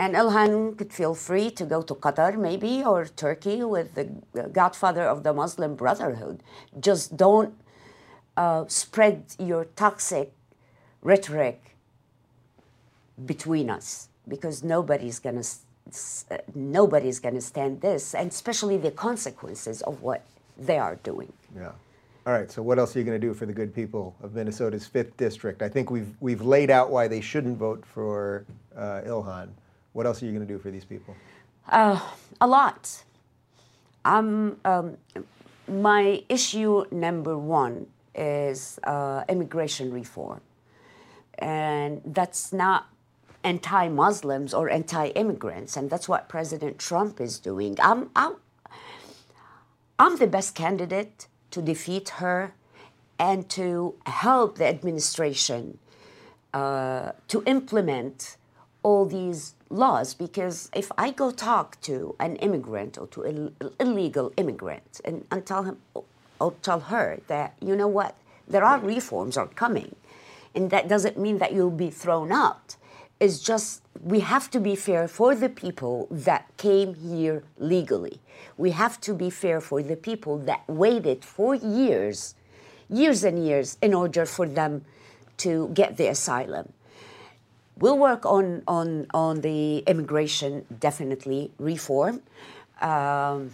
And 0.00 0.14
Ilhan 0.14 0.78
could 0.78 0.94
feel 0.94 1.14
free 1.14 1.50
to 1.50 1.66
go 1.66 1.82
to 1.82 1.94
Qatar, 1.94 2.38
maybe, 2.38 2.82
or 2.82 3.04
Turkey 3.04 3.62
with 3.62 3.94
the 3.94 4.06
godfather 4.50 5.02
of 5.02 5.24
the 5.24 5.34
Muslim 5.34 5.74
Brotherhood. 5.74 6.42
Just 6.80 7.18
don't 7.18 7.52
uh, 8.34 8.64
spread 8.66 9.24
your 9.38 9.66
toxic 9.76 10.32
rhetoric 11.02 11.76
between 13.26 13.68
us 13.68 14.08
because 14.26 14.64
nobody's 14.64 15.18
going 15.18 15.42
to 15.42 15.48
uh, 16.30 16.38
nobody's 16.54 17.18
going 17.18 17.34
to 17.34 17.40
stand 17.42 17.82
this 17.82 18.14
and 18.14 18.30
especially 18.30 18.78
the 18.78 18.90
consequences 18.90 19.82
of 19.82 20.00
what 20.00 20.24
they 20.56 20.78
are 20.78 20.96
doing. 21.02 21.30
Yeah. 21.54 21.72
All 22.26 22.32
right 22.32 22.50
so 22.50 22.62
what 22.62 22.78
else 22.78 22.96
are 22.96 23.00
you 23.00 23.04
going 23.04 23.20
to 23.20 23.26
do 23.26 23.34
for 23.34 23.44
the 23.44 23.52
good 23.52 23.74
people 23.74 24.14
of 24.22 24.34
minnesota's 24.34 24.88
5th 24.88 25.14
district? 25.18 25.60
I 25.60 25.68
think 25.68 25.90
we've 25.90 26.14
we've 26.20 26.42
laid 26.42 26.70
out 26.70 26.90
why 26.90 27.08
they 27.08 27.20
shouldn't 27.20 27.58
vote 27.58 27.84
for 27.84 28.46
uh, 28.76 29.02
ilhan 29.04 29.48
what 29.92 30.06
else 30.06 30.22
are 30.22 30.26
you 30.26 30.32
going 30.32 30.46
to 30.46 30.52
do 30.52 30.58
for 30.58 30.70
these 30.70 30.84
people? 30.84 31.14
Uh, 31.68 32.00
a 32.40 32.46
lot. 32.46 33.02
Um, 34.04 34.56
um, 34.64 34.96
my 35.68 36.22
issue 36.28 36.84
number 36.90 37.36
one 37.36 37.86
is 38.14 38.78
uh, 38.84 39.24
immigration 39.28 39.92
reform. 39.92 40.40
And 41.38 42.02
that's 42.04 42.52
not 42.52 42.88
anti 43.44 43.88
Muslims 43.88 44.52
or 44.52 44.68
anti 44.68 45.08
immigrants. 45.08 45.76
And 45.76 45.90
that's 45.90 46.08
what 46.08 46.28
President 46.28 46.78
Trump 46.78 47.20
is 47.20 47.38
doing. 47.38 47.76
I'm, 47.80 48.10
I'm, 48.14 48.34
I'm 49.98 50.16
the 50.18 50.26
best 50.26 50.54
candidate 50.54 51.26
to 51.50 51.62
defeat 51.62 52.10
her 52.20 52.54
and 53.18 53.48
to 53.50 53.94
help 54.06 54.58
the 54.58 54.66
administration 54.66 55.78
uh, 56.54 57.12
to 57.28 57.42
implement 57.46 58.36
all 58.82 59.04
these 59.04 59.54
laws 59.68 60.14
because 60.14 60.70
if 60.74 60.90
I 60.98 61.10
go 61.10 61.30
talk 61.30 61.80
to 61.82 62.16
an 62.18 62.36
immigrant 62.36 62.98
or 62.98 63.06
to 63.08 63.22
an 63.22 63.54
illegal 63.78 64.32
immigrant 64.36 65.00
and, 65.04 65.26
and 65.30 65.44
tell 65.46 65.62
him 65.64 65.78
or 66.40 66.54
tell 66.62 66.80
her 66.80 67.20
that 67.28 67.54
you 67.60 67.76
know 67.76 67.88
what 67.88 68.16
there 68.48 68.64
are 68.64 68.78
reforms 68.78 69.36
are 69.36 69.46
coming 69.46 69.94
and 70.54 70.70
that 70.70 70.88
doesn't 70.88 71.18
mean 71.18 71.38
that 71.38 71.52
you'll 71.52 71.70
be 71.70 71.90
thrown 71.90 72.32
out. 72.32 72.76
It's 73.20 73.38
just 73.38 73.82
we 74.02 74.20
have 74.20 74.50
to 74.50 74.60
be 74.60 74.74
fair 74.74 75.06
for 75.06 75.34
the 75.34 75.48
people 75.48 76.08
that 76.10 76.46
came 76.56 76.94
here 76.94 77.44
legally. 77.58 78.20
We 78.56 78.70
have 78.70 79.00
to 79.02 79.14
be 79.14 79.30
fair 79.30 79.60
for 79.60 79.82
the 79.82 79.96
people 79.96 80.38
that 80.38 80.62
waited 80.66 81.24
for 81.24 81.54
years 81.54 82.34
years 82.90 83.22
and 83.24 83.46
years 83.46 83.78
in 83.80 83.94
order 83.94 84.26
for 84.26 84.46
them 84.46 84.84
to 85.36 85.70
get 85.72 85.96
the 85.96 86.08
asylum 86.08 86.72
We'll 87.80 87.98
work 87.98 88.26
on, 88.26 88.62
on, 88.68 89.06
on 89.14 89.40
the 89.40 89.78
immigration, 89.78 90.66
definitely, 90.78 91.50
reform. 91.58 92.20
Um, 92.82 93.52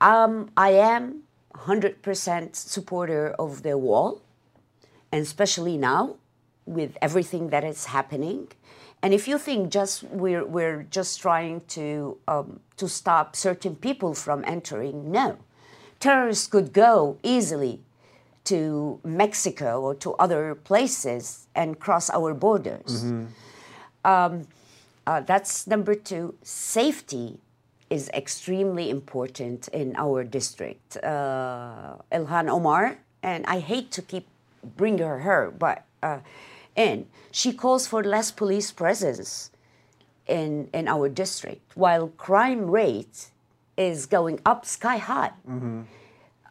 um, 0.00 0.50
I 0.56 0.70
am 0.70 1.22
100% 1.54 2.56
supporter 2.56 3.34
of 3.38 3.62
the 3.62 3.76
wall, 3.76 4.22
and 5.12 5.22
especially 5.22 5.76
now 5.76 6.16
with 6.64 6.96
everything 7.02 7.50
that 7.50 7.62
is 7.62 7.86
happening. 7.86 8.48
And 9.02 9.12
if 9.12 9.28
you 9.28 9.36
think 9.36 9.70
just 9.70 10.04
we're, 10.04 10.44
we're 10.44 10.84
just 10.84 11.20
trying 11.20 11.60
to, 11.68 12.16
um, 12.26 12.60
to 12.78 12.88
stop 12.88 13.36
certain 13.36 13.76
people 13.76 14.14
from 14.14 14.44
entering, 14.46 15.10
no. 15.12 15.36
Terrorists 16.00 16.46
could 16.46 16.72
go 16.72 17.18
easily 17.22 17.82
to 18.46 19.00
Mexico 19.04 19.80
or 19.80 19.94
to 19.94 20.14
other 20.14 20.54
places 20.54 21.46
and 21.54 21.78
cross 21.78 22.10
our 22.10 22.34
borders. 22.34 23.04
Mm-hmm. 23.04 23.26
Um, 24.04 24.46
uh, 25.06 25.20
that's 25.20 25.66
number 25.66 25.94
two. 25.94 26.34
Safety 26.42 27.38
is 27.90 28.08
extremely 28.10 28.90
important 28.90 29.68
in 29.68 29.94
our 29.96 30.24
district. 30.24 30.96
Uh, 30.98 31.96
Ilhan 32.10 32.48
Omar, 32.48 32.98
and 33.22 33.46
I 33.46 33.60
hate 33.60 33.90
to 33.92 34.02
keep 34.02 34.26
bringing 34.76 35.06
her, 35.06 35.20
her 35.20 35.52
but 35.56 35.84
uh, 36.02 36.18
in. 36.74 37.06
She 37.30 37.52
calls 37.52 37.86
for 37.86 38.02
less 38.02 38.30
police 38.30 38.72
presence 38.72 39.50
in, 40.26 40.68
in 40.72 40.88
our 40.88 41.08
district, 41.08 41.76
while 41.76 42.08
crime 42.08 42.70
rate 42.70 43.30
is 43.76 44.06
going 44.06 44.40
up 44.44 44.66
sky 44.66 44.96
high. 44.96 45.32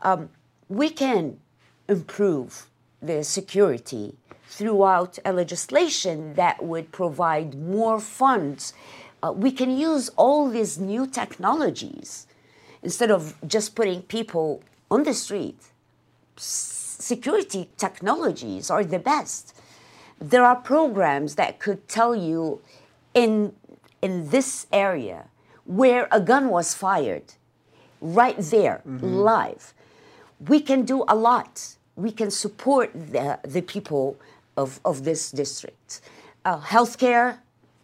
Um, 0.02 0.30
we 0.70 0.90
can 0.90 1.40
improve 1.88 2.70
the 3.02 3.24
security 3.24 4.16
throughout 4.48 5.20
a 5.26 5.34
legislation 5.34 6.34
that 6.36 6.64
would 6.64 6.92
provide 6.92 7.56
more 7.56 8.00
funds. 8.00 8.74
Uh, 9.22 9.32
we 9.32 9.52
can 9.52 9.76
use 9.76 10.10
all 10.16 10.50
these 10.50 10.78
new 10.78 11.06
technologies 11.08 12.28
instead 12.84 13.12
of 13.12 13.36
just 13.48 13.76
putting 13.76 14.02
people 14.04 14.64
on 14.90 15.04
the 15.04 15.14
street. 15.14 15.60
S- 16.38 16.98
security 17.00 17.70
technologies 17.78 18.70
are 18.70 18.84
the 18.84 19.00
best. 19.00 19.56
There 20.20 20.44
are 20.46 20.56
programs 20.56 21.36
that 21.36 21.60
could 21.60 21.88
tell 21.88 22.16
you 22.16 22.62
in, 23.14 23.54
in 24.02 24.30
this 24.30 24.68
area 24.72 25.26
where 25.66 26.08
a 26.12 26.22
gun 26.22 26.50
was 26.50 26.74
fired, 26.74 27.34
right 28.00 28.38
there, 28.38 28.82
live. 28.86 29.74
We 30.40 30.60
can 30.60 30.84
do 30.84 31.06
a 31.08 31.16
lot. 31.16 31.76
We 31.96 32.12
can 32.12 32.32
support 32.32 32.92
the, 32.94 33.40
the 33.44 33.62
people 33.62 34.18
of, 34.58 34.80
of 34.84 35.04
this 35.04 35.32
district. 35.32 36.02
Uh, 36.44 36.60
healthcare, 36.60 37.40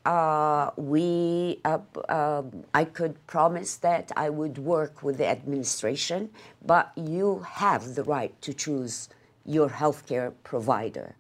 uh, 0.05 0.71
we, 0.75 1.59
uh, 1.63 1.79
um, 2.09 2.63
I 2.73 2.85
could 2.85 3.15
promise 3.27 3.75
that 3.77 4.11
I 4.15 4.29
would 4.29 4.57
work 4.57 5.03
with 5.03 5.17
the 5.17 5.27
administration, 5.27 6.29
but 6.65 6.91
you 6.95 7.39
have 7.47 7.95
the 7.95 8.03
right 8.03 8.39
to 8.41 8.53
choose 8.53 9.09
your 9.45 9.69
healthcare 9.69 10.33
provider. 10.43 11.15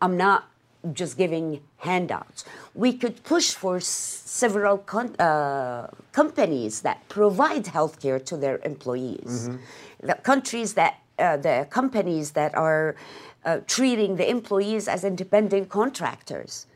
I'm 0.00 0.16
not 0.16 0.50
just 0.92 1.16
giving 1.16 1.60
handouts. 1.78 2.44
We 2.74 2.92
could 2.92 3.22
push 3.24 3.52
for 3.52 3.76
s- 3.76 3.86
several 3.86 4.84
uh, 5.18 5.86
companies 6.12 6.82
that 6.82 7.08
provide 7.08 7.64
healthcare 7.64 8.24
to 8.26 8.36
their 8.36 8.58
employees. 8.64 9.48
The 10.02 10.14
countries 10.14 10.74
that, 10.74 10.98
uh, 11.18 11.36
the 11.38 11.66
companies 11.70 12.32
that 12.32 12.54
are 12.54 12.96
uh, 13.44 13.60
treating 13.66 14.16
the 14.16 14.28
employees 14.28 14.88
as 14.88 15.04
independent 15.04 15.68
contractors. 15.68 16.66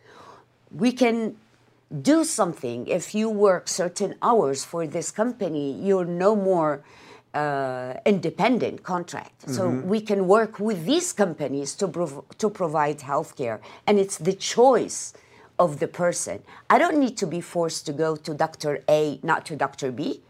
We 0.70 0.92
can 0.92 1.36
do 2.02 2.24
something 2.24 2.86
if 2.86 3.14
you 3.14 3.30
work 3.30 3.68
certain 3.68 4.14
hours 4.22 4.64
for 4.64 4.86
this 4.86 5.10
company, 5.10 5.72
you're 5.72 6.04
no 6.04 6.36
more 6.36 6.82
uh, 7.38 7.94
independent 8.14 8.76
contract. 8.82 9.36
So 9.56 9.62
we 9.94 10.00
can 10.10 10.20
work 10.36 10.52
with 10.68 10.80
these 10.92 11.08
companies 11.12 11.70
to, 11.80 11.86
prov- 11.96 12.24
to 12.42 12.46
provide 12.50 12.98
healthcare, 13.12 13.58
and 13.86 13.94
it's 14.02 14.18
the 14.28 14.32
choice 14.54 15.14
of 15.64 15.70
the 15.82 15.88
person. 16.02 16.36
I 16.74 16.76
don't 16.82 16.98
need 17.04 17.16
to 17.22 17.26
be 17.26 17.40
forced 17.40 17.82
to 17.86 17.92
go 18.04 18.10
to 18.26 18.30
Dr. 18.44 18.72
A, 18.88 19.00
not 19.22 19.40
to 19.46 19.56
Dr. 19.56 19.88
B. 19.98 20.20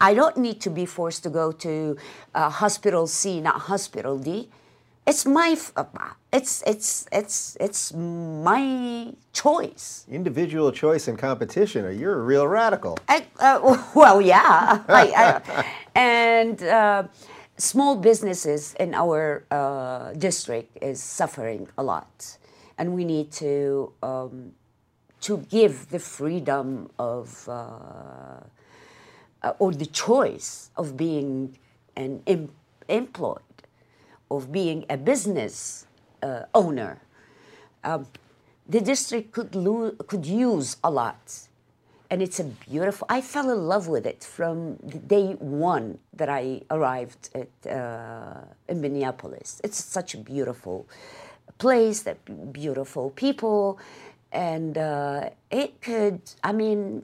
I 0.00 0.10
don't 0.14 0.36
need 0.46 0.58
to 0.66 0.70
be 0.70 0.86
forced 0.86 1.22
to 1.26 1.30
go 1.30 1.46
to 1.66 1.72
uh, 2.34 2.50
hospital 2.62 3.06
C, 3.06 3.40
not 3.40 3.56
hospital 3.72 4.18
D. 4.18 4.48
It's 5.06 5.24
my, 5.26 5.50
f- 5.62 5.72
uh, 5.76 5.84
it's 6.32 6.62
it's 6.66 7.06
it's 7.10 7.56
it's 7.58 7.92
my 7.94 9.12
choice. 9.32 10.04
Individual 10.10 10.70
choice 10.72 11.08
and 11.08 11.18
competition, 11.18 11.84
or 11.84 11.90
you're 11.90 12.18
a 12.18 12.22
real 12.22 12.46
radical. 12.46 12.98
I, 13.08 13.26
uh, 13.40 13.82
well, 13.94 14.20
yeah, 14.20 14.84
I, 14.88 15.40
I, 15.46 15.64
and 15.94 16.62
uh, 16.62 17.04
small 17.56 17.96
businesses 17.96 18.74
in 18.78 18.94
our 18.94 19.44
uh, 19.50 20.12
district 20.12 20.76
is 20.82 21.02
suffering 21.02 21.68
a 21.78 21.82
lot, 21.82 22.36
and 22.76 22.94
we 22.94 23.04
need 23.04 23.32
to 23.32 23.92
um, 24.02 24.52
to 25.22 25.38
give 25.48 25.88
the 25.88 25.98
freedom 25.98 26.90
of 26.98 27.48
uh, 27.48 27.62
uh, 29.42 29.52
or 29.58 29.72
the 29.72 29.86
choice 29.86 30.70
of 30.76 30.94
being 30.96 31.56
an 31.96 32.22
em- 32.26 32.52
employed, 32.88 33.40
of 34.30 34.52
being 34.52 34.84
a 34.90 34.98
business 34.98 35.86
uh, 36.22 36.42
owner. 36.54 37.00
Um, 37.84 38.06
the 38.68 38.80
district 38.80 39.32
could 39.32 39.54
lo- 39.54 39.92
could 40.06 40.26
use 40.26 40.76
a 40.84 40.90
lot 40.90 41.48
and 42.10 42.22
it's 42.22 42.40
a 42.40 42.44
beautiful 42.44 43.06
i 43.10 43.20
fell 43.20 43.50
in 43.50 43.66
love 43.66 43.88
with 43.88 44.06
it 44.06 44.22
from 44.22 44.76
the 44.82 44.98
day 44.98 45.32
one 45.40 45.98
that 46.12 46.28
i 46.28 46.60
arrived 46.70 47.30
at 47.34 47.72
uh, 47.72 48.40
in 48.68 48.80
minneapolis 48.80 49.60
it's 49.64 49.82
such 49.82 50.14
a 50.14 50.18
beautiful 50.18 50.86
place 51.58 52.00
that 52.00 52.18
beautiful 52.52 53.10
people 53.10 53.78
and 54.32 54.76
uh, 54.76 55.28
it 55.50 55.80
could 55.80 56.20
i 56.44 56.52
mean 56.52 57.02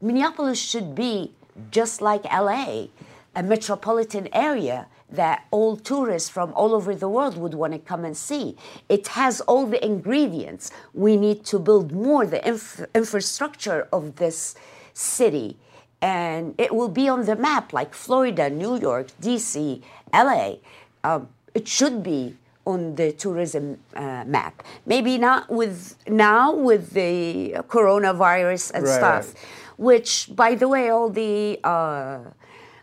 minneapolis 0.00 0.58
should 0.58 0.94
be 0.94 1.32
just 1.70 2.00
like 2.00 2.24
la 2.24 2.86
a 3.34 3.42
metropolitan 3.42 4.28
area 4.32 4.86
that 5.10 5.44
all 5.50 5.76
tourists 5.76 6.28
from 6.28 6.52
all 6.54 6.74
over 6.74 6.94
the 6.94 7.08
world 7.08 7.36
would 7.36 7.54
want 7.54 7.72
to 7.72 7.78
come 7.78 8.04
and 8.04 8.16
see. 8.16 8.56
It 8.88 9.08
has 9.08 9.40
all 9.42 9.66
the 9.66 9.84
ingredients. 9.84 10.70
We 10.94 11.16
need 11.16 11.44
to 11.46 11.58
build 11.58 11.92
more 11.92 12.26
the 12.26 12.46
inf- 12.46 12.84
infrastructure 12.94 13.88
of 13.92 14.16
this 14.16 14.54
city, 14.92 15.56
and 16.02 16.54
it 16.58 16.74
will 16.74 16.88
be 16.88 17.08
on 17.08 17.24
the 17.24 17.36
map 17.36 17.72
like 17.72 17.94
Florida, 17.94 18.50
New 18.50 18.78
York, 18.78 19.08
DC, 19.22 19.82
LA. 20.12 20.56
Um, 21.04 21.28
it 21.54 21.68
should 21.68 22.02
be 22.02 22.36
on 22.66 22.96
the 22.96 23.12
tourism 23.12 23.78
uh, 23.94 24.24
map. 24.26 24.62
Maybe 24.86 25.18
not 25.18 25.48
with 25.48 25.96
now 26.08 26.52
with 26.52 26.90
the 26.90 27.54
coronavirus 27.68 28.72
and 28.74 28.84
Right, 28.84 28.94
stuff, 28.94 29.26
right. 29.34 29.44
which, 29.78 30.30
by 30.34 30.56
the 30.56 30.66
way, 30.66 30.90
all 30.90 31.08
the 31.08 31.60
uh, 31.62 32.18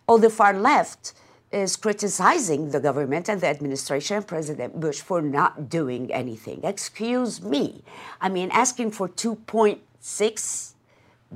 all 0.07 0.17
the 0.17 0.29
far 0.29 0.53
left 0.53 1.13
is 1.53 1.75
criticizing 1.75 2.71
the 2.71 2.79
government 2.79 3.29
and 3.29 3.39
the 3.39 3.47
administration 3.47 4.23
President 4.23 4.79
Bush 4.79 5.01
for 5.01 5.21
not 5.21 5.69
doing 5.69 6.11
anything. 6.11 6.61
Excuse 6.63 7.41
me. 7.41 7.83
I 8.19 8.29
mean, 8.29 8.49
asking 8.51 8.91
for 8.91 9.07
2.6 9.07 10.73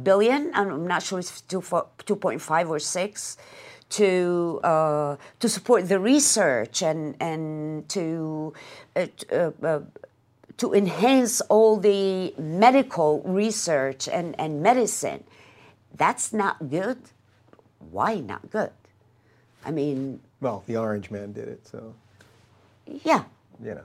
billion, 0.02 0.52
I'm 0.54 0.88
not 0.88 1.04
sure 1.04 1.20
if 1.20 1.30
it's 1.30 1.42
2.5 1.42 2.70
or 2.70 2.80
6, 2.80 3.38
to, 3.90 4.60
uh, 4.64 5.16
to 5.40 5.50
support 5.50 5.88
the 5.88 6.00
research 6.00 6.82
and, 6.82 7.16
and 7.22 7.88
to, 7.90 8.54
uh, 8.96 9.08
uh, 9.32 9.52
uh, 9.64 9.80
to 10.58 10.74
enhance 10.74 11.40
all 11.42 11.78
the 11.78 12.34
medical 12.38 13.22
research 13.24 14.08
and, 14.10 14.38
and 14.40 14.62
medicine. 14.62 15.24
That's 15.96 16.34
not 16.34 16.70
good. 16.70 16.98
Why 17.80 18.20
not 18.20 18.50
good? 18.50 18.72
I 19.68 19.72
mean, 19.72 20.22
Well, 20.40 20.64
the 20.66 20.78
orange 20.78 21.12
man 21.12 21.34
did 21.34 21.48
it, 21.50 21.68
so, 21.68 21.94
yeah, 23.04 23.24
you 23.62 23.76
know. 23.76 23.84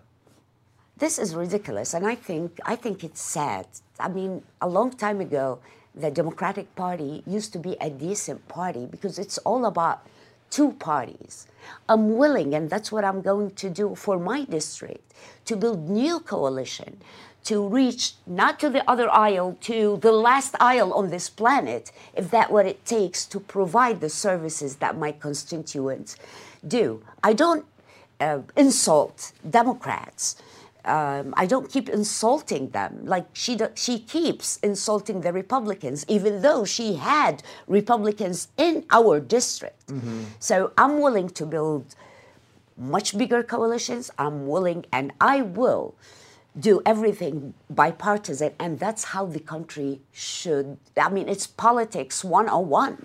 this 0.96 1.18
is 1.18 1.34
ridiculous, 1.34 1.92
and 1.92 2.06
I 2.06 2.14
think 2.14 2.60
I 2.64 2.76
think 2.76 3.02
it's 3.02 3.20
sad. 3.20 3.66
I 3.98 4.08
mean, 4.08 4.42
a 4.60 4.68
long 4.68 4.90
time 4.92 5.20
ago, 5.20 5.58
the 6.02 6.10
Democratic 6.10 6.74
Party 6.76 7.22
used 7.26 7.52
to 7.54 7.58
be 7.58 7.76
a 7.80 7.90
decent 7.90 8.46
party 8.46 8.86
because 8.86 9.18
it's 9.18 9.38
all 9.38 9.64
about 9.66 10.06
two 10.50 10.70
parties. 10.90 11.46
I'm 11.88 12.16
willing, 12.16 12.54
and 12.54 12.70
that's 12.70 12.92
what 12.92 13.04
I'm 13.04 13.20
going 13.22 13.50
to 13.62 13.68
do 13.68 13.94
for 13.96 14.18
my 14.18 14.44
district, 14.44 15.14
to 15.46 15.56
build 15.56 15.88
new 15.88 16.20
coalition, 16.20 17.00
to 17.44 17.66
reach 17.66 18.14
not 18.26 18.60
to 18.60 18.70
the 18.70 18.88
other 18.90 19.10
aisle, 19.10 19.56
to 19.62 19.98
the 20.00 20.12
last 20.12 20.54
aisle 20.60 20.92
on 20.92 21.10
this 21.10 21.28
planet, 21.28 21.90
if 22.14 22.30
that's 22.30 22.50
what 22.50 22.66
it 22.66 22.84
takes 22.84 23.24
to 23.26 23.40
provide 23.40 24.00
the 24.00 24.08
services 24.08 24.76
that 24.76 24.96
my 24.96 25.12
constituents 25.12 26.16
do. 26.66 27.02
I 27.22 27.32
don't 27.32 27.64
uh, 28.20 28.40
insult 28.56 29.32
Democrats. 29.48 30.36
Um, 30.84 31.32
I 31.36 31.46
don't 31.46 31.70
keep 31.70 31.88
insulting 31.88 32.70
them 32.70 33.04
like 33.04 33.26
she 33.32 33.54
do, 33.54 33.68
she 33.74 34.00
keeps 34.00 34.56
insulting 34.64 35.20
the 35.20 35.32
Republicans, 35.32 36.04
even 36.08 36.42
though 36.42 36.64
she 36.64 36.94
had 36.94 37.42
Republicans 37.68 38.48
in 38.56 38.84
our 38.90 39.20
district. 39.20 39.92
So 40.40 40.72
I'm 40.76 41.00
willing 41.00 41.30
to 41.30 41.46
build 41.46 41.94
much 42.76 43.16
bigger 43.16 43.44
coalitions. 43.44 44.10
I'm 44.18 44.48
willing, 44.48 44.84
and 44.92 45.12
I 45.20 45.42
will 45.42 45.94
do 46.58 46.82
everything 46.84 47.54
bipartisan, 47.70 48.52
and 48.58 48.78
that's 48.78 49.04
how 49.04 49.26
the 49.26 49.40
country 49.40 50.00
should. 50.12 50.78
I 50.96 51.08
mean, 51.08 51.28
it's 51.28 51.46
politics 51.46 52.24
101. 52.24 53.04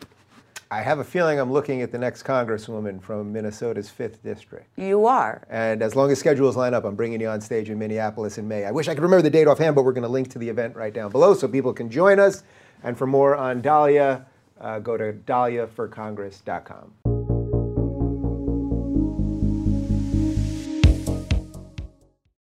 I 0.69 0.82
have 0.82 0.99
a 0.99 1.03
feeling 1.03 1.40
I'm 1.40 1.52
looking 1.52 1.82
at 1.82 1.94
the 1.94 1.98
next 1.98 2.24
congresswoman 2.24 3.02
from 3.02 3.32
Minnesota's 3.32 3.90
5th 3.90 4.22
district. 4.22 4.68
You 4.76 5.06
are. 5.06 5.44
And 5.49 5.82
as 5.82 5.95
long 5.95 6.11
as 6.11 6.19
schedules 6.19 6.57
line 6.57 6.74
up, 6.74 6.84
I'm 6.84 6.95
bringing 6.95 7.22
you 7.22 7.30
on 7.30 7.40
stage 7.40 7.69
in 7.69 7.80
Minneapolis 7.80 8.38
in 8.38 8.49
May. 8.49 8.65
I 8.65 8.72
wish 8.72 8.90
I 8.90 8.94
could 8.94 9.03
remember 9.03 9.22
the 9.22 9.30
date 9.30 9.48
offhand, 9.48 9.76
but 9.76 9.84
we're 9.84 9.94
going 9.94 10.03
to 10.03 10.10
link 10.10 10.30
to 10.32 10.40
the 10.40 10.49
event 10.49 10.76
right 10.76 10.94
down 10.94 11.10
below 11.10 11.34
so 11.34 11.48
people 11.48 11.72
can 11.72 11.90
join 11.90 12.19
us. 12.19 12.44
And 12.84 12.98
for 12.98 13.07
more 13.07 13.38
on 13.38 13.61
Dalia, 13.61 14.26
uh, 14.60 14.80
go 14.80 14.98
to 14.98 15.14
daliaforcongress.com. 15.14 16.94